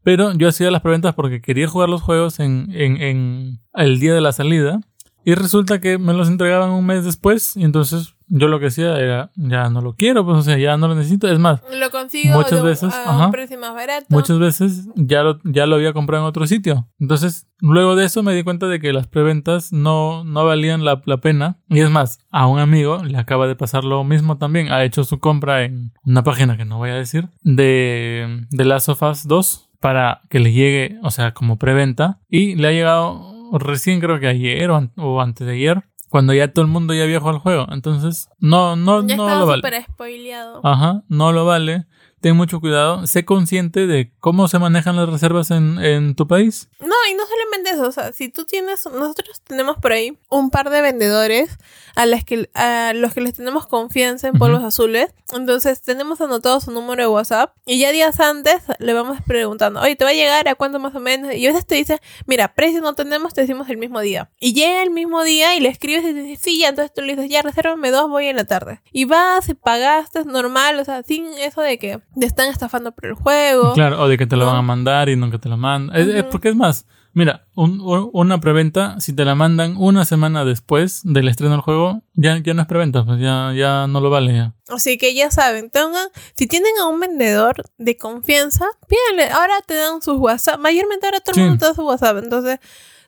Pero 0.03 0.33
yo 0.33 0.47
hacía 0.47 0.71
las 0.71 0.81
preventas 0.81 1.13
porque 1.13 1.41
quería 1.41 1.67
jugar 1.67 1.89
los 1.89 2.01
juegos 2.01 2.39
en, 2.39 2.67
en, 2.71 3.01
en 3.01 3.59
el 3.73 3.99
día 3.99 4.13
de 4.13 4.21
la 4.21 4.31
salida. 4.31 4.79
Y 5.23 5.35
resulta 5.35 5.79
que 5.79 5.99
me 5.99 6.13
los 6.13 6.27
entregaban 6.29 6.71
un 6.71 6.83
mes 6.85 7.05
después. 7.05 7.55
Y 7.55 7.63
entonces 7.63 8.15
yo 8.33 8.47
lo 8.47 8.59
que 8.59 8.67
hacía 8.67 8.97
era, 8.97 9.29
ya 9.35 9.69
no 9.69 9.81
lo 9.81 9.93
quiero, 9.93 10.25
pues 10.25 10.37
o 10.37 10.41
sea, 10.41 10.57
ya 10.57 10.77
no 10.77 10.87
lo 10.87 10.95
necesito. 10.95 11.27
Es 11.29 11.37
más, 11.37 11.61
Lo 11.77 11.91
consigo 11.91 12.35
Muchas 12.37 12.63
de 12.63 12.69
veces, 12.69 12.93
a 12.93 13.03
ajá. 13.15 13.25
un 13.25 13.31
precio 13.31 13.59
más 13.59 13.75
barato. 13.75 14.05
muchas 14.09 14.39
veces 14.39 14.87
ya 14.95 15.21
lo, 15.21 15.39
ya 15.43 15.65
lo 15.65 15.75
había 15.75 15.93
comprado 15.93 16.23
en 16.23 16.29
otro 16.29 16.47
sitio. 16.47 16.87
Entonces, 16.99 17.45
luego 17.59 17.95
de 17.95 18.05
eso 18.05 18.23
me 18.23 18.33
di 18.33 18.43
cuenta 18.43 18.67
de 18.67 18.79
que 18.79 18.93
las 18.93 19.05
preventas 19.07 19.71
no, 19.73 20.23
no 20.23 20.45
valían 20.45 20.83
la, 20.85 21.01
la 21.05 21.17
pena. 21.17 21.59
Y 21.69 21.81
es 21.81 21.89
más, 21.91 22.19
a 22.31 22.47
un 22.47 22.57
amigo 22.59 23.03
le 23.03 23.17
acaba 23.17 23.47
de 23.47 23.55
pasar 23.55 23.83
lo 23.83 24.03
mismo 24.03 24.37
también. 24.37 24.71
Ha 24.71 24.83
hecho 24.85 25.03
su 25.03 25.19
compra 25.19 25.63
en 25.65 25.91
una 26.03 26.23
página 26.23 26.57
que 26.57 26.65
no 26.65 26.77
voy 26.77 26.89
a 26.89 26.95
decir 26.95 27.27
de, 27.43 28.47
de 28.49 28.65
Last 28.65 28.89
of 28.89 29.03
Us 29.03 29.27
2 29.27 29.67
para 29.81 30.21
que 30.29 30.39
le 30.39 30.53
llegue, 30.53 30.97
o 31.03 31.11
sea, 31.11 31.33
como 31.33 31.57
preventa. 31.57 32.19
Y 32.29 32.55
le 32.55 32.69
ha 32.69 32.71
llegado 32.71 33.49
recién 33.51 33.99
creo 33.99 34.19
que 34.21 34.27
ayer 34.27 34.69
o, 34.71 34.77
an- 34.77 34.93
o 34.95 35.19
antes 35.21 35.45
de 35.45 35.53
ayer. 35.53 35.83
Cuando 36.09 36.33
ya 36.33 36.51
todo 36.53 36.63
el 36.63 36.71
mundo 36.71 36.93
ya 36.93 37.03
jugado 37.19 37.37
el 37.37 37.41
juego. 37.41 37.67
Entonces, 37.71 38.29
no, 38.39 38.75
no, 38.75 39.05
ya 39.07 39.15
no 39.17 39.27
lo 39.39 39.45
vale. 39.47 39.61
spoileado. 39.83 40.61
Ajá, 40.63 41.03
no 41.07 41.31
lo 41.31 41.45
vale. 41.45 41.85
Ten 42.21 42.35
mucho 42.35 42.59
cuidado. 42.59 43.07
Sé 43.07 43.25
consciente 43.25 43.87
de 43.87 44.11
cómo 44.19 44.47
se 44.47 44.59
manejan 44.59 44.95
las 44.95 45.09
reservas 45.09 45.51
en, 45.51 45.79
en 45.79 46.15
tu 46.15 46.27
país. 46.27 46.69
No, 46.79 46.95
y 47.09 47.15
no 47.15 47.23
solamente 47.25 47.71
eso, 47.71 47.87
o 47.87 47.91
sea, 47.91 48.13
si 48.13 48.29
tú 48.29 48.45
tienes, 48.45 48.85
nosotros 48.85 49.41
tenemos 49.43 49.77
por 49.77 49.91
ahí 49.91 50.17
un 50.29 50.49
par 50.51 50.69
de 50.69 50.81
vendedores 50.81 51.57
a 51.95 52.05
las 52.05 52.23
que 52.23 52.49
a 52.53 52.93
los 52.93 53.13
que 53.13 53.21
les 53.21 53.33
tenemos 53.33 53.67
confianza 53.67 54.27
en 54.27 54.35
polvos 54.35 54.63
azules, 54.63 55.13
entonces 55.33 55.81
tenemos 55.81 56.21
anotado 56.21 56.59
su 56.59 56.71
número 56.71 57.03
de 57.03 57.07
WhatsApp 57.07 57.55
y 57.65 57.79
ya 57.79 57.91
días 57.91 58.19
antes 58.19 58.61
le 58.79 58.93
vamos 58.93 59.19
preguntando, 59.25 59.81
oye, 59.81 59.95
¿te 59.95 60.03
va 60.03 60.11
a 60.11 60.13
llegar 60.13 60.47
a 60.47 60.55
cuánto 60.55 60.79
más 60.79 60.95
o 60.95 60.99
menos? 60.99 61.33
Y 61.33 61.45
a 61.45 61.49
veces 61.49 61.65
te 61.65 61.75
dice, 61.75 61.99
mira, 62.25 62.53
precio 62.53 62.81
no 62.81 62.93
tenemos, 62.93 63.33
te 63.33 63.41
decimos 63.41 63.69
el 63.69 63.77
mismo 63.77 63.99
día. 63.99 64.29
Y 64.39 64.53
llega 64.53 64.83
el 64.83 64.91
mismo 64.91 65.23
día 65.23 65.55
y 65.55 65.59
le 65.59 65.69
escribes 65.69 66.03
y 66.03 66.13
te 66.13 66.21
dice, 66.21 66.41
sí, 66.43 66.59
ya, 66.59 66.69
entonces 66.69 66.93
tú 66.93 67.01
le 67.01 67.15
dices, 67.15 67.29
ya, 67.29 67.41
resérvame 67.41 67.91
dos, 67.91 68.09
voy 68.09 68.27
en 68.27 68.35
la 68.35 68.45
tarde. 68.45 68.81
Y 68.91 69.05
vas 69.05 69.49
y 69.49 69.53
pagaste, 69.53 70.23
normal, 70.25 70.79
o 70.79 70.85
sea, 70.85 71.03
sin 71.03 71.25
eso 71.37 71.61
de 71.61 71.77
que 71.79 72.01
te 72.19 72.25
están 72.25 72.49
estafando 72.49 72.91
por 72.91 73.05
el 73.05 73.13
juego. 73.13 73.73
Claro, 73.73 74.01
o 74.01 74.07
de 74.07 74.17
que 74.17 74.27
te 74.27 74.35
lo 74.35 74.45
No. 74.45 74.51
van 74.51 74.59
a 74.59 74.61
mandar 74.61 75.09
y 75.09 75.15
nunca 75.15 75.37
te 75.37 75.49
lo 75.49 75.57
mandan. 75.57 75.95
Es- 75.95 76.23
porque 76.25 76.49
es 76.49 76.55
más, 76.55 76.85
mira, 77.13 77.45
un- 77.55 77.81
una 78.13 78.39
preventa, 78.39 78.99
si 78.99 79.13
te 79.13 79.23
la 79.25 79.35
mandan 79.35 79.75
una 79.77 80.05
semana 80.05 80.43
después 80.45 81.01
del 81.03 81.27
estreno 81.27 81.51
del 81.53 81.61
juego, 81.61 82.01
ya, 82.13 82.37
ya 82.37 82.53
no 82.53 82.61
es 82.61 82.67
preventa, 82.67 83.05
pues 83.05 83.19
ya, 83.19 83.53
ya 83.55 83.87
no 83.87 84.01
lo 84.01 84.09
vale 84.09 84.33
ya. 84.33 84.53
Así 84.69 84.97
que 84.97 85.13
ya 85.13 85.31
saben, 85.31 85.69
tengan, 85.69 86.07
si 86.35 86.47
tienen 86.47 86.71
a 86.81 86.87
un 86.87 86.99
vendedor 86.99 87.63
de 87.77 87.97
confianza, 87.97 88.65
pídanle, 88.87 89.31
ahora 89.33 89.55
te 89.65 89.73
dan 89.75 90.01
sus 90.01 90.17
WhatsApp, 90.17 90.59
mayormente 90.59 91.05
ahora 91.07 91.19
todo 91.19 91.31
el 91.31 91.35
Sí. 91.35 91.41
mundo 91.41 91.57
te 91.57 91.65
da 91.65 91.73
su 91.73 91.81
WhatsApp, 91.85 92.17
entonces 92.23 92.59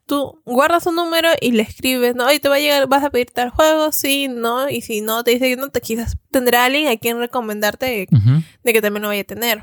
tú 0.06 0.42
guardas 0.46 0.84
su 0.84 0.92
número 0.92 1.30
y 1.42 1.52
le 1.52 1.64
escribes, 1.64 2.16
¿no? 2.16 2.32
Y 2.32 2.40
te 2.40 2.50
va 2.50 2.56
a 2.56 2.60
llegar, 2.60 2.88
vas 2.88 3.04
a 3.04 3.10
pedir 3.10 3.32
tal 3.32 3.50
juego, 3.50 3.92
sí, 3.92 4.28
no, 4.30 4.70
y 4.70 4.82
si 4.82 5.02
no, 5.02 5.24
te 5.24 5.32
dice 5.32 5.50
que 5.50 5.56
no, 5.56 5.70
te 5.70 5.82
quizás 5.82 6.18
tendrá 6.32 6.66
alguien 6.66 6.88
a 6.88 6.98
quien 6.98 7.20
recomendarte 7.20 8.08
de 8.64 8.74
que 8.74 8.82
también 8.82 9.02
lo 9.04 9.10
vaya 9.10 9.22
a 9.22 9.26
tener. 9.26 9.62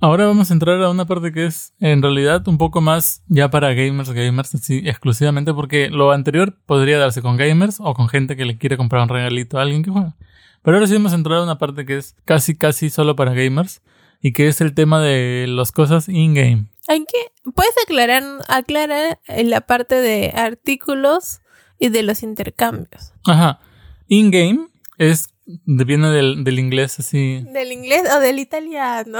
Ahora 0.00 0.26
vamos 0.26 0.50
a 0.50 0.54
entrar 0.54 0.80
a 0.80 0.90
una 0.90 1.06
parte 1.06 1.32
que 1.32 1.46
es 1.46 1.72
en 1.80 2.02
realidad 2.02 2.46
un 2.46 2.56
poco 2.56 2.80
más 2.80 3.24
ya 3.26 3.50
para 3.50 3.74
gamers, 3.74 4.10
gamers 4.10 4.54
así 4.54 4.82
exclusivamente 4.84 5.52
porque 5.52 5.90
lo 5.90 6.12
anterior 6.12 6.56
podría 6.66 6.98
darse 6.98 7.20
con 7.20 7.36
gamers 7.36 7.78
o 7.80 7.94
con 7.94 8.08
gente 8.08 8.36
que 8.36 8.44
le 8.44 8.56
quiere 8.58 8.76
comprar 8.76 9.02
un 9.02 9.08
regalito 9.08 9.58
a 9.58 9.62
alguien 9.62 9.82
que 9.82 9.90
juega. 9.90 10.14
Pero 10.62 10.76
ahora 10.76 10.86
sí 10.86 10.94
vamos 10.94 11.12
a 11.12 11.16
entrar 11.16 11.38
a 11.38 11.42
una 11.42 11.58
parte 11.58 11.84
que 11.84 11.96
es 11.96 12.14
casi 12.24 12.54
casi 12.54 12.90
solo 12.90 13.16
para 13.16 13.34
gamers 13.34 13.82
y 14.22 14.32
que 14.32 14.46
es 14.46 14.60
el 14.60 14.72
tema 14.72 15.02
de 15.02 15.46
las 15.48 15.72
cosas 15.72 16.08
in-game. 16.08 16.66
Hay 16.88 17.04
que, 17.04 17.50
puedes 17.52 17.74
aclarar, 17.84 18.22
aclarar 18.48 19.20
en 19.26 19.50
la 19.50 19.60
parte 19.60 19.94
de 19.94 20.32
artículos 20.34 21.40
y 21.78 21.90
de 21.90 22.02
los 22.02 22.22
intercambios. 22.22 23.12
Ajá. 23.26 23.60
In-game 24.08 24.68
es, 24.96 25.34
viene 25.44 26.08
del, 26.08 26.44
del 26.44 26.58
inglés 26.58 26.98
así, 26.98 27.44
Del 27.52 27.72
inglés 27.72 28.02
o 28.12 28.20
del 28.20 28.38
italiano. 28.38 29.18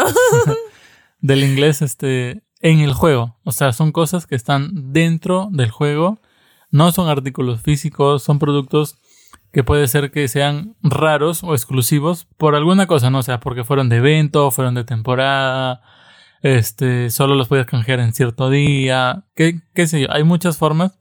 del 1.20 1.44
inglés 1.44 1.82
este, 1.82 2.42
en 2.60 2.80
el 2.80 2.94
juego. 2.94 3.38
O 3.44 3.52
sea, 3.52 3.72
son 3.72 3.92
cosas 3.92 4.26
que 4.26 4.34
están 4.34 4.92
dentro 4.92 5.48
del 5.52 5.70
juego. 5.70 6.20
No 6.70 6.90
son 6.92 7.08
artículos 7.08 7.62
físicos, 7.62 8.22
son 8.22 8.38
productos 8.38 8.98
que 9.52 9.64
puede 9.64 9.88
ser 9.88 10.10
que 10.10 10.28
sean 10.28 10.76
raros 10.82 11.42
o 11.42 11.54
exclusivos 11.54 12.26
por 12.36 12.54
alguna 12.54 12.86
cosa, 12.86 13.10
no 13.10 13.18
o 13.18 13.22
sea, 13.22 13.40
porque 13.40 13.64
fueron 13.64 13.88
de 13.88 13.96
evento, 13.96 14.50
fueron 14.50 14.74
de 14.74 14.84
temporada, 14.84 15.82
este, 16.42 17.10
solo 17.10 17.34
los 17.34 17.48
puedes 17.48 17.66
canjear 17.66 18.00
en 18.00 18.12
cierto 18.12 18.50
día, 18.50 19.24
qué, 19.34 19.60
qué 19.74 19.86
sé 19.86 20.00
yo, 20.02 20.08
hay 20.10 20.24
muchas 20.24 20.58
formas 20.58 20.98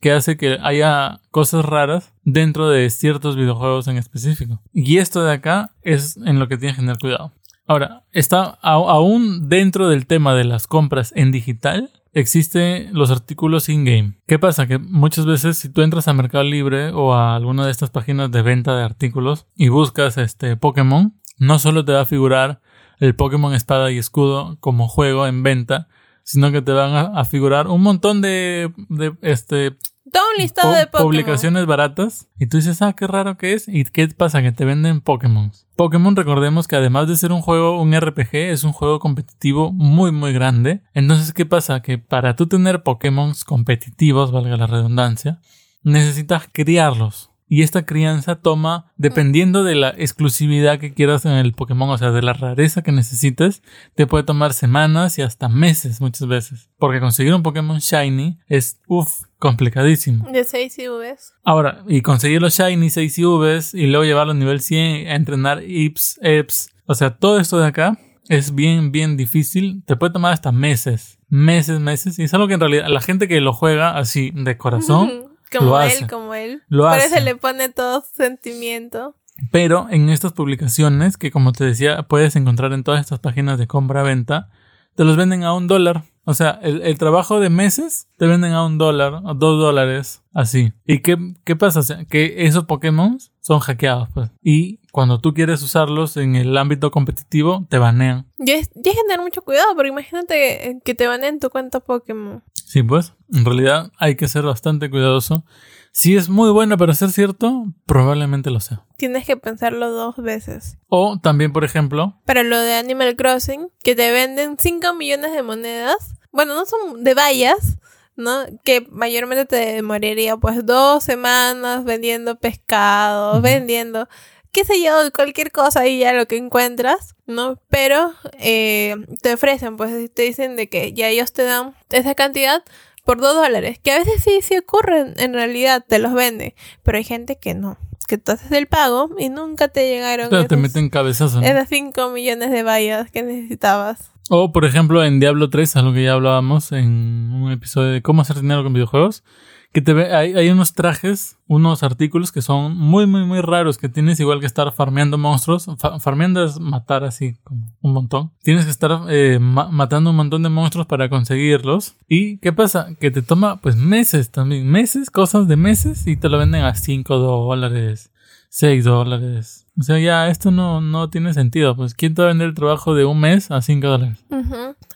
que 0.00 0.12
hace 0.12 0.36
que 0.36 0.58
haya 0.62 1.20
cosas 1.30 1.64
raras 1.64 2.14
dentro 2.24 2.70
de 2.70 2.88
ciertos 2.90 3.36
videojuegos 3.36 3.86
en 3.88 3.98
específico. 3.98 4.62
Y 4.72 4.98
esto 4.98 5.22
de 5.22 5.32
acá 5.32 5.74
es 5.82 6.16
en 6.16 6.38
lo 6.38 6.48
que 6.48 6.56
tienes 6.56 6.76
que 6.76 6.82
tener 6.82 6.98
cuidado. 6.98 7.32
Ahora, 7.66 8.04
está 8.10 8.58
aún 8.62 9.48
dentro 9.48 9.88
del 9.88 10.06
tema 10.06 10.34
de 10.34 10.44
las 10.44 10.66
compras 10.66 11.12
en 11.14 11.30
digital, 11.30 11.90
existen 12.12 12.88
los 12.92 13.10
artículos 13.10 13.68
in-game. 13.68 14.14
¿Qué 14.26 14.38
pasa? 14.38 14.66
Que 14.66 14.78
muchas 14.78 15.26
veces 15.26 15.58
si 15.58 15.68
tú 15.68 15.82
entras 15.82 16.08
a 16.08 16.12
Mercado 16.12 16.42
Libre 16.42 16.90
o 16.90 17.14
a 17.14 17.36
alguna 17.36 17.64
de 17.64 17.70
estas 17.70 17.90
páginas 17.90 18.32
de 18.32 18.42
venta 18.42 18.74
de 18.74 18.82
artículos 18.82 19.46
y 19.54 19.68
buscas 19.68 20.18
este 20.18 20.56
Pokémon, 20.56 21.14
no 21.38 21.58
solo 21.58 21.84
te 21.84 21.92
va 21.92 22.00
a 22.00 22.06
figurar 22.06 22.60
el 23.00 23.16
Pokémon 23.16 23.52
Espada 23.54 23.90
y 23.90 23.98
Escudo 23.98 24.56
como 24.60 24.86
juego 24.86 25.26
en 25.26 25.42
venta, 25.42 25.88
sino 26.22 26.52
que 26.52 26.62
te 26.62 26.72
van 26.72 26.92
a, 26.92 27.00
a 27.20 27.24
figurar 27.24 27.66
un 27.66 27.82
montón 27.82 28.20
de, 28.20 28.72
de 28.88 29.14
este 29.22 29.72
Todo 30.12 30.22
un 30.36 30.42
listado 30.42 30.72
de 30.72 30.86
Pokémon. 30.86 31.08
publicaciones 31.10 31.66
baratas 31.66 32.28
y 32.38 32.46
tú 32.46 32.58
dices, 32.58 32.82
ah, 32.82 32.92
qué 32.92 33.06
raro 33.06 33.36
que 33.36 33.54
es. 33.54 33.66
¿Y 33.66 33.84
qué 33.84 34.06
pasa? 34.08 34.42
Que 34.42 34.52
te 34.52 34.64
venden 34.64 35.00
Pokémon. 35.00 35.50
Pokémon, 35.76 36.14
recordemos 36.14 36.68
que 36.68 36.76
además 36.76 37.08
de 37.08 37.16
ser 37.16 37.32
un 37.32 37.40
juego, 37.40 37.80
un 37.80 37.98
RPG, 37.98 38.34
es 38.34 38.64
un 38.64 38.72
juego 38.72 38.98
competitivo 38.98 39.72
muy, 39.72 40.12
muy 40.12 40.32
grande. 40.32 40.82
Entonces, 40.92 41.32
¿qué 41.32 41.46
pasa? 41.46 41.80
Que 41.80 41.96
para 41.98 42.36
tú 42.36 42.46
tener 42.46 42.82
Pokémon 42.82 43.32
competitivos, 43.46 44.30
valga 44.30 44.56
la 44.58 44.66
redundancia, 44.66 45.40
necesitas 45.82 46.48
criarlos. 46.52 47.29
Y 47.52 47.62
esta 47.62 47.84
crianza 47.84 48.36
toma, 48.36 48.92
dependiendo 48.96 49.64
de 49.64 49.74
la 49.74 49.88
exclusividad 49.88 50.78
que 50.78 50.94
quieras 50.94 51.24
en 51.24 51.32
el 51.32 51.52
Pokémon, 51.52 51.90
o 51.90 51.98
sea, 51.98 52.12
de 52.12 52.22
la 52.22 52.32
rareza 52.32 52.82
que 52.82 52.92
necesites, 52.92 53.64
te 53.96 54.06
puede 54.06 54.22
tomar 54.22 54.52
semanas 54.52 55.18
y 55.18 55.22
hasta 55.22 55.48
meses 55.48 56.00
muchas 56.00 56.28
veces. 56.28 56.70
Porque 56.78 57.00
conseguir 57.00 57.34
un 57.34 57.42
Pokémon 57.42 57.78
Shiny 57.78 58.38
es, 58.46 58.80
uff, 58.86 59.24
complicadísimo. 59.40 60.30
De 60.30 60.44
6 60.44 60.78
IVs. 60.78 61.32
Ahora, 61.42 61.82
y 61.88 62.02
conseguir 62.02 62.40
los 62.40 62.56
Shiny 62.56 62.88
6 62.88 63.18
IVs 63.18 63.74
y 63.74 63.88
luego 63.88 64.04
llevarlo 64.04 64.30
a 64.30 64.36
nivel 64.36 64.60
100 64.60 65.08
a 65.08 65.16
entrenar 65.16 65.64
IPS, 65.64 66.20
EPS. 66.22 66.70
O 66.86 66.94
sea, 66.94 67.16
todo 67.16 67.40
esto 67.40 67.58
de 67.58 67.66
acá 67.66 67.98
es 68.28 68.54
bien, 68.54 68.92
bien 68.92 69.16
difícil. 69.16 69.82
Te 69.86 69.96
puede 69.96 70.12
tomar 70.12 70.32
hasta 70.32 70.52
meses, 70.52 71.18
meses, 71.28 71.80
meses. 71.80 72.16
Y 72.20 72.22
es 72.22 72.32
algo 72.32 72.46
que 72.46 72.54
en 72.54 72.60
realidad 72.60 72.86
la 72.86 73.00
gente 73.00 73.26
que 73.26 73.40
lo 73.40 73.52
juega 73.52 73.98
así 73.98 74.30
de 74.36 74.56
corazón. 74.56 75.24
como 75.58 75.70
lo 75.70 75.80
él, 75.80 75.88
hace. 75.88 76.06
como 76.06 76.34
él. 76.34 76.62
Lo 76.68 76.84
Por 76.84 76.92
hace. 76.98 77.06
eso 77.06 77.20
le 77.20 77.36
pone 77.36 77.68
todo 77.68 78.00
su 78.02 78.14
sentimiento. 78.14 79.16
Pero 79.50 79.86
en 79.90 80.10
estas 80.10 80.32
publicaciones, 80.32 81.16
que 81.16 81.30
como 81.30 81.52
te 81.52 81.64
decía, 81.64 82.02
puedes 82.02 82.36
encontrar 82.36 82.72
en 82.72 82.84
todas 82.84 83.00
estas 83.00 83.20
páginas 83.20 83.58
de 83.58 83.66
compra-venta, 83.66 84.50
te 84.96 85.04
los 85.04 85.16
venden 85.16 85.44
a 85.44 85.54
un 85.54 85.66
dólar. 85.66 86.04
O 86.24 86.34
sea, 86.34 86.58
el, 86.62 86.82
el 86.82 86.98
trabajo 86.98 87.40
de 87.40 87.50
meses 87.50 88.08
te 88.16 88.26
venden 88.26 88.52
a 88.52 88.64
un 88.64 88.78
dólar, 88.78 89.22
a 89.24 89.34
dos 89.34 89.58
dólares, 89.58 90.22
así. 90.34 90.72
¿Y 90.86 91.00
qué, 91.00 91.16
qué 91.44 91.56
pasa? 91.56 91.80
O 91.80 91.82
sea, 91.82 92.04
que 92.04 92.46
esos 92.46 92.64
Pokémon 92.66 93.18
son 93.40 93.60
hackeados, 93.60 94.08
pues. 94.14 94.30
Y 94.42 94.80
cuando 94.92 95.20
tú 95.20 95.34
quieres 95.34 95.62
usarlos 95.62 96.16
en 96.16 96.36
el 96.36 96.56
ámbito 96.56 96.90
competitivo, 96.90 97.66
te 97.68 97.78
banean. 97.78 98.26
Y 98.38 98.50
es, 98.52 98.70
y 98.74 98.82
que 98.82 98.92
tener 99.08 99.20
mucho 99.20 99.42
cuidado, 99.42 99.74
porque 99.74 99.88
imagínate 99.88 100.34
que, 100.34 100.78
que 100.84 100.94
te 100.94 101.06
van 101.06 101.24
en 101.24 101.40
tu 101.40 101.50
cuenta 101.50 101.80
Pokémon. 101.80 102.42
Sí, 102.54 102.82
pues, 102.82 103.14
en 103.32 103.44
realidad 103.44 103.90
hay 103.98 104.14
que 104.14 104.28
ser 104.28 104.44
bastante 104.44 104.90
cuidadoso. 104.90 105.44
Si 105.92 106.16
es 106.16 106.28
muy 106.28 106.50
bueno 106.50 106.76
para 106.78 106.94
ser 106.94 107.10
cierto, 107.10 107.66
probablemente 107.86 108.50
lo 108.50 108.60
sea. 108.60 108.84
Tienes 108.96 109.26
que 109.26 109.36
pensarlo 109.36 109.90
dos 109.90 110.16
veces. 110.16 110.76
O 110.88 111.18
también, 111.20 111.52
por 111.52 111.64
ejemplo, 111.64 112.20
Para 112.24 112.42
lo 112.42 112.58
de 112.58 112.74
Animal 112.74 113.16
Crossing, 113.16 113.68
que 113.82 113.94
te 113.96 114.10
venden 114.12 114.56
5 114.58 114.94
millones 114.94 115.32
de 115.32 115.42
monedas. 115.42 116.14
Bueno, 116.30 116.54
no 116.54 116.64
son 116.64 117.02
de 117.02 117.14
vallas, 117.14 117.78
¿no? 118.14 118.44
Que 118.62 118.86
mayormente 118.90 119.46
te 119.46 119.56
demoraría 119.56 120.36
pues 120.36 120.64
dos 120.64 121.02
semanas 121.02 121.84
vendiendo 121.84 122.38
pescado, 122.38 123.32
Ujú. 123.34 123.42
vendiendo, 123.42 124.08
qué 124.52 124.64
sé 124.64 124.80
yo, 124.82 124.92
cualquier 125.12 125.50
cosa 125.50 125.86
y 125.88 125.98
ya 125.98 126.12
lo 126.12 126.26
que 126.26 126.36
encuentras, 126.36 127.16
¿no? 127.26 127.58
Pero 127.68 128.12
eh, 128.38 128.94
te 129.22 129.34
ofrecen, 129.34 129.76
pues 129.76 130.12
te 130.14 130.22
dicen 130.22 130.54
de 130.54 130.68
que 130.68 130.92
ya 130.92 131.08
ellos 131.08 131.32
te 131.32 131.42
dan 131.42 131.74
esa 131.90 132.14
cantidad 132.14 132.62
por 133.10 133.20
dos 133.20 133.34
dólares, 133.34 133.80
que 133.82 133.90
a 133.90 133.98
veces 133.98 134.22
sí, 134.22 134.38
sí 134.40 134.56
ocurren, 134.56 135.14
en 135.16 135.34
realidad 135.34 135.84
te 135.84 135.98
los 135.98 136.12
venden, 136.12 136.54
pero 136.84 136.96
hay 136.98 137.02
gente 137.02 137.38
que 137.40 137.54
no, 137.54 137.76
que 138.06 138.18
tú 138.18 138.30
haces 138.30 138.52
el 138.52 138.68
pago 138.68 139.10
y 139.18 139.30
nunca 139.30 139.66
te 139.66 139.88
llegaron 139.88 140.28
claro, 140.28 140.46
te 140.46 140.54
esos- 140.54 140.62
meten 140.62 140.90
cabezazo. 140.90 141.40
¿no? 141.40 141.46
esas 141.46 141.68
5 141.68 142.10
millones 142.10 142.52
de 142.52 142.62
vallas 142.62 143.10
que 143.10 143.24
necesitabas. 143.24 144.12
O, 144.28 144.52
por 144.52 144.64
ejemplo, 144.64 145.02
en 145.04 145.18
Diablo 145.18 145.50
3, 145.50 145.74
algo 145.74 145.92
que 145.92 146.04
ya 146.04 146.12
hablábamos 146.12 146.70
en 146.70 147.32
un 147.32 147.50
episodio 147.50 147.90
de 147.90 148.00
cómo 148.00 148.22
hacer 148.22 148.36
dinero 148.36 148.62
con 148.62 148.72
videojuegos, 148.74 149.24
que 149.72 149.80
te 149.80 149.92
ve, 149.92 150.12
hay, 150.14 150.34
hay 150.34 150.48
unos 150.50 150.72
trajes, 150.72 151.38
unos 151.46 151.82
artículos 151.84 152.32
que 152.32 152.42
son 152.42 152.76
muy, 152.76 153.06
muy, 153.06 153.24
muy 153.24 153.40
raros, 153.40 153.78
que 153.78 153.88
tienes 153.88 154.18
igual 154.18 154.40
que 154.40 154.46
estar 154.46 154.72
farmeando 154.72 155.16
monstruos. 155.18 155.66
Fa- 155.78 156.00
farmeando 156.00 156.44
es 156.44 156.58
matar 156.58 157.04
así 157.04 157.36
como 157.44 157.66
un 157.80 157.92
montón. 157.92 158.32
Tienes 158.42 158.64
que 158.64 158.70
estar 158.72 159.02
eh, 159.08 159.38
ma- 159.40 159.68
matando 159.70 160.10
un 160.10 160.16
montón 160.16 160.42
de 160.42 160.48
monstruos 160.48 160.86
para 160.86 161.08
conseguirlos. 161.08 161.94
¿Y 162.08 162.38
qué 162.38 162.52
pasa? 162.52 162.88
Que 162.98 163.10
te 163.12 163.22
toma 163.22 163.60
pues 163.60 163.76
meses 163.76 164.30
también, 164.30 164.66
meses, 164.66 165.08
cosas 165.10 165.46
de 165.46 165.56
meses, 165.56 166.06
y 166.06 166.16
te 166.16 166.28
lo 166.28 166.38
venden 166.38 166.64
a 166.64 166.74
5 166.74 167.18
dólares, 167.18 168.10
6 168.48 168.84
dólares. 168.84 169.66
O 169.78 169.82
sea, 169.82 169.98
ya 169.98 170.28
esto 170.28 170.50
no, 170.50 170.80
no 170.80 171.08
tiene 171.10 171.32
sentido. 171.32 171.76
Pues, 171.76 171.94
¿quién 171.94 172.14
te 172.14 172.22
va 172.22 172.28
a 172.28 172.32
vender 172.32 172.48
el 172.48 172.54
trabajo 172.54 172.94
de 172.94 173.04
un 173.04 173.20
mes 173.20 173.50
a 173.50 173.62
5 173.62 173.86
dólares? 173.86 174.18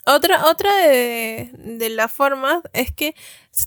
Otra, 0.05 0.45
otra 0.49 0.73
de, 0.75 1.49
de 1.55 1.89
las 1.89 2.11
formas 2.11 2.61
es 2.73 2.91
que 2.91 3.15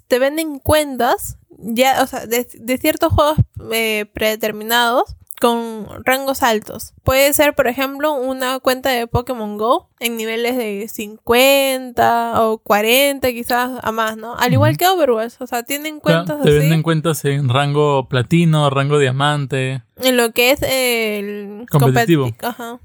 te 0.07 0.19
venden 0.19 0.59
cuentas, 0.61 1.37
ya, 1.59 2.03
o 2.03 2.07
sea, 2.07 2.27
de, 2.27 2.47
de 2.53 2.79
ciertos 2.79 3.13
juegos 3.13 3.39
eh, 3.73 4.07
predeterminados 4.13 5.17
con 5.41 5.87
rangos 6.05 6.43
altos. 6.43 6.95
Puede 7.05 7.33
ser, 7.33 7.55
por 7.55 7.69
ejemplo, 7.69 8.13
una 8.15 8.59
cuenta 8.59 8.91
de 8.91 9.07
Pokémon 9.07 9.57
Go 9.57 9.89
en 10.01 10.17
niveles 10.17 10.57
de 10.57 10.89
50 10.89 12.43
o 12.45 12.59
40 12.59 13.29
quizás 13.31 13.71
a 13.83 13.93
más, 13.93 14.17
¿no? 14.17 14.35
Al 14.37 14.53
igual 14.53 14.77
que 14.77 14.89
Overwatch, 14.89 15.35
o 15.41 15.47
sea, 15.47 15.63
tienen 15.63 16.01
Claro, 16.01 16.25
cuentas 16.25 16.43
te 16.43 16.49
así 16.51 16.59
venden 16.59 16.83
cuentas 16.83 17.25
en 17.25 17.49
rango 17.49 18.09
platino, 18.09 18.69
rango 18.71 18.99
diamante. 18.99 19.83
en 20.03 20.17
lo 20.17 20.33
que 20.33 20.51
es 20.53 20.63
el 20.63 21.67
Competitivo. 21.71 22.27
competi- 22.29 22.45
Ajá. 22.47 22.79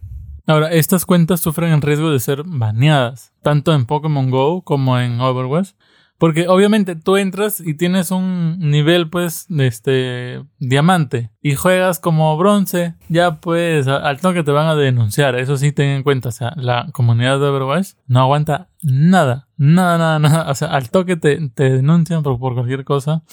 Ahora, 0.45 0.71
estas 0.71 1.05
cuentas 1.05 1.39
sufren 1.39 1.71
el 1.71 1.81
riesgo 1.81 2.11
de 2.11 2.19
ser 2.19 2.43
baneadas, 2.45 3.33
tanto 3.41 3.73
en 3.73 3.85
Pokémon 3.85 4.29
Go 4.29 4.63
como 4.63 4.99
en 4.99 5.21
Overwatch. 5.21 5.71
Porque 6.17 6.47
obviamente 6.47 6.95
tú 6.95 7.17
entras 7.17 7.59
y 7.59 7.73
tienes 7.73 8.11
un 8.11 8.57
nivel, 8.59 9.09
pues, 9.09 9.45
de 9.49 9.67
este 9.67 10.43
diamante 10.57 11.31
y 11.41 11.55
juegas 11.55 11.99
como 11.99 12.37
bronce, 12.37 12.95
ya 13.09 13.41
pues 13.41 13.87
al 13.87 14.21
toque 14.21 14.43
te 14.43 14.51
van 14.51 14.67
a 14.67 14.75
denunciar. 14.75 15.35
Eso 15.35 15.57
sí, 15.57 15.73
ten 15.73 15.89
en 15.89 16.03
cuenta, 16.03 16.29
o 16.29 16.31
sea, 16.31 16.53
la 16.55 16.87
comunidad 16.93 17.39
de 17.39 17.47
Overwatch 17.47 17.95
no 18.07 18.21
aguanta 18.21 18.69
nada, 18.81 19.49
nada, 19.57 19.97
nada, 19.97 20.19
nada. 20.19 20.49
O 20.49 20.55
sea, 20.55 20.69
al 20.69 20.89
toque 20.89 21.17
te, 21.17 21.49
te 21.49 21.69
denuncian 21.71 22.23
por, 22.23 22.39
por 22.39 22.53
cualquier 22.53 22.85
cosa 22.85 23.23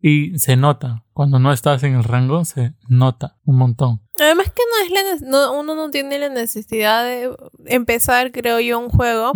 y 0.00 0.38
se 0.38 0.56
nota. 0.56 1.04
Cuando 1.12 1.38
no 1.38 1.52
estás 1.52 1.82
en 1.82 1.94
el 1.94 2.04
rango, 2.04 2.44
se 2.44 2.74
nota 2.88 3.36
un 3.44 3.56
montón. 3.56 4.00
Además 4.26 4.50
que 4.50 4.62
no 4.70 4.84
es 4.84 5.20
la 5.20 5.28
no, 5.28 5.52
uno 5.58 5.74
no 5.74 5.90
tiene 5.90 6.18
la 6.18 6.28
necesidad 6.28 7.04
de 7.04 7.34
empezar, 7.66 8.32
creo 8.32 8.60
yo, 8.60 8.78
un 8.78 8.88
juego 8.88 9.32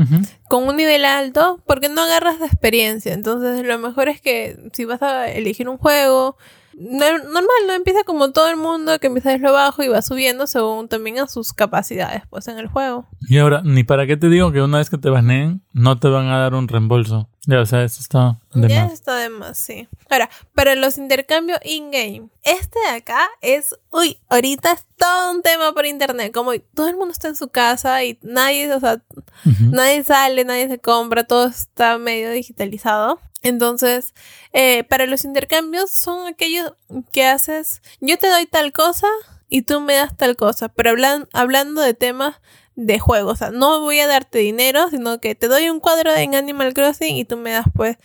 con 0.48 0.68
un 0.68 0.76
nivel 0.76 1.04
alto 1.04 1.60
porque 1.66 1.88
no 1.88 2.02
agarras 2.02 2.38
de 2.38 2.46
experiencia. 2.46 3.12
Entonces 3.12 3.64
lo 3.64 3.78
mejor 3.78 4.08
es 4.08 4.20
que 4.20 4.56
si 4.72 4.84
vas 4.84 5.02
a 5.02 5.28
elegir 5.30 5.68
un 5.68 5.78
juego, 5.78 6.36
normal, 6.78 7.44
no 7.66 7.72
empieza 7.72 8.04
como 8.04 8.32
todo 8.32 8.48
el 8.48 8.56
mundo, 8.56 8.98
que 8.98 9.06
empieza 9.06 9.30
desde 9.30 9.42
lo 9.44 9.52
bajo 9.52 9.82
y 9.82 9.88
va 9.88 10.02
subiendo 10.02 10.46
según 10.46 10.88
también 10.88 11.18
a 11.18 11.26
sus 11.26 11.52
capacidades 11.52 12.22
pues 12.28 12.48
en 12.48 12.58
el 12.58 12.68
juego. 12.68 13.06
Y 13.28 13.38
ahora, 13.38 13.62
ni 13.64 13.82
para 13.82 14.06
qué 14.06 14.16
te 14.16 14.28
digo 14.28 14.52
que 14.52 14.60
una 14.60 14.78
vez 14.78 14.90
que 14.90 14.98
te 14.98 15.08
baneen, 15.08 15.62
no 15.72 15.98
te 15.98 16.08
van 16.08 16.28
a 16.28 16.38
dar 16.38 16.54
un 16.54 16.68
reembolso. 16.68 17.28
Ya, 17.46 17.60
o 17.60 17.66
sea, 17.66 17.84
eso 17.84 18.00
está 18.00 18.38
de 18.54 18.68
ya 18.68 18.84
más. 18.84 18.92
está 18.92 19.16
de 19.16 19.28
más, 19.30 19.56
sí. 19.56 19.88
Ahora, 20.10 20.28
para 20.54 20.74
los 20.74 20.98
intercambios 20.98 21.60
in-game, 21.64 22.28
este 22.42 22.78
de 22.80 22.96
acá 22.96 23.28
es, 23.40 23.74
uy, 23.92 24.18
ahorita 24.28 24.72
es 24.72 24.84
todo 24.98 25.30
un 25.30 25.42
tema 25.42 25.72
por 25.72 25.86
internet, 25.86 26.32
como 26.34 26.50
todo 26.74 26.88
el 26.88 26.96
mundo 26.96 27.12
está 27.12 27.28
en 27.28 27.36
su 27.36 27.48
casa 27.48 28.02
y 28.04 28.18
nadie, 28.22 28.72
o 28.74 28.80
sea, 28.80 29.00
Ujú. 29.44 29.70
nadie 29.70 30.02
sale, 30.02 30.44
nadie 30.44 30.68
se 30.68 30.78
compra, 30.80 31.24
todo 31.24 31.46
está 31.46 31.98
medio 31.98 32.30
digitalizado. 32.32 33.20
Entonces, 33.46 34.14
eh, 34.52 34.84
para 34.84 35.06
los 35.06 35.24
intercambios 35.24 35.90
son 35.90 36.26
aquellos 36.26 36.72
que 37.12 37.24
haces, 37.26 37.82
yo 38.00 38.18
te 38.18 38.28
doy 38.28 38.46
tal 38.46 38.72
cosa 38.72 39.06
y 39.48 39.62
tú 39.62 39.80
me 39.80 39.94
das 39.94 40.16
tal 40.16 40.36
cosa, 40.36 40.68
pero 40.68 40.90
hablan- 40.90 41.28
hablando 41.32 41.80
de 41.80 41.94
temas 41.94 42.36
de 42.74 42.98
juego, 42.98 43.30
o 43.30 43.36
sea, 43.36 43.50
no 43.50 43.80
voy 43.80 44.00
a 44.00 44.06
darte 44.06 44.38
dinero, 44.40 44.88
sino 44.90 45.18
que 45.20 45.34
te 45.34 45.48
doy 45.48 45.70
un 45.70 45.80
cuadro 45.80 46.12
en 46.14 46.34
Animal 46.34 46.74
Crossing 46.74 47.16
y 47.16 47.24
tú 47.24 47.36
me 47.38 47.52
das 47.52 47.64
pues 47.74 47.96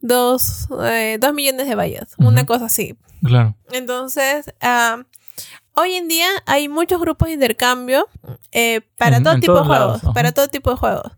dos, 0.00 0.68
eh, 0.84 1.18
dos 1.20 1.32
millones 1.32 1.66
de 1.66 1.74
vallas, 1.74 2.14
una 2.18 2.44
cosa 2.46 2.66
así. 2.66 2.96
Claro. 3.24 3.56
Entonces, 3.72 4.52
ah, 4.60 5.02
hoy 5.74 5.94
en 5.94 6.08
día 6.08 6.28
hay 6.46 6.68
muchos 6.68 7.00
grupos 7.00 7.28
de 7.28 7.34
intercambio 7.34 8.06
eh, 8.52 8.80
para 8.96 9.16
En- 9.18 9.22
todo 9.24 9.34
en 9.34 9.40
tipo 9.40 9.54
de 9.54 9.64
juegos. 9.64 10.02
lados, 10.02 10.14
para 10.14 10.32
todo 10.32 10.48
tipo 10.48 10.70
de 10.70 10.76
juegos. 10.76 11.12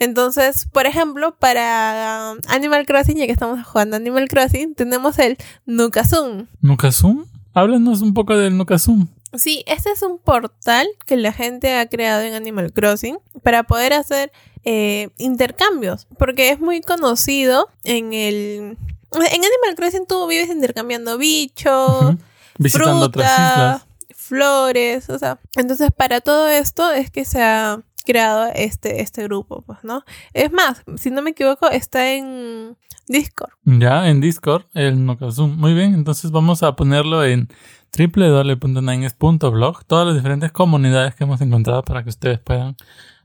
Entonces, 0.00 0.66
por 0.72 0.86
ejemplo, 0.86 1.36
para 1.38 2.30
ah, 2.32 2.34
Animal 2.48 2.86
Crossing, 2.86 3.16
ya 3.18 3.26
que 3.26 3.32
estamos 3.32 3.64
jugando 3.66 3.96
Animal 3.96 4.28
Crossing, 4.28 4.74
tenemos 4.74 5.18
el 5.18 5.36
Nukazun. 5.66 6.48
¿Nukazum? 6.62 7.26
Háblanos 7.52 8.00
un 8.00 8.14
poco 8.14 8.36
del 8.36 8.56
Nukazum. 8.56 9.08
Sí, 9.34 9.62
este 9.66 9.92
es 9.92 10.02
un 10.02 10.18
portal 10.18 10.88
que 11.06 11.16
la 11.16 11.32
gente 11.32 11.76
ha 11.76 11.86
creado 11.86 12.22
en 12.22 12.32
Animal 12.34 12.72
Crossing 12.72 13.18
para 13.42 13.62
poder 13.64 13.92
hacer 13.92 14.32
eh, 14.64 15.10
intercambios, 15.18 16.06
porque 16.18 16.50
es 16.50 16.60
muy 16.60 16.80
conocido 16.80 17.68
en 17.84 18.12
el... 18.14 18.78
En 19.12 19.22
Animal 19.44 19.74
Crossing 19.76 20.06
tú 20.06 20.26
vives 20.26 20.48
intercambiando 20.48 21.18
bichos, 21.18 22.02
Ujú. 22.04 22.18
Visitando 22.58 23.06
otras 23.06 23.30
islas. 23.30 23.82
fruta, 23.82 23.86
flores, 24.14 25.10
o 25.10 25.18
sea, 25.18 25.38
entonces 25.56 25.90
para 25.96 26.20
todo 26.20 26.48
esto 26.48 26.90
es 26.92 27.10
que 27.10 27.24
se 27.24 27.42
ha 27.42 27.80
creado 28.04 28.50
este, 28.54 29.00
este 29.02 29.24
grupo, 29.24 29.62
pues, 29.62 29.78
¿no? 29.82 30.04
Es 30.32 30.52
más, 30.52 30.82
si 30.96 31.10
no 31.10 31.22
me 31.22 31.30
equivoco, 31.30 31.68
está 31.70 32.12
en 32.12 32.76
Discord. 33.08 33.52
Ya, 33.64 34.08
en 34.08 34.20
Discord, 34.20 34.64
el 34.74 35.04
Nukazum. 35.04 35.56
Muy 35.56 35.74
bien, 35.74 35.94
entonces 35.94 36.30
vamos 36.30 36.62
a 36.62 36.76
ponerlo 36.76 37.24
en 37.24 37.48
www.nines.blog, 37.96 39.84
todas 39.84 40.06
las 40.06 40.14
diferentes 40.16 40.52
comunidades 40.52 41.14
que 41.14 41.24
hemos 41.24 41.40
encontrado 41.40 41.82
para 41.82 42.02
que 42.02 42.10
ustedes 42.10 42.38
puedan 42.38 42.76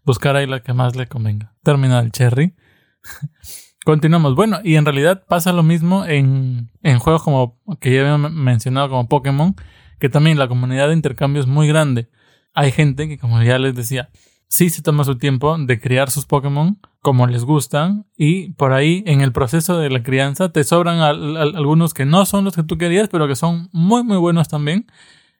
buscar 0.03 0.35
ahí 0.35 0.47
la 0.47 0.61
que 0.61 0.73
más 0.73 0.95
les 0.95 1.07
convenga. 1.07 1.53
Termina 1.63 1.99
el 1.99 2.11
cherry. 2.11 2.55
Continuamos. 3.85 4.33
Bueno, 4.33 4.59
y 4.63 4.75
en 4.75 4.85
realidad 4.85 5.23
pasa 5.27 5.53
lo 5.53 5.61
mismo 5.61 6.05
en, 6.05 6.71
en 6.81 6.97
juegos 6.97 7.21
como 7.21 7.59
que 7.79 7.93
ya 7.93 8.01
había 8.01 8.17
mencionado 8.17 8.89
como 8.89 9.07
Pokémon, 9.07 9.55
que 9.99 10.09
también 10.09 10.39
la 10.39 10.47
comunidad 10.47 10.87
de 10.87 10.95
intercambio 10.95 11.41
es 11.41 11.47
muy 11.47 11.67
grande. 11.67 12.09
Hay 12.55 12.71
gente 12.71 13.07
que, 13.07 13.19
como 13.19 13.43
ya 13.43 13.59
les 13.59 13.75
decía, 13.75 14.09
sí 14.47 14.69
se 14.69 14.81
toma 14.81 15.03
su 15.03 15.17
tiempo 15.17 15.57
de 15.57 15.79
criar 15.79 16.09
sus 16.11 16.25
Pokémon 16.25 16.79
como 17.01 17.27
les 17.27 17.43
gustan 17.43 18.05
y 18.17 18.51
por 18.53 18.73
ahí 18.73 19.03
en 19.05 19.21
el 19.21 19.31
proceso 19.31 19.77
de 19.77 19.89
la 19.89 20.01
crianza 20.03 20.49
te 20.49 20.63
sobran 20.63 20.99
al- 20.99 21.37
al- 21.37 21.55
algunos 21.55 21.93
que 21.93 22.05
no 22.05 22.25
son 22.25 22.45
los 22.45 22.55
que 22.55 22.63
tú 22.63 22.77
querías, 22.77 23.09
pero 23.09 23.27
que 23.27 23.35
son 23.35 23.69
muy 23.73 24.03
muy 24.03 24.17
buenos 24.17 24.47
también 24.47 24.87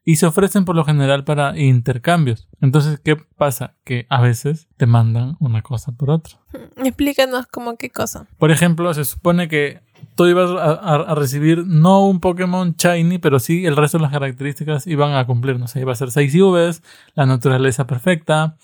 y 0.07 0.17
se 0.17 0.27
ofrecen 0.27 0.65
por 0.65 0.75
lo 0.75 0.85
general 0.85 1.23
para 1.23 1.57
intercambios. 1.59 2.47
Entonces, 2.61 2.99
¿qué 3.03 3.15
pasa? 3.15 3.73
Que 3.83 4.05
a 4.09 4.21
veces 4.21 4.67
te 4.77 4.85
mandan 4.85 5.35
una 5.39 5.63
cosa 5.63 5.91
por 5.93 6.11
otra. 6.11 6.37
Explícanos 6.77 7.47
como 7.47 7.75
qué 7.77 7.89
cosa. 7.89 8.27
Por 8.37 8.51
ejemplo, 8.51 8.93
se 8.93 9.03
supone 9.03 9.47
que 9.47 9.81
tú 10.13 10.27
ibas 10.27 10.51
a, 10.51 11.15
recibir 11.15 11.65
no 11.65 12.05
un 12.05 12.19
Pokémon 12.19 12.75
Shiny, 12.77 13.17
pero 13.17 13.39
sí 13.39 13.65
el 13.65 13.75
resto 13.75 13.97
de 13.97 14.03
las 14.03 14.11
características 14.11 14.85
iban 14.85 15.13
a 15.15 15.25
cumplir. 15.25 15.57
No 15.59 15.67
sé, 15.67 15.79
iba 15.81 15.93
a 15.93 15.95
ser 15.95 16.11
6 16.11 16.35
IVs, 16.35 16.83
la 17.15 17.25
naturaleza 17.25 17.87
perfecta, 17.87 18.57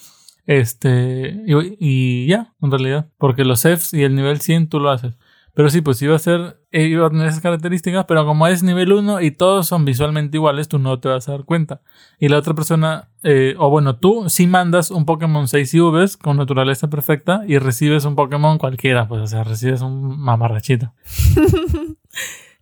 este, 0.46 1.44
y, 1.46 1.78
y 1.80 2.28
ya, 2.28 2.54
en 2.62 2.72
realidad. 2.72 3.10
Porque 3.18 3.46
los 3.46 3.62
Fs 3.66 3.94
y 3.94 4.04
el 4.04 4.16
nivel 4.16 4.42
100 4.42 4.70
tú 4.70 4.80
lo 4.80 4.90
haces. 4.90 5.18
Pero 5.54 5.70
sí, 5.70 5.82
pues 5.82 6.02
iba 6.02 6.16
a 6.16 6.20
ser, 6.20 6.62
eh, 6.72 6.84
iba 6.84 7.06
a 7.06 7.10
tener 7.10 7.28
esas 7.28 7.42
características, 7.42 8.06
pero 8.06 8.26
como 8.26 8.48
es 8.48 8.64
nivel 8.64 8.94
1 8.94 9.22
y 9.22 9.32
todos 9.32 9.68
son 9.68 9.84
visualmente 9.84 10.38
iguales, 10.38 10.70
tú 10.70 10.80
no 10.80 10.98
te 11.00 11.10
vas 11.10 11.28
a 11.28 11.34
dar 11.34 11.44
cuenta. 11.44 11.82
Y 12.20 12.30
la 12.30 12.38
otra 12.38 12.54
persona, 12.54 13.10
eh, 13.24 13.56
o 13.58 13.70
bueno, 13.70 13.98
tú 13.98 14.30
sí 14.30 14.48
mandas 14.48 14.92
un 14.92 15.06
Pokémon 15.06 15.50
6 15.50 15.74
IVs 15.74 16.16
con 16.16 16.38
naturaleza 16.38 16.90
perfecta 16.90 17.44
y 17.48 17.58
recibes 17.58 18.06
un 18.06 18.16
Pokémon 18.16 18.58
cualquiera, 18.60 19.10
pues 19.10 19.22
o 19.22 19.28
sea, 19.28 19.44
recibes 19.44 19.82
un 19.82 20.20
mamarrachito. 20.20 20.94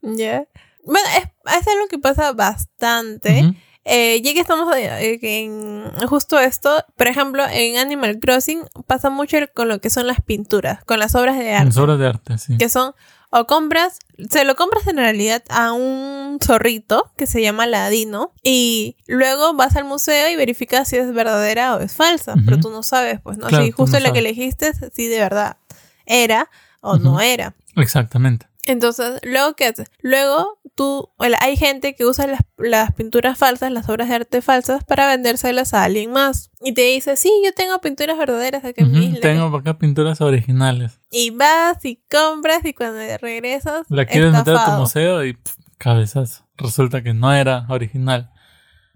Ya. 0.01 0.47
Bueno, 0.85 1.07
es, 1.17 1.25
es 1.25 1.67
algo 1.67 1.87
que 1.89 1.99
pasa 1.99 2.31
bastante. 2.31 3.53
Eh, 3.91 4.21
ya 4.21 4.33
que 4.33 4.39
estamos 4.39 4.71
eh, 4.75 5.19
en 5.21 6.07
justo 6.07 6.39
esto, 6.39 6.85
por 6.95 7.07
ejemplo, 7.07 7.43
en 7.51 7.77
Animal 7.77 8.19
Crossing 8.19 8.61
pasa 8.85 9.09
mucho 9.09 9.37
con 9.55 9.67
lo 9.67 9.81
que 9.81 9.89
son 9.89 10.05
las 10.05 10.21
pinturas, 10.21 10.83
con 10.85 10.99
las 10.99 11.15
obras 11.15 11.39
de 11.39 11.53
arte, 11.53 11.79
obras 11.79 11.97
de 11.97 12.07
arte, 12.07 12.37
sí. 12.37 12.55
que 12.59 12.69
son 12.69 12.93
o 13.31 13.47
compras, 13.47 13.97
se 14.29 14.45
lo 14.45 14.55
compras 14.55 14.85
en 14.85 14.97
realidad 14.97 15.43
a 15.49 15.71
un 15.71 16.37
zorrito 16.39 17.11
que 17.17 17.25
se 17.25 17.41
llama 17.41 17.65
Ladino 17.65 18.31
y 18.43 18.95
luego 19.07 19.55
vas 19.55 19.75
al 19.75 19.85
museo 19.85 20.29
y 20.29 20.35
verificas 20.35 20.87
si 20.87 20.97
es 20.97 21.11
verdadera 21.11 21.75
o 21.75 21.79
es 21.79 21.93
falsa, 21.93 22.35
pero 22.45 22.59
tú 22.59 22.69
no 22.69 22.83
sabes, 22.83 23.19
pues, 23.21 23.39
¿no? 23.39 23.47
Claro, 23.47 23.65
si 23.65 23.71
justo 23.71 23.97
no 23.97 24.03
la 24.03 24.13
que 24.13 24.19
elegiste, 24.19 24.71
si 24.93 25.07
de 25.07 25.17
verdad 25.17 25.57
era 26.05 26.47
o 26.81 26.97
no 26.97 27.21
era. 27.21 27.55
Exactamente. 27.75 28.48
Entonces, 28.69 29.19
luego, 29.23 29.55
¿qué 29.55 29.65
haces? 29.65 29.89
Luego, 30.01 30.59
tú, 30.75 31.09
bueno, 31.17 31.35
hay 31.41 31.57
gente 31.57 31.95
que 31.95 32.05
usa 32.05 32.27
las, 32.27 32.41
las 32.57 32.93
pinturas 32.93 33.35
falsas, 33.35 33.71
las 33.71 33.89
obras 33.89 34.09
de 34.09 34.15
arte 34.15 34.41
falsas, 34.43 34.83
para 34.83 35.07
vendérselas 35.07 35.73
a 35.73 35.85
alguien 35.85 36.11
más. 36.11 36.51
Y 36.61 36.73
te 36.73 36.83
dice, 36.83 37.17
sí, 37.17 37.31
yo 37.43 37.51
tengo 37.53 37.81
pinturas 37.81 38.15
verdaderas 38.17 38.63
acá 38.63 38.83
en 38.83 38.91
mi 38.91 38.99
Ujú, 38.99 39.07
isla". 39.07 39.21
Tengo 39.21 39.57
acá 39.57 39.79
pinturas 39.79 40.21
originales. 40.21 40.99
Y 41.09 41.31
vas 41.31 41.83
y 41.83 41.99
compras 42.11 42.63
y 42.63 42.73
cuando 42.73 42.99
regresas, 43.17 43.87
La 43.89 44.05
quieres 44.05 44.33
meter 44.33 44.55
a 44.55 44.65
tu 44.65 44.71
museo 44.73 45.25
y 45.25 45.33
pff, 45.33 45.55
cabezazo. 45.79 46.45
Resulta 46.55 47.01
que 47.01 47.15
no 47.15 47.33
era 47.33 47.65
original. 47.69 48.29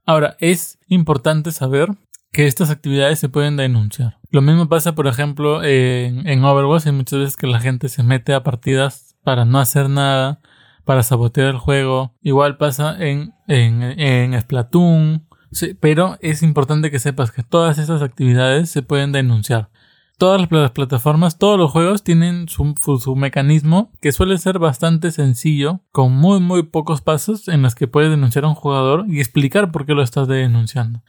Ahora, 0.06 0.38
es 0.40 0.78
importante 0.88 1.52
saber 1.52 1.90
que 2.32 2.46
estas 2.46 2.70
actividades 2.70 3.18
se 3.18 3.28
pueden 3.30 3.58
denunciar. 3.58 4.20
Lo 4.30 4.42
mismo 4.44 4.70
pasa, 4.70 4.94
por 4.94 5.08
ejemplo, 5.08 5.64
en, 5.64 6.28
en 6.28 6.44
Overwatch. 6.44 6.86
Hay 6.86 6.92
muchas 6.92 7.20
veces 7.20 7.38
que 7.38 7.48
la 7.48 7.60
gente 7.60 7.90
se 7.90 8.04
mete 8.04 8.34
a 8.36 8.44
partidas 8.44 9.13
para 9.24 9.46
no 9.46 9.60
hacer 9.60 9.90
nada, 9.90 10.40
para 10.86 11.04
sabotear 11.04 11.48
el 11.48 11.58
juego. 11.58 12.14
Igual 12.22 12.58
pasa 12.58 12.96
en, 13.00 13.34
en, 13.48 13.82
en 13.84 14.40
Splatoon. 14.42 15.26
Sí, 15.52 15.76
pero 15.80 16.18
es 16.22 16.42
importante 16.44 16.90
que 16.92 17.00
sepas 17.00 17.32
que 17.32 17.44
todas 17.44 17.78
esas 17.78 18.02
actividades 18.02 18.70
se 18.70 18.82
pueden 18.82 19.12
denunciar. 19.12 19.70
Todas 20.18 20.40
las 20.40 20.48
pla- 20.50 20.74
plataformas, 20.74 21.38
todos 21.38 21.58
los 21.60 21.72
juegos 21.72 22.04
tienen 22.04 22.48
su, 22.48 22.76
su- 22.82 22.98
su 23.00 23.16
mecanismo 23.16 23.92
que 24.02 24.12
suele 24.12 24.38
ser 24.38 24.60
bastante 24.60 25.12
sencillo, 25.12 25.82
con 25.92 26.12
muy 26.16 26.40
muy 26.40 26.64
pocos 26.64 27.02
pasos 27.02 27.48
en 27.48 27.62
los 27.64 27.76
que 27.76 27.88
puedes 27.88 28.12
denunciar 28.12 28.46
a 28.46 28.50
un 28.50 28.56
jugador 28.56 29.06
y 29.08 29.20
explicar 29.20 29.72
por 29.72 29.86
qué 29.86 29.94
lo 29.94 30.04
estás 30.04 30.28
denunciando. 30.28 31.02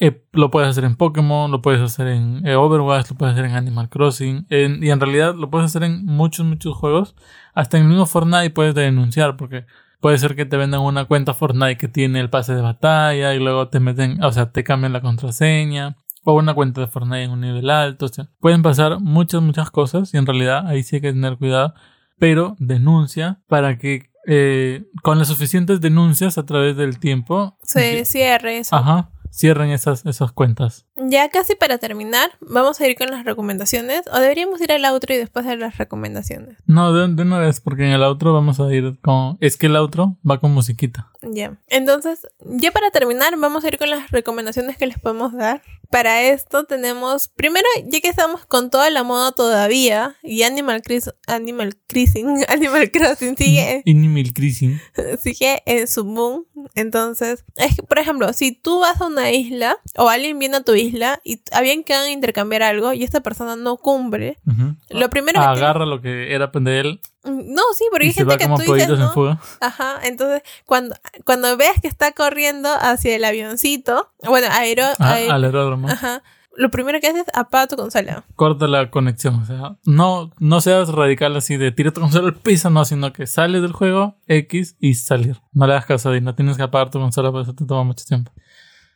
Eh, 0.00 0.24
lo 0.32 0.50
puedes 0.50 0.68
hacer 0.68 0.84
en 0.84 0.96
Pokémon, 0.96 1.50
lo 1.50 1.62
puedes 1.62 1.80
hacer 1.80 2.08
en 2.08 2.46
eh, 2.46 2.56
Overwatch, 2.56 3.10
lo 3.10 3.16
puedes 3.16 3.34
hacer 3.34 3.44
en 3.44 3.54
Animal 3.56 3.88
Crossing, 3.88 4.46
en- 4.50 4.82
y 4.82 4.90
en 4.90 4.98
realidad 5.00 5.34
lo 5.34 5.48
puedes 5.50 5.66
hacer 5.66 5.84
en 5.84 6.04
muchos 6.04 6.44
muchos 6.46 6.74
juegos. 6.76 7.14
Hasta 7.54 7.76
en 7.76 7.84
el 7.84 7.88
mismo 7.90 8.06
Fortnite 8.06 8.50
puedes 8.50 8.74
denunciar 8.74 9.36
porque 9.36 9.64
Puede 10.00 10.18
ser 10.18 10.34
que 10.34 10.44
te 10.44 10.56
vendan 10.56 10.80
una 10.80 11.04
cuenta 11.04 11.32
Fortnite 11.32 11.76
que 11.76 11.86
tiene 11.86 12.18
el 12.18 12.28
pase 12.28 12.56
de 12.56 12.60
batalla 12.60 13.34
y 13.34 13.38
luego 13.38 13.68
te 13.68 13.78
meten, 13.78 14.20
o 14.24 14.32
sea, 14.32 14.50
te 14.50 14.64
cambian 14.64 14.92
la 14.92 15.00
contraseña. 15.00 15.94
O 16.24 16.32
una 16.34 16.54
cuenta 16.54 16.80
de 16.80 16.88
Fortnite 16.88 17.22
en 17.22 17.30
un 17.30 17.40
nivel 17.40 17.70
alto. 17.70 18.06
O 18.06 18.08
sea, 18.08 18.28
pueden 18.40 18.62
pasar 18.62 18.98
muchas, 18.98 19.42
muchas 19.42 19.70
cosas 19.70 20.12
y 20.12 20.16
en 20.16 20.26
realidad 20.26 20.66
ahí 20.66 20.82
sí 20.82 20.96
hay 20.96 21.02
que 21.02 21.12
tener 21.12 21.36
cuidado. 21.38 21.74
Pero 22.18 22.56
denuncia 22.58 23.42
para 23.46 23.78
que 23.78 24.10
eh, 24.26 24.84
con 25.04 25.20
las 25.20 25.28
suficientes 25.28 25.80
denuncias 25.80 26.36
a 26.36 26.46
través 26.46 26.76
del 26.76 26.98
tiempo, 26.98 27.56
Se 27.62 28.04
cierre 28.04 28.58
eso. 28.58 28.74
ajá, 28.74 29.08
cierren 29.32 29.70
esas, 29.70 30.04
esas 30.06 30.32
cuentas. 30.32 30.86
Ya 30.96 31.28
casi 31.30 31.54
para 31.54 31.78
terminar, 31.78 32.30
vamos 32.40 32.80
a 32.80 32.86
ir 32.86 32.96
con 32.96 33.10
las 33.10 33.24
recomendaciones. 33.24 34.02
O 34.12 34.18
deberíamos 34.18 34.60
ir 34.60 34.72
al 34.72 34.84
outro 34.84 35.14
y 35.14 35.16
después 35.18 35.46
de 35.46 35.56
las 35.56 35.78
recomendaciones. 35.78 36.58
No, 36.66 36.92
de, 36.92 37.08
de 37.14 37.22
una 37.22 37.38
vez, 37.38 37.60
porque 37.60 37.84
en 37.84 37.92
el 37.92 38.02
outro 38.02 38.32
vamos 38.32 38.60
a 38.60 38.72
ir 38.74 38.98
con... 39.00 39.36
Es 39.40 39.56
que 39.56 39.66
el 39.66 39.76
outro 39.76 40.18
va 40.28 40.38
con 40.40 40.52
musiquita. 40.52 41.08
Ya. 41.22 41.56
Entonces, 41.68 42.20
ya 42.40 42.72
para 42.72 42.90
terminar, 42.90 43.36
vamos 43.38 43.64
a 43.64 43.68
ir 43.68 43.78
con 43.78 43.88
las 43.90 44.10
recomendaciones 44.10 44.76
que 44.76 44.86
les 44.86 44.98
podemos 44.98 45.32
dar. 45.32 45.62
Para 45.90 46.22
esto 46.22 46.64
tenemos, 46.64 47.28
primero, 47.28 47.66
ya 47.86 48.00
que 48.00 48.08
estamos 48.08 48.44
con 48.46 48.70
toda 48.70 48.88
la 48.90 49.02
moda 49.02 49.32
todavía, 49.32 50.16
y 50.22 50.42
Animal, 50.42 50.82
Cris- 50.82 51.14
Animal 51.26 51.76
Crossing, 51.86 52.44
Animal 52.48 52.90
Crossing 52.90 53.36
sigue, 53.36 53.82
Animal 53.86 54.32
Crossing. 54.34 54.80
sigue 55.22 55.62
en 55.66 55.86
su 55.86 56.04
boom. 56.04 56.46
Entonces, 56.74 57.44
es 57.56 57.76
que, 57.76 57.82
por 57.82 57.98
ejemplo, 57.98 58.32
si 58.32 58.52
tú 58.52 58.80
vas 58.80 59.00
a 59.00 59.06
una 59.06 59.30
isla, 59.32 59.76
o 59.96 60.08
alguien 60.08 60.38
viene 60.38 60.56
a 60.56 60.62
tu 60.64 60.74
isla, 60.74 60.82
y 61.24 61.40
habían 61.52 61.82
que 61.84 62.10
intercambiar 62.10 62.62
algo, 62.62 62.92
y 62.92 63.02
esta 63.04 63.20
persona 63.20 63.56
no 63.56 63.76
cumple, 63.76 64.38
Ujú. 64.46 64.76
lo 64.90 65.10
primero 65.10 65.40
que 65.40 65.46
tienes- 65.46 65.62
Agarra 65.62 65.86
lo 65.86 66.00
que 66.00 66.34
era 66.34 66.48
de 66.52 66.80
él 66.80 67.00
No, 67.24 67.62
sí, 67.76 67.84
porque 67.90 68.06
y 68.06 68.08
hay 68.08 68.14
gente 68.14 68.36
que 68.36 68.44
tú 68.46 68.50
dices, 68.52 68.66
pollitos 68.66 68.98
en 68.98 69.04
¿no? 69.06 69.12
fuga. 69.12 69.40
Ajá, 69.60 70.00
entonces 70.04 70.42
cuando, 70.66 70.94
cuando 71.24 71.56
veas 71.56 71.80
que 71.80 71.88
está 71.88 72.12
corriendo 72.12 72.68
hacia 72.72 73.14
el 73.16 73.24
avioncito, 73.24 74.10
bueno, 74.24 74.48
aero, 74.50 74.84
Ah, 74.98 75.16
aer- 75.18 75.30
al 75.30 75.44
aeródromo. 75.44 75.88
ajá, 75.88 76.22
lo 76.54 76.70
primero 76.70 77.00
que 77.00 77.06
haces 77.06 77.22
es 77.26 77.34
apaga 77.34 77.66
tu 77.68 77.76
consola. 77.76 78.24
Corta 78.36 78.66
la 78.66 78.90
conexión. 78.90 79.36
O 79.36 79.46
sea, 79.46 79.78
no, 79.86 80.32
no 80.38 80.60
seas 80.60 80.90
radical 80.90 81.34
así 81.36 81.56
de 81.56 81.72
tira 81.72 81.92
tu 81.92 82.02
consola 82.02 82.28
al 82.28 82.34
piso, 82.34 82.68
no, 82.68 82.84
sino 82.84 83.10
que 83.12 83.26
sales 83.26 83.62
del 83.62 83.72
juego, 83.72 84.16
X 84.26 84.76
y 84.78 84.92
salir. 84.94 85.40
No 85.52 85.66
le 85.66 85.72
das 85.72 85.86
caso 85.86 86.14
y 86.14 86.20
no 86.20 86.34
tienes 86.34 86.58
que 86.58 86.62
apagar 86.64 86.90
tu 86.90 86.98
consola, 87.00 87.30
porque 87.32 87.44
eso 87.44 87.54
te 87.54 87.64
toma 87.64 87.84
mucho 87.84 88.04
tiempo. 88.04 88.32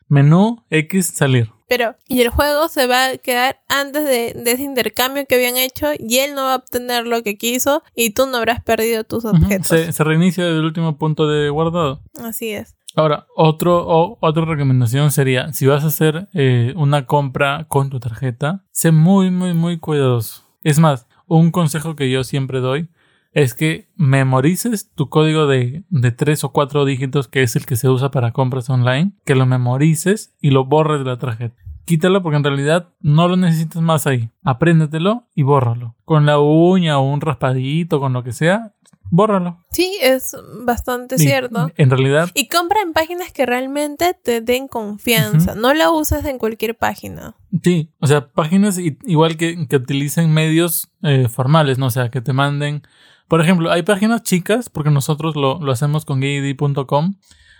Menú, 0.08 0.64
X, 0.68 1.06
salir. 1.14 1.50
Pero, 1.68 1.96
y 2.06 2.20
el 2.20 2.28
juego 2.30 2.68
se 2.68 2.86
va 2.86 3.06
a 3.06 3.16
quedar 3.18 3.60
antes 3.68 4.04
de, 4.04 4.34
de 4.34 4.52
ese 4.52 4.62
intercambio 4.62 5.26
que 5.26 5.34
habían 5.34 5.56
hecho 5.56 5.88
y 5.98 6.18
él 6.18 6.34
no 6.34 6.42
va 6.44 6.52
a 6.54 6.56
obtener 6.56 7.06
lo 7.06 7.22
que 7.22 7.36
quiso 7.36 7.82
y 7.94 8.10
tú 8.10 8.26
no 8.26 8.36
habrás 8.38 8.62
perdido 8.62 9.02
tus 9.04 9.24
objetos. 9.24 9.66
se, 9.68 9.92
se 9.92 10.04
reinicia 10.04 10.44
desde 10.44 10.58
el 10.58 10.64
último 10.64 10.96
punto 10.96 11.26
de 11.26 11.50
guardado. 11.50 12.02
Así 12.22 12.50
es. 12.50 12.76
Ahora, 12.94 13.26
otro, 13.36 13.84
o- 13.86 14.16
otra 14.20 14.44
recomendación 14.44 15.10
sería, 15.10 15.52
si 15.52 15.66
vas 15.66 15.84
a 15.84 15.88
hacer 15.88 16.28
eh, 16.34 16.72
una 16.76 17.04
compra 17.04 17.66
con 17.68 17.90
tu 17.90 18.00
tarjeta, 18.00 18.64
sé 18.70 18.90
muy, 18.92 19.30
muy, 19.30 19.52
muy 19.52 19.78
cuidadoso. 19.78 20.44
Es 20.62 20.78
más, 20.78 21.06
un 21.26 21.50
consejo 21.50 21.94
que 21.96 22.10
yo 22.10 22.22
siempre 22.24 22.60
doy 22.60 22.88
es 23.36 23.52
que 23.52 23.90
memorices 23.96 24.90
tu 24.94 25.10
código 25.10 25.46
de, 25.46 25.84
de 25.90 26.10
tres 26.10 26.42
o 26.42 26.52
cuatro 26.52 26.86
dígitos, 26.86 27.28
que 27.28 27.42
es 27.42 27.54
el 27.54 27.66
que 27.66 27.76
se 27.76 27.86
usa 27.90 28.10
para 28.10 28.32
compras 28.32 28.70
online, 28.70 29.12
que 29.26 29.34
lo 29.34 29.44
memorices 29.44 30.34
y 30.40 30.50
lo 30.50 30.64
borres 30.64 31.00
de 31.00 31.04
la 31.04 31.18
tarjeta. 31.18 31.54
Quítalo 31.84 32.22
porque 32.22 32.38
en 32.38 32.44
realidad 32.44 32.94
no 33.00 33.28
lo 33.28 33.36
necesitas 33.36 33.82
más 33.82 34.06
ahí. 34.06 34.30
Apréndetelo 34.42 35.28
y 35.34 35.42
bórralo. 35.42 35.96
Con 36.06 36.24
la 36.24 36.38
uña 36.38 36.98
o 36.98 37.12
un 37.12 37.20
raspadito, 37.20 38.00
con 38.00 38.14
lo 38.14 38.24
que 38.24 38.32
sea, 38.32 38.72
bórralo. 39.10 39.58
Sí, 39.70 39.98
es 40.00 40.34
bastante 40.64 41.16
Y, 41.16 41.18
cierto. 41.18 41.70
En 41.76 41.90
realidad, 41.90 42.30
Y 42.32 42.48
compra 42.48 42.80
en 42.80 42.94
páginas 42.94 43.32
que 43.32 43.44
realmente 43.44 44.14
te 44.14 44.40
den 44.40 44.66
confianza. 44.66 45.54
No 45.54 45.74
la 45.74 45.90
uses 45.90 46.24
en 46.24 46.38
cualquier 46.38 46.74
página. 46.74 47.36
Sí, 47.62 47.90
o 48.00 48.06
sea, 48.06 48.28
páginas 48.28 48.78
igual 48.78 49.36
que, 49.36 49.66
que 49.68 49.76
utilicen 49.76 50.32
medios 50.32 50.88
eh, 51.02 51.28
formales, 51.28 51.76
¿no? 51.76 51.86
O 51.86 51.90
sea, 51.90 52.10
que 52.10 52.22
te 52.22 52.32
manden. 52.32 52.82
Por 53.28 53.40
ejemplo, 53.40 53.70
hay 53.72 53.82
páginas 53.82 54.22
chicas, 54.22 54.70
porque 54.70 54.90
nosotros 54.90 55.36
lo, 55.36 55.58
lo 55.60 55.72
hacemos 55.72 56.04
con 56.04 56.20
gayid.com. 56.20 57.14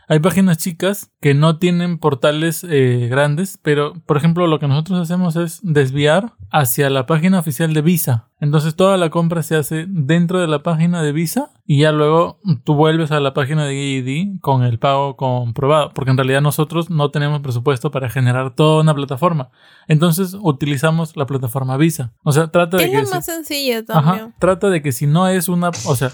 Hay 0.08 0.20
páginas 0.20 0.58
chicas 0.58 1.10
que 1.20 1.34
no 1.34 1.58
tienen 1.58 1.98
portales 1.98 2.64
eh, 2.68 3.08
grandes, 3.10 3.58
pero 3.62 3.92
por 4.06 4.16
ejemplo 4.16 4.46
lo 4.46 4.60
que 4.60 4.68
nosotros 4.68 5.00
hacemos 5.00 5.34
es 5.34 5.58
desviar 5.62 6.34
hacia 6.52 6.88
la 6.90 7.06
página 7.06 7.40
oficial 7.40 7.74
de 7.74 7.82
Visa. 7.82 8.28
Entonces 8.38 8.76
toda 8.76 8.96
la 8.98 9.10
compra 9.10 9.42
se 9.42 9.56
hace 9.56 9.86
dentro 9.88 10.38
de 10.40 10.46
la 10.46 10.62
página 10.62 11.02
de 11.02 11.10
Visa 11.10 11.50
y 11.66 11.80
ya 11.80 11.90
luego 11.90 12.38
tú 12.62 12.74
vuelves 12.76 13.10
a 13.10 13.18
la 13.18 13.34
página 13.34 13.64
de 13.64 13.74
GID 13.74 14.38
con 14.40 14.62
el 14.62 14.78
pago 14.78 15.16
comprobado, 15.16 15.90
porque 15.92 16.12
en 16.12 16.18
realidad 16.18 16.40
nosotros 16.40 16.88
no 16.88 17.10
tenemos 17.10 17.40
presupuesto 17.40 17.90
para 17.90 18.08
generar 18.08 18.54
toda 18.54 18.82
una 18.82 18.94
plataforma. 18.94 19.50
Entonces 19.88 20.36
utilizamos 20.40 21.16
la 21.16 21.26
plataforma 21.26 21.76
Visa. 21.76 22.12
O 22.22 22.30
sea, 22.30 22.46
trata 22.46 22.76
de 22.76 22.84
Es 22.84 22.90
que 22.90 23.06
si- 23.06 23.12
más 23.14 23.24
sencillo 23.26 23.84
también. 23.84 24.14
Ajá, 24.26 24.34
trata 24.38 24.70
de 24.70 24.82
que 24.82 24.92
si 24.92 25.08
no 25.08 25.26
es 25.28 25.48
una, 25.48 25.70
o 25.70 25.96
sea, 25.96 26.12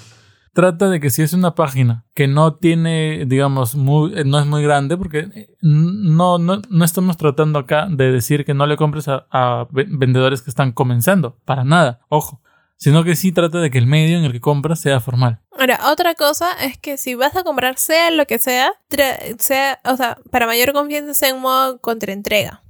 trata 0.53 0.89
de 0.89 1.01
que 1.01 1.11
si 1.11 1.23
es 1.23 1.33
una 1.33 1.55
página 1.55 2.05
que 2.15 2.29
no 2.29 2.55
tiene, 2.55 3.25
digamos, 3.27 3.75
muy, 3.75 4.19
eh, 4.19 4.25
no 4.25 4.39
es 4.39 4.47
muy 4.47 4.63
grande, 4.63 4.97
porque 4.97 5.29
eh, 5.35 5.57
no, 5.61 6.39
no, 6.39 6.61
no 6.69 6.85
estamos 6.85 7.17
tratando 7.17 7.59
acá 7.59 7.89
de 7.91 8.13
decir 8.13 8.45
que 8.45 8.55
no 8.55 8.67
le 8.67 8.77
compres 8.77 9.09
a, 9.09 9.27
a 9.31 9.67
vendedores 9.71 10.43
que 10.43 10.51
están 10.51 10.73
comenzando, 10.73 11.39
para 11.45 11.65
nada, 11.65 12.01
ojo, 12.09 12.43
sino 12.77 13.05
que 13.05 13.17
sí 13.17 13.33
trata 13.33 13.61
de 13.61 13.71
que 13.71 13.79
el 13.79 13.87
medio 13.87 14.19
en 14.19 14.25
el 14.25 14.33
que 14.33 14.41
compras 14.41 14.81
sea 14.81 15.01
formal. 15.01 15.41
Ahora, 15.59 15.81
otra 15.91 16.15
cosa 16.15 16.51
es 16.63 16.79
que 16.79 16.97
si 16.97 17.15
vas 17.15 17.37
a 17.37 17.45
comprar 17.45 17.79
sea 17.79 18.11
lo 18.11 18.27
que 18.27 18.39
sea, 18.39 18.73
sea, 19.39 19.81
o 19.85 19.97
sea, 19.97 20.19
para 20.31 20.47
mayor 20.47 20.73
confianza 20.73 21.15
sea 21.15 21.29
en 21.29 21.41
modo 21.41 21.79
contraentrega. 21.79 22.63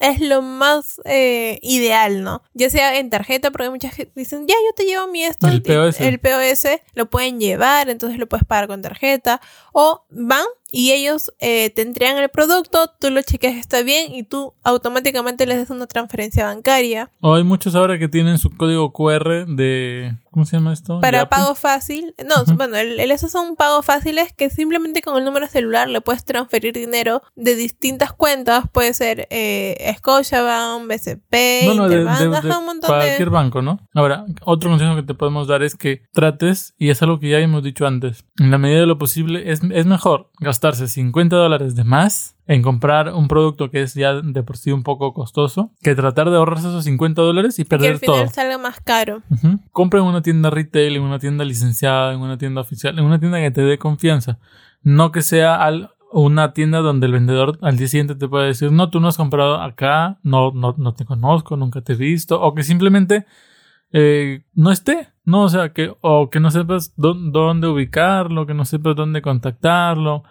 Es 0.00 0.20
lo 0.20 0.42
más 0.42 1.00
eh, 1.04 1.60
ideal, 1.62 2.24
¿no? 2.24 2.42
Ya 2.54 2.70
sea 2.70 2.98
en 2.98 3.08
tarjeta, 3.08 3.52
porque 3.52 3.70
muchas 3.70 3.94
dicen, 4.16 4.48
ya 4.48 4.54
yo 4.54 4.74
te 4.74 4.84
llevo 4.84 5.06
mi 5.06 5.22
esto. 5.22 5.46
El 5.46 5.62
POS. 5.62 6.00
El 6.00 6.18
POS 6.18 6.80
lo 6.94 7.08
pueden 7.08 7.38
llevar, 7.38 7.88
entonces 7.88 8.18
lo 8.18 8.26
puedes 8.26 8.44
pagar 8.44 8.66
con 8.66 8.82
tarjeta. 8.82 9.40
O 9.72 10.04
van 10.10 10.44
y 10.72 10.90
ellos 10.90 11.32
eh, 11.38 11.70
te 11.70 11.82
entregan 11.82 12.18
el 12.18 12.28
producto, 12.30 12.90
tú 12.98 13.10
lo 13.10 13.22
chequeas 13.22 13.54
está 13.54 13.82
bien 13.82 14.12
y 14.12 14.24
tú 14.24 14.54
automáticamente 14.64 15.46
les 15.46 15.58
das 15.58 15.70
una 15.70 15.86
transferencia 15.86 16.46
bancaria. 16.46 17.10
O 17.20 17.34
hay 17.34 17.44
muchos 17.44 17.76
ahora 17.76 17.96
que 17.96 18.08
tienen 18.08 18.38
su 18.38 18.50
código 18.50 18.92
QR 18.92 19.46
de 19.46 20.16
¿Cómo 20.34 20.46
se 20.46 20.56
llama 20.56 20.72
esto? 20.72 20.98
Para 21.00 21.28
pago 21.28 21.54
fácil. 21.54 22.12
No, 22.18 22.56
bueno, 22.56 22.74
el, 22.74 22.98
esos 22.98 23.30
son 23.30 23.54
pagos 23.54 23.86
fáciles 23.86 24.32
que 24.32 24.50
simplemente 24.50 25.00
con 25.00 25.16
el 25.16 25.24
número 25.24 25.46
celular 25.46 25.88
le 25.88 26.00
puedes 26.00 26.24
transferir 26.24 26.74
dinero 26.74 27.22
de 27.36 27.54
distintas 27.54 28.12
cuentas. 28.12 28.64
Puede 28.72 28.94
ser 28.94 29.28
eh, 29.30 29.94
Scotiabank, 29.96 30.88
BCP, 30.88 31.76
no, 31.76 31.88
de, 31.88 32.00
un 32.00 32.64
montón 32.66 32.88
cualquier 32.88 33.30
banco, 33.30 33.62
¿no? 33.62 33.78
Ahora, 33.94 34.24
otro 34.42 34.70
consejo 34.70 34.96
que 34.96 35.04
te 35.04 35.14
podemos 35.14 35.46
dar 35.46 35.62
es 35.62 35.76
que 35.76 36.02
trates, 36.12 36.74
y 36.78 36.90
es 36.90 37.00
algo 37.00 37.20
que 37.20 37.28
ya 37.28 37.38
hemos 37.38 37.62
dicho 37.62 37.86
antes, 37.86 38.24
en 38.40 38.50
la 38.50 38.58
medida 38.58 38.80
de 38.80 38.86
lo 38.86 38.98
posible 38.98 39.52
es, 39.52 39.60
es 39.70 39.86
mejor 39.86 40.32
gastarse 40.40 40.88
50 40.88 41.36
dólares 41.36 41.76
de 41.76 41.84
más 41.84 42.33
en 42.46 42.62
comprar 42.62 43.12
un 43.14 43.26
producto 43.26 43.70
que 43.70 43.82
es 43.82 43.94
ya 43.94 44.20
de 44.20 44.42
por 44.42 44.58
sí 44.58 44.70
un 44.70 44.82
poco 44.82 45.14
costoso 45.14 45.70
que 45.82 45.94
tratar 45.94 46.30
de 46.30 46.36
ahorrarse 46.36 46.68
esos 46.68 46.84
50 46.84 47.22
dólares 47.22 47.58
y 47.58 47.64
perder 47.64 47.98
que 47.98 48.06
al 48.06 48.14
final 48.16 48.30
salga 48.30 48.58
más 48.58 48.80
caro. 48.80 49.22
Compra 49.72 50.00
en 50.00 50.06
una 50.06 50.22
tienda 50.22 50.50
retail, 50.50 50.96
en 50.96 51.02
una 51.02 51.18
tienda 51.18 51.44
licenciada, 51.44 52.12
en 52.12 52.20
una 52.20 52.36
tienda 52.36 52.60
oficial, 52.60 52.98
en 52.98 53.04
una 53.04 53.18
tienda 53.18 53.40
que 53.40 53.50
te 53.50 53.62
dé 53.62 53.78
confianza. 53.78 54.38
No 54.82 55.10
que 55.12 55.22
sea 55.22 55.56
al, 55.56 55.90
una 56.12 56.52
tienda 56.52 56.80
donde 56.80 57.06
el 57.06 57.12
vendedor 57.12 57.58
al 57.62 57.78
día 57.78 57.88
siguiente 57.88 58.14
te 58.14 58.28
pueda 58.28 58.44
decir, 58.44 58.70
no, 58.70 58.90
tú 58.90 59.00
no 59.00 59.08
has 59.08 59.16
comprado 59.16 59.60
acá, 59.60 60.18
no, 60.22 60.52
no, 60.52 60.74
no 60.76 60.94
te 60.94 61.06
conozco, 61.06 61.56
nunca 61.56 61.80
te 61.80 61.94
he 61.94 61.96
visto, 61.96 62.40
o 62.40 62.54
que 62.54 62.62
simplemente 62.62 63.24
eh, 63.90 64.44
no 64.54 64.70
esté, 64.70 65.08
no, 65.24 65.42
o 65.42 65.48
sea, 65.48 65.72
que, 65.72 65.92
o 66.02 66.28
que 66.28 66.40
no 66.40 66.50
sepas 66.50 66.92
dónde 66.96 67.66
ubicarlo, 67.66 68.46
que 68.46 68.52
no 68.52 68.64
sepas 68.64 68.94
dónde 68.94 69.22
contactarlo, 69.22 70.24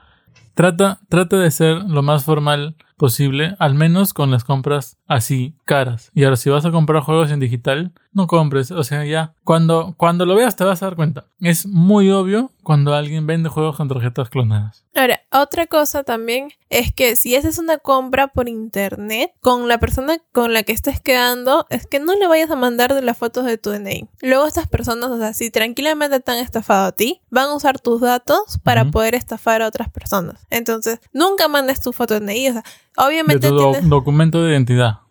Trata, 0.54 1.00
trata 1.10 1.38
de 1.38 1.52
ser 1.52 1.84
lo 1.84 2.04
más 2.04 2.24
formal 2.24 2.76
posible, 2.98 3.56
al 3.60 3.74
menos 3.74 4.14
con 4.14 4.32
las 4.32 4.44
compras 4.44 4.98
así 5.08 5.56
caras. 5.66 6.12
Y 6.14 6.24
ahora, 6.24 6.36
si 6.36 6.50
vas 6.50 6.66
a 6.66 6.72
comprar 6.72 7.02
juegos 7.02 7.32
en 7.32 7.40
digital, 7.40 7.92
no 8.14 8.28
compres. 8.28 8.72
O 8.72 8.84
sea, 8.84 9.06
ya, 9.06 9.34
cuando, 9.44 9.96
cuando 9.98 10.26
lo 10.26 10.36
veas 10.36 10.56
te 10.56 10.64
vas 10.64 10.82
a 10.82 10.88
dar 10.88 10.96
cuenta. 10.96 11.26
Es 11.40 11.66
muy 11.66 12.10
obvio 12.12 12.52
cuando 12.64 12.94
alguien 12.94 13.28
vende 13.28 13.50
juegos 13.50 13.76
con 13.76 13.90
tarjetas 13.90 14.30
clonadas. 14.30 14.86
Ahora, 14.96 15.22
otra 15.32 15.68
cosa 15.68 16.04
también 16.04 16.50
es 16.70 16.94
que 16.94 17.16
si 17.16 17.36
haces 17.36 17.58
una 17.58 17.78
compra 17.78 18.28
por 18.28 18.48
internet 18.48 19.34
con 19.42 19.68
la 19.68 19.80
persona 19.80 20.18
con 20.32 20.54
la 20.54 20.64
que 20.64 20.72
estés 20.72 21.02
quedando, 21.02 21.66
es 21.70 21.86
que 21.86 22.00
no 22.00 22.16
le 22.16 22.28
vayas 22.28 22.50
a 22.52 22.56
mandar 22.56 22.94
de 22.94 23.02
las 23.02 23.18
fotos 23.18 23.46
de 23.46 23.58
tu 23.58 23.72
DNI. 23.72 24.08
Luego 24.22 24.46
estas 24.46 24.68
personas, 24.68 25.10
o 25.10 25.18
sea, 25.18 25.34
si 25.34 25.52
tranquilamente 25.52 26.20
te 26.20 26.32
han 26.32 26.38
estafado 26.38 26.88
a 26.88 26.92
ti, 26.92 27.22
van 27.30 27.50
a 27.50 27.56
usar 27.56 27.80
tus 27.80 28.02
datos 28.02 28.60
para 28.64 28.86
poder 28.92 29.16
estafar 29.16 29.62
a 29.62 29.68
otras 29.68 29.90
personas. 29.90 30.46
Entonces, 30.50 31.00
nunca 31.12 31.48
mandes 31.48 31.82
tu 31.82 31.92
foto 31.92 32.14
de 32.14 32.22
DNI, 32.22 32.50
o 32.50 32.54
sea, 32.54 32.64
obviamente... 32.98 33.52
De 33.52 33.58
tu 33.58 33.88
documento 33.90 34.44
de 34.44 34.52
identidad. 34.52 35.04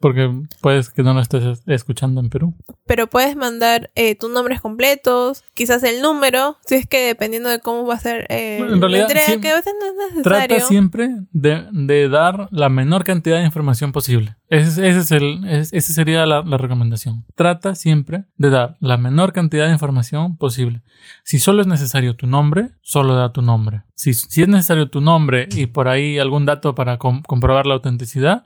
Porque 0.00 0.30
puedes 0.60 0.90
que 0.90 1.02
no 1.02 1.14
lo 1.14 1.20
estés 1.20 1.62
escuchando 1.66 2.20
en 2.20 2.28
Perú. 2.28 2.54
Pero 2.86 3.08
puedes 3.08 3.36
mandar 3.36 3.90
eh, 3.94 4.16
tus 4.16 4.30
nombres 4.30 4.60
completos, 4.60 5.44
quizás 5.54 5.82
el 5.84 6.02
número, 6.02 6.56
si 6.66 6.74
es 6.76 6.86
que 6.86 7.06
dependiendo 7.06 7.48
de 7.48 7.60
cómo 7.60 7.86
va 7.86 7.94
a 7.94 7.98
ser 7.98 8.26
eh, 8.30 8.58
en 8.58 8.80
realidad, 8.80 9.08
que 9.08 9.50
a 9.50 9.56
veces 9.56 9.74
no 9.78 9.86
es 9.86 10.14
necesario. 10.14 10.22
Trata 10.22 10.60
siempre 10.60 11.10
de, 11.32 12.08
dar 12.08 12.48
la 12.50 12.68
menor 12.68 13.04
cantidad 13.04 13.38
de 13.38 13.44
información 13.44 13.92
posible. 13.92 14.36
Ese, 14.48 14.88
es 14.88 15.10
el, 15.10 15.44
esa 15.46 15.92
sería 15.92 16.26
la, 16.26 16.42
recomendación. 16.42 17.24
Trata 17.34 17.74
siempre 17.74 18.24
de 18.36 18.50
dar 18.50 18.76
la 18.80 18.96
menor 18.96 19.32
cantidad 19.32 19.66
de 19.66 19.72
información 19.72 20.36
posible. 20.36 20.82
Si 21.22 21.38
solo 21.38 21.62
es 21.62 21.66
necesario 21.66 22.16
tu 22.16 22.26
nombre, 22.26 22.70
solo 22.82 23.14
da 23.14 23.32
tu 23.32 23.42
nombre. 23.42 23.84
Si, 23.94 24.14
si 24.14 24.42
es 24.42 24.48
necesario 24.48 24.90
tu 24.90 25.00
nombre 25.00 25.48
y 25.54 25.66
por 25.66 25.88
ahí 25.88 26.18
algún 26.18 26.46
dato 26.46 26.74
para 26.74 26.98
comprobar 26.98 27.66
la 27.66 27.74
autenticidad, 27.74 28.44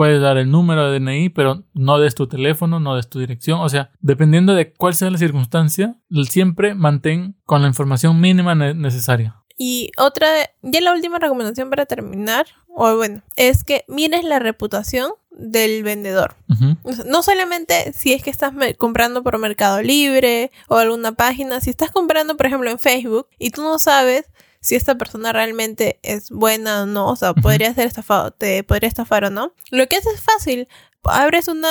puedes 0.00 0.22
dar 0.22 0.38
el 0.38 0.50
número 0.50 0.90
de 0.90 0.98
DNI, 0.98 1.28
pero 1.28 1.64
no 1.74 1.98
des 1.98 2.14
tu 2.14 2.26
teléfono, 2.26 2.80
no 2.80 2.96
des 2.96 3.10
tu 3.10 3.18
dirección. 3.18 3.60
O 3.60 3.68
sea, 3.68 3.90
dependiendo 4.00 4.54
de 4.54 4.72
cuál 4.72 4.94
sea 4.94 5.10
la 5.10 5.18
circunstancia, 5.18 5.96
siempre 6.28 6.74
mantén 6.74 7.36
con 7.44 7.60
la 7.60 7.68
información 7.68 8.18
mínima 8.18 8.54
necesaria. 8.54 9.36
Y 9.58 9.90
otra, 9.98 10.26
ya 10.62 10.80
la 10.80 10.94
última 10.94 11.18
recomendación 11.18 11.68
para 11.68 11.84
terminar, 11.84 12.46
o 12.66 12.96
bueno, 12.96 13.22
es 13.36 13.62
que 13.62 13.84
mires 13.88 14.24
la 14.24 14.38
reputación 14.38 15.10
del 15.30 15.82
vendedor. 15.82 16.34
No 17.06 17.22
solamente 17.22 17.92
si 17.92 18.14
es 18.14 18.22
que 18.22 18.30
estás 18.30 18.54
comprando 18.78 19.22
por 19.22 19.36
Mercado 19.36 19.82
Libre 19.82 20.50
o 20.68 20.76
alguna 20.76 21.12
página, 21.12 21.60
si 21.60 21.68
estás 21.68 21.90
comprando, 21.90 22.38
por 22.38 22.46
ejemplo, 22.46 22.70
en 22.70 22.78
Facebook 22.78 23.26
y 23.38 23.50
tú 23.50 23.62
no 23.62 23.78
sabes 23.78 24.29
si 24.60 24.76
esta 24.76 24.96
persona 24.96 25.32
realmente 25.32 25.98
es 26.02 26.30
buena 26.30 26.82
o 26.82 26.86
no, 26.86 27.08
o 27.08 27.16
sea, 27.16 27.32
podría 27.32 27.74
ser 27.74 27.86
estafado, 27.86 28.30
te 28.30 28.62
podría 28.62 28.88
estafar 28.88 29.24
o 29.24 29.30
no. 29.30 29.54
Lo 29.70 29.86
que 29.86 29.96
haces 29.96 30.14
es 30.14 30.20
fácil. 30.20 30.68
Abres 31.02 31.48
una, 31.48 31.68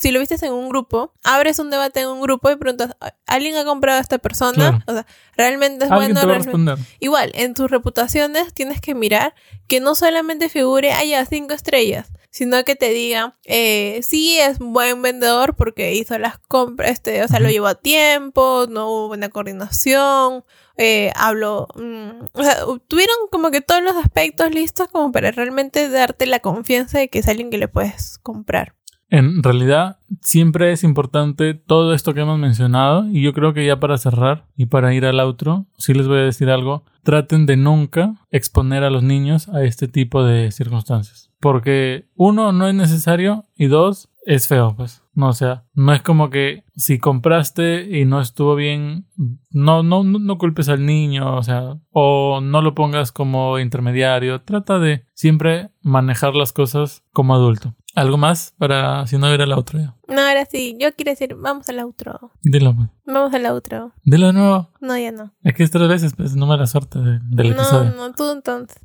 si 0.00 0.10
lo 0.10 0.18
viste 0.18 0.34
en 0.44 0.52
un 0.52 0.68
grupo, 0.68 1.14
abres 1.22 1.60
un 1.60 1.70
debate 1.70 2.00
en 2.00 2.08
un 2.08 2.20
grupo 2.20 2.50
y 2.50 2.56
preguntas, 2.56 2.96
¿alguien 3.24 3.56
ha 3.56 3.64
comprado 3.64 3.98
a 3.98 4.02
esta 4.02 4.18
persona? 4.18 4.82
O 4.88 4.92
sea, 4.92 5.06
¿realmente 5.36 5.84
es 5.84 5.90
bueno? 5.92 6.76
Igual, 6.98 7.30
en 7.34 7.54
tus 7.54 7.70
reputaciones 7.70 8.52
tienes 8.52 8.80
que 8.80 8.96
mirar 8.96 9.36
que 9.68 9.78
no 9.78 9.94
solamente 9.94 10.48
figure, 10.48 10.92
haya 10.92 11.24
cinco 11.24 11.54
estrellas, 11.54 12.10
sino 12.30 12.64
que 12.64 12.74
te 12.74 12.90
diga, 12.90 13.36
eh, 13.44 14.00
sí 14.02 14.40
es 14.40 14.58
buen 14.58 15.02
vendedor 15.02 15.54
porque 15.54 15.94
hizo 15.94 16.18
las 16.18 16.40
compras, 16.40 16.90
este, 16.90 17.22
o 17.22 17.28
sea, 17.28 17.38
lo 17.38 17.48
llevó 17.48 17.68
a 17.68 17.76
tiempo, 17.76 18.66
no 18.68 18.90
hubo 18.90 19.06
buena 19.06 19.28
coordinación, 19.28 20.44
eh, 20.76 21.12
hablo, 21.16 21.68
mm, 21.76 22.24
o 22.32 22.42
sea, 22.42 22.56
tuvieron 22.88 23.16
como 23.30 23.50
que 23.50 23.60
todos 23.60 23.82
los 23.82 23.96
aspectos 23.96 24.50
listos 24.52 24.88
como 24.88 25.12
para 25.12 25.30
realmente 25.30 25.88
darte 25.88 26.26
la 26.26 26.40
confianza 26.40 26.98
de 26.98 27.08
que 27.08 27.20
es 27.20 27.28
alguien 27.28 27.50
que 27.50 27.58
le 27.58 27.68
puedes 27.68 28.18
comprar. 28.18 28.74
En 29.10 29.44
realidad, 29.44 29.98
siempre 30.22 30.72
es 30.72 30.82
importante 30.82 31.54
todo 31.54 31.94
esto 31.94 32.14
que 32.14 32.22
hemos 32.22 32.38
mencionado 32.38 33.06
y 33.08 33.22
yo 33.22 33.32
creo 33.32 33.54
que 33.54 33.64
ya 33.64 33.78
para 33.78 33.96
cerrar 33.96 34.46
y 34.56 34.66
para 34.66 34.92
ir 34.92 35.06
al 35.06 35.20
outro, 35.20 35.66
sí 35.78 35.94
les 35.94 36.08
voy 36.08 36.18
a 36.18 36.22
decir 36.22 36.50
algo, 36.50 36.82
traten 37.04 37.46
de 37.46 37.56
nunca 37.56 38.16
exponer 38.32 38.82
a 38.82 38.90
los 38.90 39.04
niños 39.04 39.48
a 39.48 39.62
este 39.62 39.86
tipo 39.86 40.24
de 40.24 40.50
circunstancias. 40.50 41.30
Porque 41.38 42.08
uno, 42.16 42.50
no 42.50 42.66
es 42.66 42.74
necesario 42.74 43.44
y 43.56 43.66
dos, 43.66 44.08
es 44.26 44.48
feo, 44.48 44.74
pues. 44.76 45.03
No, 45.14 45.28
o 45.28 45.32
sea, 45.32 45.64
no 45.74 45.92
es 45.92 46.02
como 46.02 46.28
que 46.28 46.64
si 46.76 46.98
compraste 46.98 47.98
y 47.98 48.04
no 48.04 48.20
estuvo 48.20 48.56
bien, 48.56 49.06
no, 49.50 49.82
no, 49.82 50.02
no, 50.02 50.38
culpes 50.38 50.68
al 50.68 50.84
niño, 50.84 51.36
o 51.36 51.42
sea, 51.42 51.78
o 51.90 52.40
no 52.42 52.62
lo 52.62 52.74
pongas 52.74 53.12
como 53.12 53.58
intermediario. 53.58 54.42
Trata 54.42 54.78
de 54.78 55.06
siempre 55.14 55.70
manejar 55.82 56.34
las 56.34 56.52
cosas 56.52 57.04
como 57.12 57.34
adulto. 57.34 57.74
¿Algo 57.94 58.16
más 58.16 58.54
para 58.58 59.06
si 59.06 59.18
no 59.18 59.32
ir 59.32 59.40
al 59.40 59.52
outro 59.52 59.78
ya? 59.78 59.94
No, 60.08 60.20
ahora 60.20 60.44
sí. 60.50 60.76
Yo 60.80 60.92
quiero 60.96 61.12
decir, 61.12 61.36
vamos 61.36 61.68
al 61.68 61.78
outro. 61.78 62.32
Dilo. 62.42 62.74
Pues. 62.74 62.88
Vamos 63.06 63.32
al 63.32 63.46
outro. 63.46 63.92
Dilo 64.02 64.26
de 64.26 64.32
nuevo. 64.32 64.68
No, 64.80 64.98
ya 64.98 65.12
no. 65.12 65.32
Es 65.44 65.54
que 65.54 65.62
es 65.62 65.70
tres 65.70 65.86
veces, 65.86 66.14
pues 66.16 66.34
no 66.34 66.48
me 66.48 66.56
la 66.56 66.66
suerte 66.66 66.98
del 66.98 67.52
episodio. 67.52 67.92
No, 67.92 68.08
no, 68.08 68.12
tú 68.12 68.32
entonces. 68.32 68.82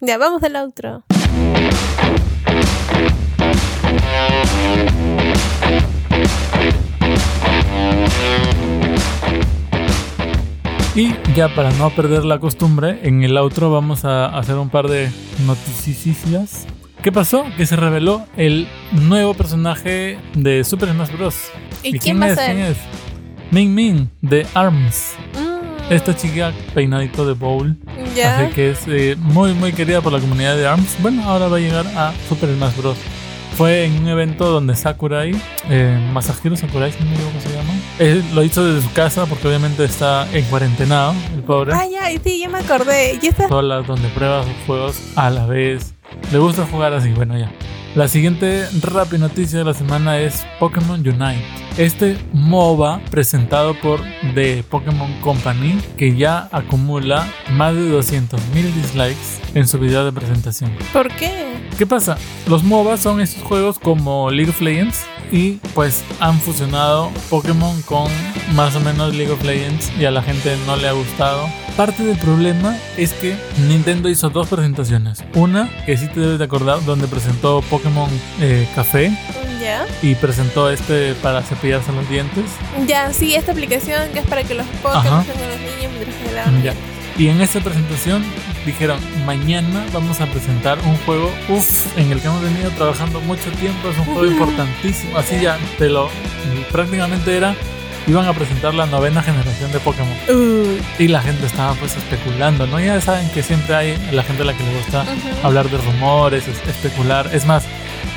Ya, 0.00 0.16
vamos 0.16 0.44
al 0.44 0.54
outro. 0.54 1.02
Y 10.96 11.14
ya 11.34 11.54
para 11.54 11.70
no 11.72 11.90
perder 11.90 12.24
la 12.24 12.38
costumbre, 12.38 13.00
en 13.02 13.22
el 13.22 13.36
outro 13.36 13.70
vamos 13.70 14.06
a 14.06 14.32
hacer 14.32 14.56
un 14.56 14.70
par 14.70 14.88
de 14.88 15.10
noticias. 15.44 16.66
¿Qué 17.02 17.12
pasó? 17.12 17.44
Que 17.58 17.66
se 17.66 17.76
reveló 17.76 18.24
el 18.38 18.66
nuevo 18.92 19.34
personaje 19.34 20.18
de 20.32 20.64
Super 20.64 20.88
Smash 20.88 21.12
Bros. 21.12 21.36
¿Y, 21.82 21.98
quién, 21.98 22.22
es? 22.22 22.38
¿Quién 22.38 22.58
es? 22.60 22.78
Ming 23.50 23.74
Ming 23.74 24.08
de 24.22 24.46
ARMS. 24.54 25.16
Mm. 25.34 25.92
Esta 25.92 26.16
chica 26.16 26.54
peinadito 26.72 27.26
de 27.26 27.34
bowl. 27.34 27.76
Así 28.24 28.54
que 28.54 28.70
es 28.70 28.88
eh, 28.88 29.16
muy 29.18 29.52
muy 29.52 29.74
querida 29.74 30.00
por 30.00 30.14
la 30.14 30.18
comunidad 30.18 30.56
de 30.56 30.66
ARMS. 30.66 30.96
Bueno, 31.02 31.24
ahora 31.24 31.48
va 31.48 31.58
a 31.58 31.60
llegar 31.60 31.86
a 31.94 32.14
Super 32.26 32.48
Smash 32.54 32.76
Bros. 32.78 32.96
Fue 33.56 33.86
en 33.86 34.02
un 34.02 34.08
evento 34.08 34.50
donde 34.50 34.76
Sakurai, 34.76 35.34
eh, 35.70 35.98
Masahiro 36.12 36.56
Sakurai, 36.56 36.92
si 36.92 37.02
no 37.02 37.06
me 37.06 37.14
equivoco 37.14 37.40
se 37.40 37.48
llama, 37.54 37.72
Él 37.98 38.22
lo 38.34 38.42
hizo 38.42 38.62
desde 38.62 38.86
su 38.86 38.92
casa 38.92 39.24
porque 39.24 39.48
obviamente 39.48 39.82
está 39.82 40.30
en 40.36 40.44
cuarentenado, 40.44 41.14
el 41.34 41.42
pobre. 41.42 41.72
Ah, 41.74 41.86
ya, 41.90 42.02
sí, 42.22 42.40
ya 42.40 42.50
me 42.50 42.58
acordé. 42.58 43.18
Y 43.22 43.28
esta 43.28 43.48
Sola, 43.48 43.80
donde 43.80 44.08
prueba 44.08 44.42
sus 44.42 44.52
juegos 44.66 45.00
a 45.16 45.30
la 45.30 45.46
vez. 45.46 45.94
Le 46.30 46.38
gusta 46.38 46.66
jugar 46.70 46.92
así, 46.92 47.12
bueno 47.12 47.38
ya. 47.38 47.50
La 47.96 48.08
siguiente 48.08 48.68
rápida 48.82 49.20
noticia 49.20 49.58
de 49.58 49.64
la 49.64 49.72
semana 49.72 50.18
es 50.18 50.44
Pokémon 50.60 51.00
Unite. 51.00 51.42
Este 51.78 52.18
MOBA 52.34 53.00
presentado 53.10 53.72
por 53.80 54.02
The 54.34 54.62
Pokémon 54.68 55.10
Company 55.22 55.80
que 55.96 56.14
ya 56.14 56.46
acumula 56.52 57.26
más 57.52 57.74
de 57.74 57.90
200.000 57.90 58.38
dislikes 58.52 59.40
en 59.54 59.66
su 59.66 59.78
video 59.78 60.04
de 60.04 60.12
presentación. 60.12 60.72
¿Por 60.92 61.08
qué? 61.08 61.54
¿Qué 61.78 61.86
pasa? 61.86 62.18
Los 62.46 62.62
MOBA 62.64 62.98
son 62.98 63.22
estos 63.22 63.42
juegos 63.42 63.78
como 63.78 64.30
League 64.30 64.50
of 64.50 64.60
Legends 64.60 65.06
y 65.32 65.52
pues 65.74 66.02
han 66.20 66.38
fusionado 66.40 67.10
Pokémon 67.30 67.80
con 67.82 68.10
más 68.54 68.74
o 68.76 68.80
menos 68.80 69.14
League 69.14 69.32
of 69.32 69.42
Legends 69.44 69.90
y 69.98 70.04
a 70.04 70.10
la 70.10 70.22
gente 70.22 70.56
no 70.66 70.76
le 70.76 70.88
ha 70.88 70.92
gustado. 70.92 71.48
Parte 71.76 72.04
del 72.04 72.16
problema 72.18 72.76
es 72.96 73.12
que 73.12 73.36
Nintendo 73.68 74.08
hizo 74.08 74.30
dos 74.30 74.48
presentaciones. 74.48 75.22
Una, 75.34 75.68
que 75.84 75.96
sí 75.96 76.06
te 76.08 76.20
debes 76.20 76.38
de 76.38 76.44
acordar, 76.44 76.82
donde 76.84 77.06
presentó 77.06 77.60
Pokémon 77.68 78.08
eh, 78.40 78.66
Café 78.74 79.10
Ya. 79.60 79.84
y 80.00 80.14
presentó 80.14 80.70
este 80.70 81.14
para 81.16 81.42
cepillarse 81.42 81.92
los 81.92 82.08
dientes. 82.08 82.44
Ya, 82.86 83.12
sí, 83.12 83.34
esta 83.34 83.52
aplicación 83.52 84.08
que 84.14 84.20
es 84.20 84.26
para 84.26 84.42
que 84.44 84.54
los. 84.54 84.66
Pokémon 84.82 85.24
tengan 85.26 85.50
los 85.50 85.60
niños 85.60 85.92
mientras 85.98 86.14
se 86.26 86.32
lavan. 86.34 86.62
Ya. 86.62 86.72
Y 87.18 87.28
en 87.28 87.40
esa 87.40 87.60
presentación 87.60 88.22
dijeron, 88.66 88.98
mañana 89.24 89.84
vamos 89.92 90.20
a 90.20 90.26
presentar 90.26 90.78
un 90.84 90.96
juego, 90.98 91.32
uff, 91.48 91.96
en 91.96 92.12
el 92.12 92.20
que 92.20 92.26
hemos 92.26 92.42
venido 92.42 92.70
trabajando 92.72 93.20
mucho 93.22 93.50
tiempo, 93.52 93.88
es 93.90 93.96
un 93.98 94.04
juego 94.04 94.26
importantísimo. 94.26 95.16
Así 95.16 95.40
ya, 95.40 95.56
te 95.78 95.88
lo, 95.88 96.10
prácticamente 96.70 97.34
era, 97.36 97.54
iban 98.06 98.26
a 98.26 98.34
presentar 98.34 98.74
la 98.74 98.84
novena 98.86 99.22
generación 99.22 99.72
de 99.72 99.80
Pokémon. 99.80 100.12
Uy. 100.28 100.82
Y 100.98 101.08
la 101.08 101.22
gente 101.22 101.46
estaba 101.46 101.72
pues 101.74 101.96
especulando, 101.96 102.66
¿no? 102.66 102.78
Ya 102.80 103.00
saben 103.00 103.30
que 103.30 103.42
siempre 103.42 103.74
hay 103.74 104.08
la 104.12 104.22
gente 104.22 104.42
a 104.42 104.46
la 104.46 104.52
que 104.54 104.62
le 104.62 104.76
gusta 104.76 105.06
hablar 105.42 105.70
de 105.70 105.78
rumores, 105.78 106.46
es- 106.46 106.68
especular. 106.68 107.30
Es 107.32 107.46
más, 107.46 107.64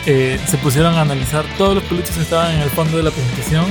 eh, 0.06 0.38
se 0.46 0.58
pusieron 0.58 0.96
a 0.96 1.02
analizar 1.02 1.46
todos 1.58 1.76
los 1.76 1.84
peluches 1.86 2.16
que 2.18 2.22
estaban 2.24 2.52
en 2.54 2.62
el 2.62 2.70
fondo 2.70 2.98
de 2.98 3.04
la 3.04 3.12
presentación. 3.12 3.66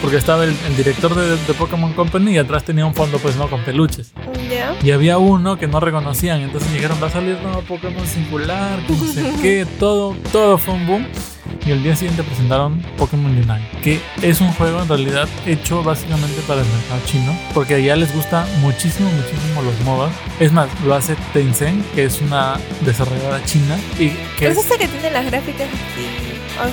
Porque 0.00 0.16
estaba 0.16 0.44
el, 0.44 0.56
el 0.66 0.76
director 0.76 1.14
de, 1.14 1.36
de 1.36 1.54
Pokémon 1.54 1.92
Company 1.92 2.32
y 2.32 2.38
atrás 2.38 2.64
tenía 2.64 2.86
un 2.86 2.94
fondo 2.94 3.18
pues 3.18 3.36
no 3.36 3.48
con 3.48 3.62
peluches. 3.62 4.12
Ya. 4.50 4.74
Y 4.82 4.90
había 4.92 5.18
uno 5.18 5.58
que 5.58 5.66
no 5.66 5.78
reconocían. 5.80 6.40
Entonces 6.40 6.72
dijeron, 6.72 6.98
va 7.02 7.08
a 7.08 7.10
salir 7.10 7.38
nuevo 7.42 7.60
Pokémon 7.62 8.06
singular, 8.06 8.80
que 8.86 8.92
no 8.92 9.04
sé 9.04 9.32
qué, 9.42 9.66
todo, 9.78 10.16
todo 10.32 10.58
fue 10.58 10.74
un 10.74 10.86
boom. 10.86 11.06
Y 11.66 11.72
el 11.72 11.82
día 11.82 11.96
siguiente 11.96 12.22
presentaron 12.22 12.80
Pokémon 12.96 13.30
Unite, 13.32 13.60
que 13.82 14.00
es 14.22 14.40
un 14.40 14.52
juego 14.52 14.82
en 14.82 14.88
realidad 14.88 15.28
hecho 15.46 15.82
básicamente 15.82 16.40
para 16.46 16.62
el 16.62 16.66
mercado 16.66 17.00
chino, 17.06 17.36
porque 17.52 17.74
allá 17.74 17.96
les 17.96 18.14
gusta 18.14 18.46
muchísimo, 18.60 19.10
muchísimo 19.10 19.62
los 19.62 19.78
MOBAs. 19.84 20.12
Es 20.38 20.52
más, 20.52 20.68
lo 20.86 20.94
hace 20.94 21.16
Tencent, 21.32 21.84
que 21.92 22.04
es 22.04 22.20
una 22.20 22.56
desarrolladora 22.82 23.44
china, 23.44 23.78
y 23.98 24.10
que 24.38 24.46
¿Es 24.48 24.56
es... 24.56 24.58
esta 24.58 24.78
que 24.78 24.88
tiene 24.88 25.10
las 25.10 25.26
gráficas 25.26 25.68
así? 25.68 26.06
Ay, 26.62 26.72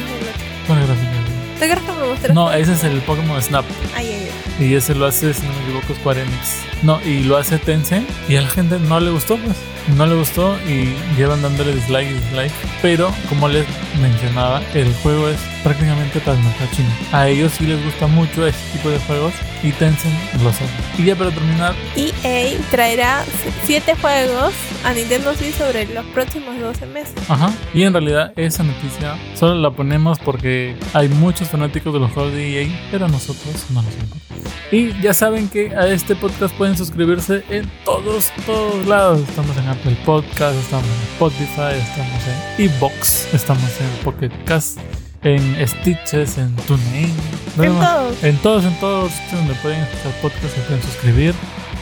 no. 0.69 1.16
¿Te 1.59 1.65
acuerdas 1.65 1.85
que 1.85 1.91
me 1.99 2.07
mostraste? 2.07 2.33
No, 2.33 2.51
ese 2.51 2.73
es 2.73 2.83
el 2.83 3.01
Pokémon 3.01 3.41
Snap. 3.41 3.65
Ay, 3.95 4.07
ay, 4.11 4.29
ay. 4.59 4.65
Y 4.67 4.75
ese 4.75 4.93
lo 4.93 5.05
hace, 5.05 5.33
si 5.33 5.45
no 5.45 5.53
me 5.53 5.63
equivoco, 5.63 5.95
Square 5.95 6.21
Enix. 6.21 6.59
No, 6.83 7.01
y 7.03 7.23
lo 7.23 7.37
hace 7.37 7.57
Tencent. 7.57 8.07
Y 8.29 8.35
a 8.35 8.41
la 8.41 8.49
gente 8.49 8.79
no 8.79 8.99
le 8.99 9.09
gustó, 9.09 9.37
pues. 9.37 9.55
No 9.95 10.05
le 10.05 10.15
gustó 10.15 10.57
y 10.67 10.93
llevan 11.17 11.41
dándole 11.41 11.73
dislike 11.73 12.09
y 12.09 12.13
dislike. 12.13 12.51
Pero, 12.81 13.11
como 13.29 13.47
les 13.47 13.65
mencionaba, 13.97 14.61
el 14.73 14.93
juego 14.95 15.29
es 15.29 15.39
prácticamente 15.63 16.19
para 16.19 16.37
el 16.37 16.43
mercado 16.43 16.69
chino. 16.75 16.89
A 17.11 17.27
ellos 17.27 17.53
sí 17.57 17.65
les 17.65 17.83
gusta 17.83 18.07
mucho 18.07 18.47
este 18.47 18.77
tipo 18.77 18.89
de 18.89 18.99
juegos 18.99 19.33
y 19.63 19.71
Tencent 19.71 20.13
lo 20.43 20.51
sabe. 20.53 20.69
Y 20.97 21.05
ya 21.05 21.15
para 21.15 21.31
terminar, 21.31 21.75
EA 21.95 22.57
traerá 22.71 23.23
7 23.65 23.95
juegos 24.01 24.53
a 24.83 24.93
Nintendo 24.93 25.33
Switch 25.35 25.55
sobre 25.55 25.85
los 25.87 26.05
próximos 26.07 26.59
12 26.59 26.85
meses. 26.87 27.13
Ajá. 27.27 27.51
Y 27.73 27.83
en 27.83 27.93
realidad 27.93 28.33
esa 28.35 28.63
noticia 28.63 29.17
solo 29.35 29.55
la 29.55 29.71
ponemos 29.71 30.19
porque 30.19 30.75
hay 30.93 31.09
muchos 31.09 31.49
fanáticos 31.49 31.93
de 31.93 31.99
los 31.99 32.11
juegos 32.11 32.33
de 32.33 32.63
EA, 32.63 32.87
pero 32.91 33.07
nosotros 33.07 33.65
no 33.71 33.81
nos 33.81 33.93
importa. 33.93 34.27
Y 34.71 34.99
ya 35.01 35.13
saben 35.13 35.47
que 35.47 35.73
a 35.75 35.87
este 35.87 36.15
podcast 36.15 36.53
pueden 36.55 36.77
suscribirse 36.77 37.43
en 37.49 37.69
todos, 37.85 38.31
todos 38.45 38.85
lados. 38.85 39.21
Estamos 39.21 39.55
en 39.57 39.67
Apple 39.67 39.97
Podcast, 40.05 40.57
estamos 40.57 40.85
en 40.87 41.03
Spotify, 41.13 41.79
estamos 41.79 42.21
en 42.27 42.65
Evox, 42.65 43.33
estamos 43.33 43.71
en 43.79 43.86
Pocket 44.03 44.29
Cast, 44.45 44.77
en 45.23 45.67
Stitches, 45.67 46.37
en 46.37 46.55
TuneIn. 46.55 47.05
En 47.05 47.13
Bueno, 47.57 47.79
todos. 47.79 48.23
en 48.23 48.37
todos, 48.37 48.63
en 48.65 48.79
todos 48.79 49.11
donde 49.31 49.53
pueden 49.55 49.81
escuchar 49.81 50.11
podcast 50.21 50.55
se 50.55 50.61
pueden 50.61 50.83
suscribir. 50.83 51.33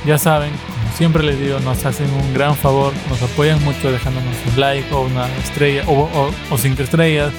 Ya 0.06 0.18
saben, 0.18 0.52
como 0.52 0.98
siempre 0.98 1.24
les 1.24 1.40
digo, 1.40 1.60
nos 1.62 1.84
hacen 1.86 2.08
un 2.12 2.34
gran 2.34 2.56
favor, 2.56 2.94
nos 3.10 3.22
apoyan 3.24 3.62
mucho 3.64 3.92
dejándonos 3.92 4.36
un 4.54 4.60
like 4.60 4.94
o 4.94 5.02
una 5.02 5.26
estrella 5.44 5.84
o, 5.88 5.94
o- 6.04 6.32
o 6.52 6.58
cinco 6.58 6.84
estrellas 6.84 7.32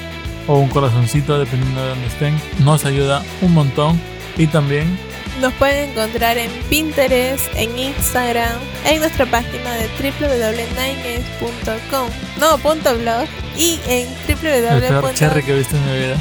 o 0.49 0.57
un 0.59 0.69
corazoncito 0.69 1.39
dependiendo 1.39 1.81
de 1.83 1.89
donde 1.91 2.07
estén. 2.07 2.35
Nos 2.65 2.85
ayuda 2.85 3.23
un 3.43 3.55
montón 3.55 4.01
y 4.37 4.47
también 4.49 4.99
Nos 5.41 5.53
pueden 5.55 5.91
encontrar 5.91 6.39
en 6.39 6.51
Pinterest, 6.71 7.45
en 7.57 7.77
Instagram, 7.79 8.59
en 8.87 9.01
nuestra 9.01 9.27
página 9.27 9.75
de 9.75 9.89
www.ninegames.com, 9.99 12.09
no, 12.41 12.57
punto 12.59 12.97
blog, 12.99 13.27
y 13.57 13.79
en 13.87 14.09
el 14.29 14.37
peor 14.37 15.13
cherry 15.15 15.43
www.guidi.com. 15.43 15.45
que 15.45 15.53
he 15.53 15.59
visto 15.59 15.77
en 15.77 15.87
mi 15.87 15.93
vida. 15.99 16.17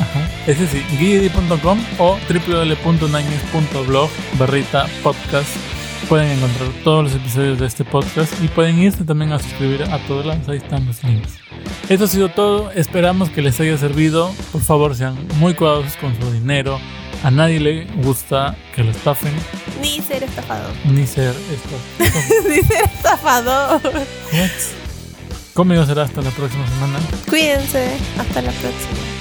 Ajá. 0.00 0.28
Ese 0.46 0.66
sí, 0.66 0.82
guidi.com 0.98 1.78
o 1.98 2.18
www.ninegames.blog 2.28 4.10
barrita 4.38 4.86
podcast. 5.02 5.48
Pueden 6.08 6.30
encontrar 6.32 6.68
todos 6.82 7.04
los 7.04 7.14
episodios 7.14 7.58
de 7.60 7.66
este 7.66 7.84
podcast 7.84 8.32
y 8.42 8.48
pueden 8.48 8.78
irse 8.80 9.04
también 9.04 9.30
a 9.32 9.38
suscribir 9.38 9.84
a 9.84 9.98
todos 10.06 10.26
lados. 10.26 10.48
Ahí 10.48 10.56
están 10.56 10.84
los 10.86 11.02
links. 11.04 11.34
Esto 11.88 12.04
ha 12.04 12.08
sido 12.08 12.28
todo. 12.28 12.70
Esperamos 12.72 13.30
que 13.30 13.40
les 13.42 13.58
haya 13.60 13.78
servido. 13.78 14.34
Por 14.50 14.60
favor, 14.60 14.96
sean 14.96 15.16
muy 15.38 15.54
cuidadosos 15.54 15.94
con 15.96 16.14
su 16.20 16.32
dinero. 16.32 16.80
A 17.24 17.30
nadie 17.30 17.60
le 17.60 17.84
gusta 18.02 18.56
que 18.74 18.82
lo 18.82 18.90
estafen 18.90 19.32
Ni 19.80 20.00
ser 20.00 20.24
estafador. 20.24 20.72
ni 20.84 21.06
ser 21.06 21.34
esto. 21.52 22.08
Ni 22.48 22.62
ser 22.62 22.84
estafador. 22.84 23.80
Conmigo 25.54 25.84
será 25.86 26.02
hasta 26.04 26.20
la 26.22 26.30
próxima 26.30 26.66
semana. 26.66 26.98
Cuídense. 27.28 27.96
Hasta 28.18 28.42
la 28.42 28.50
próxima. 28.52 29.11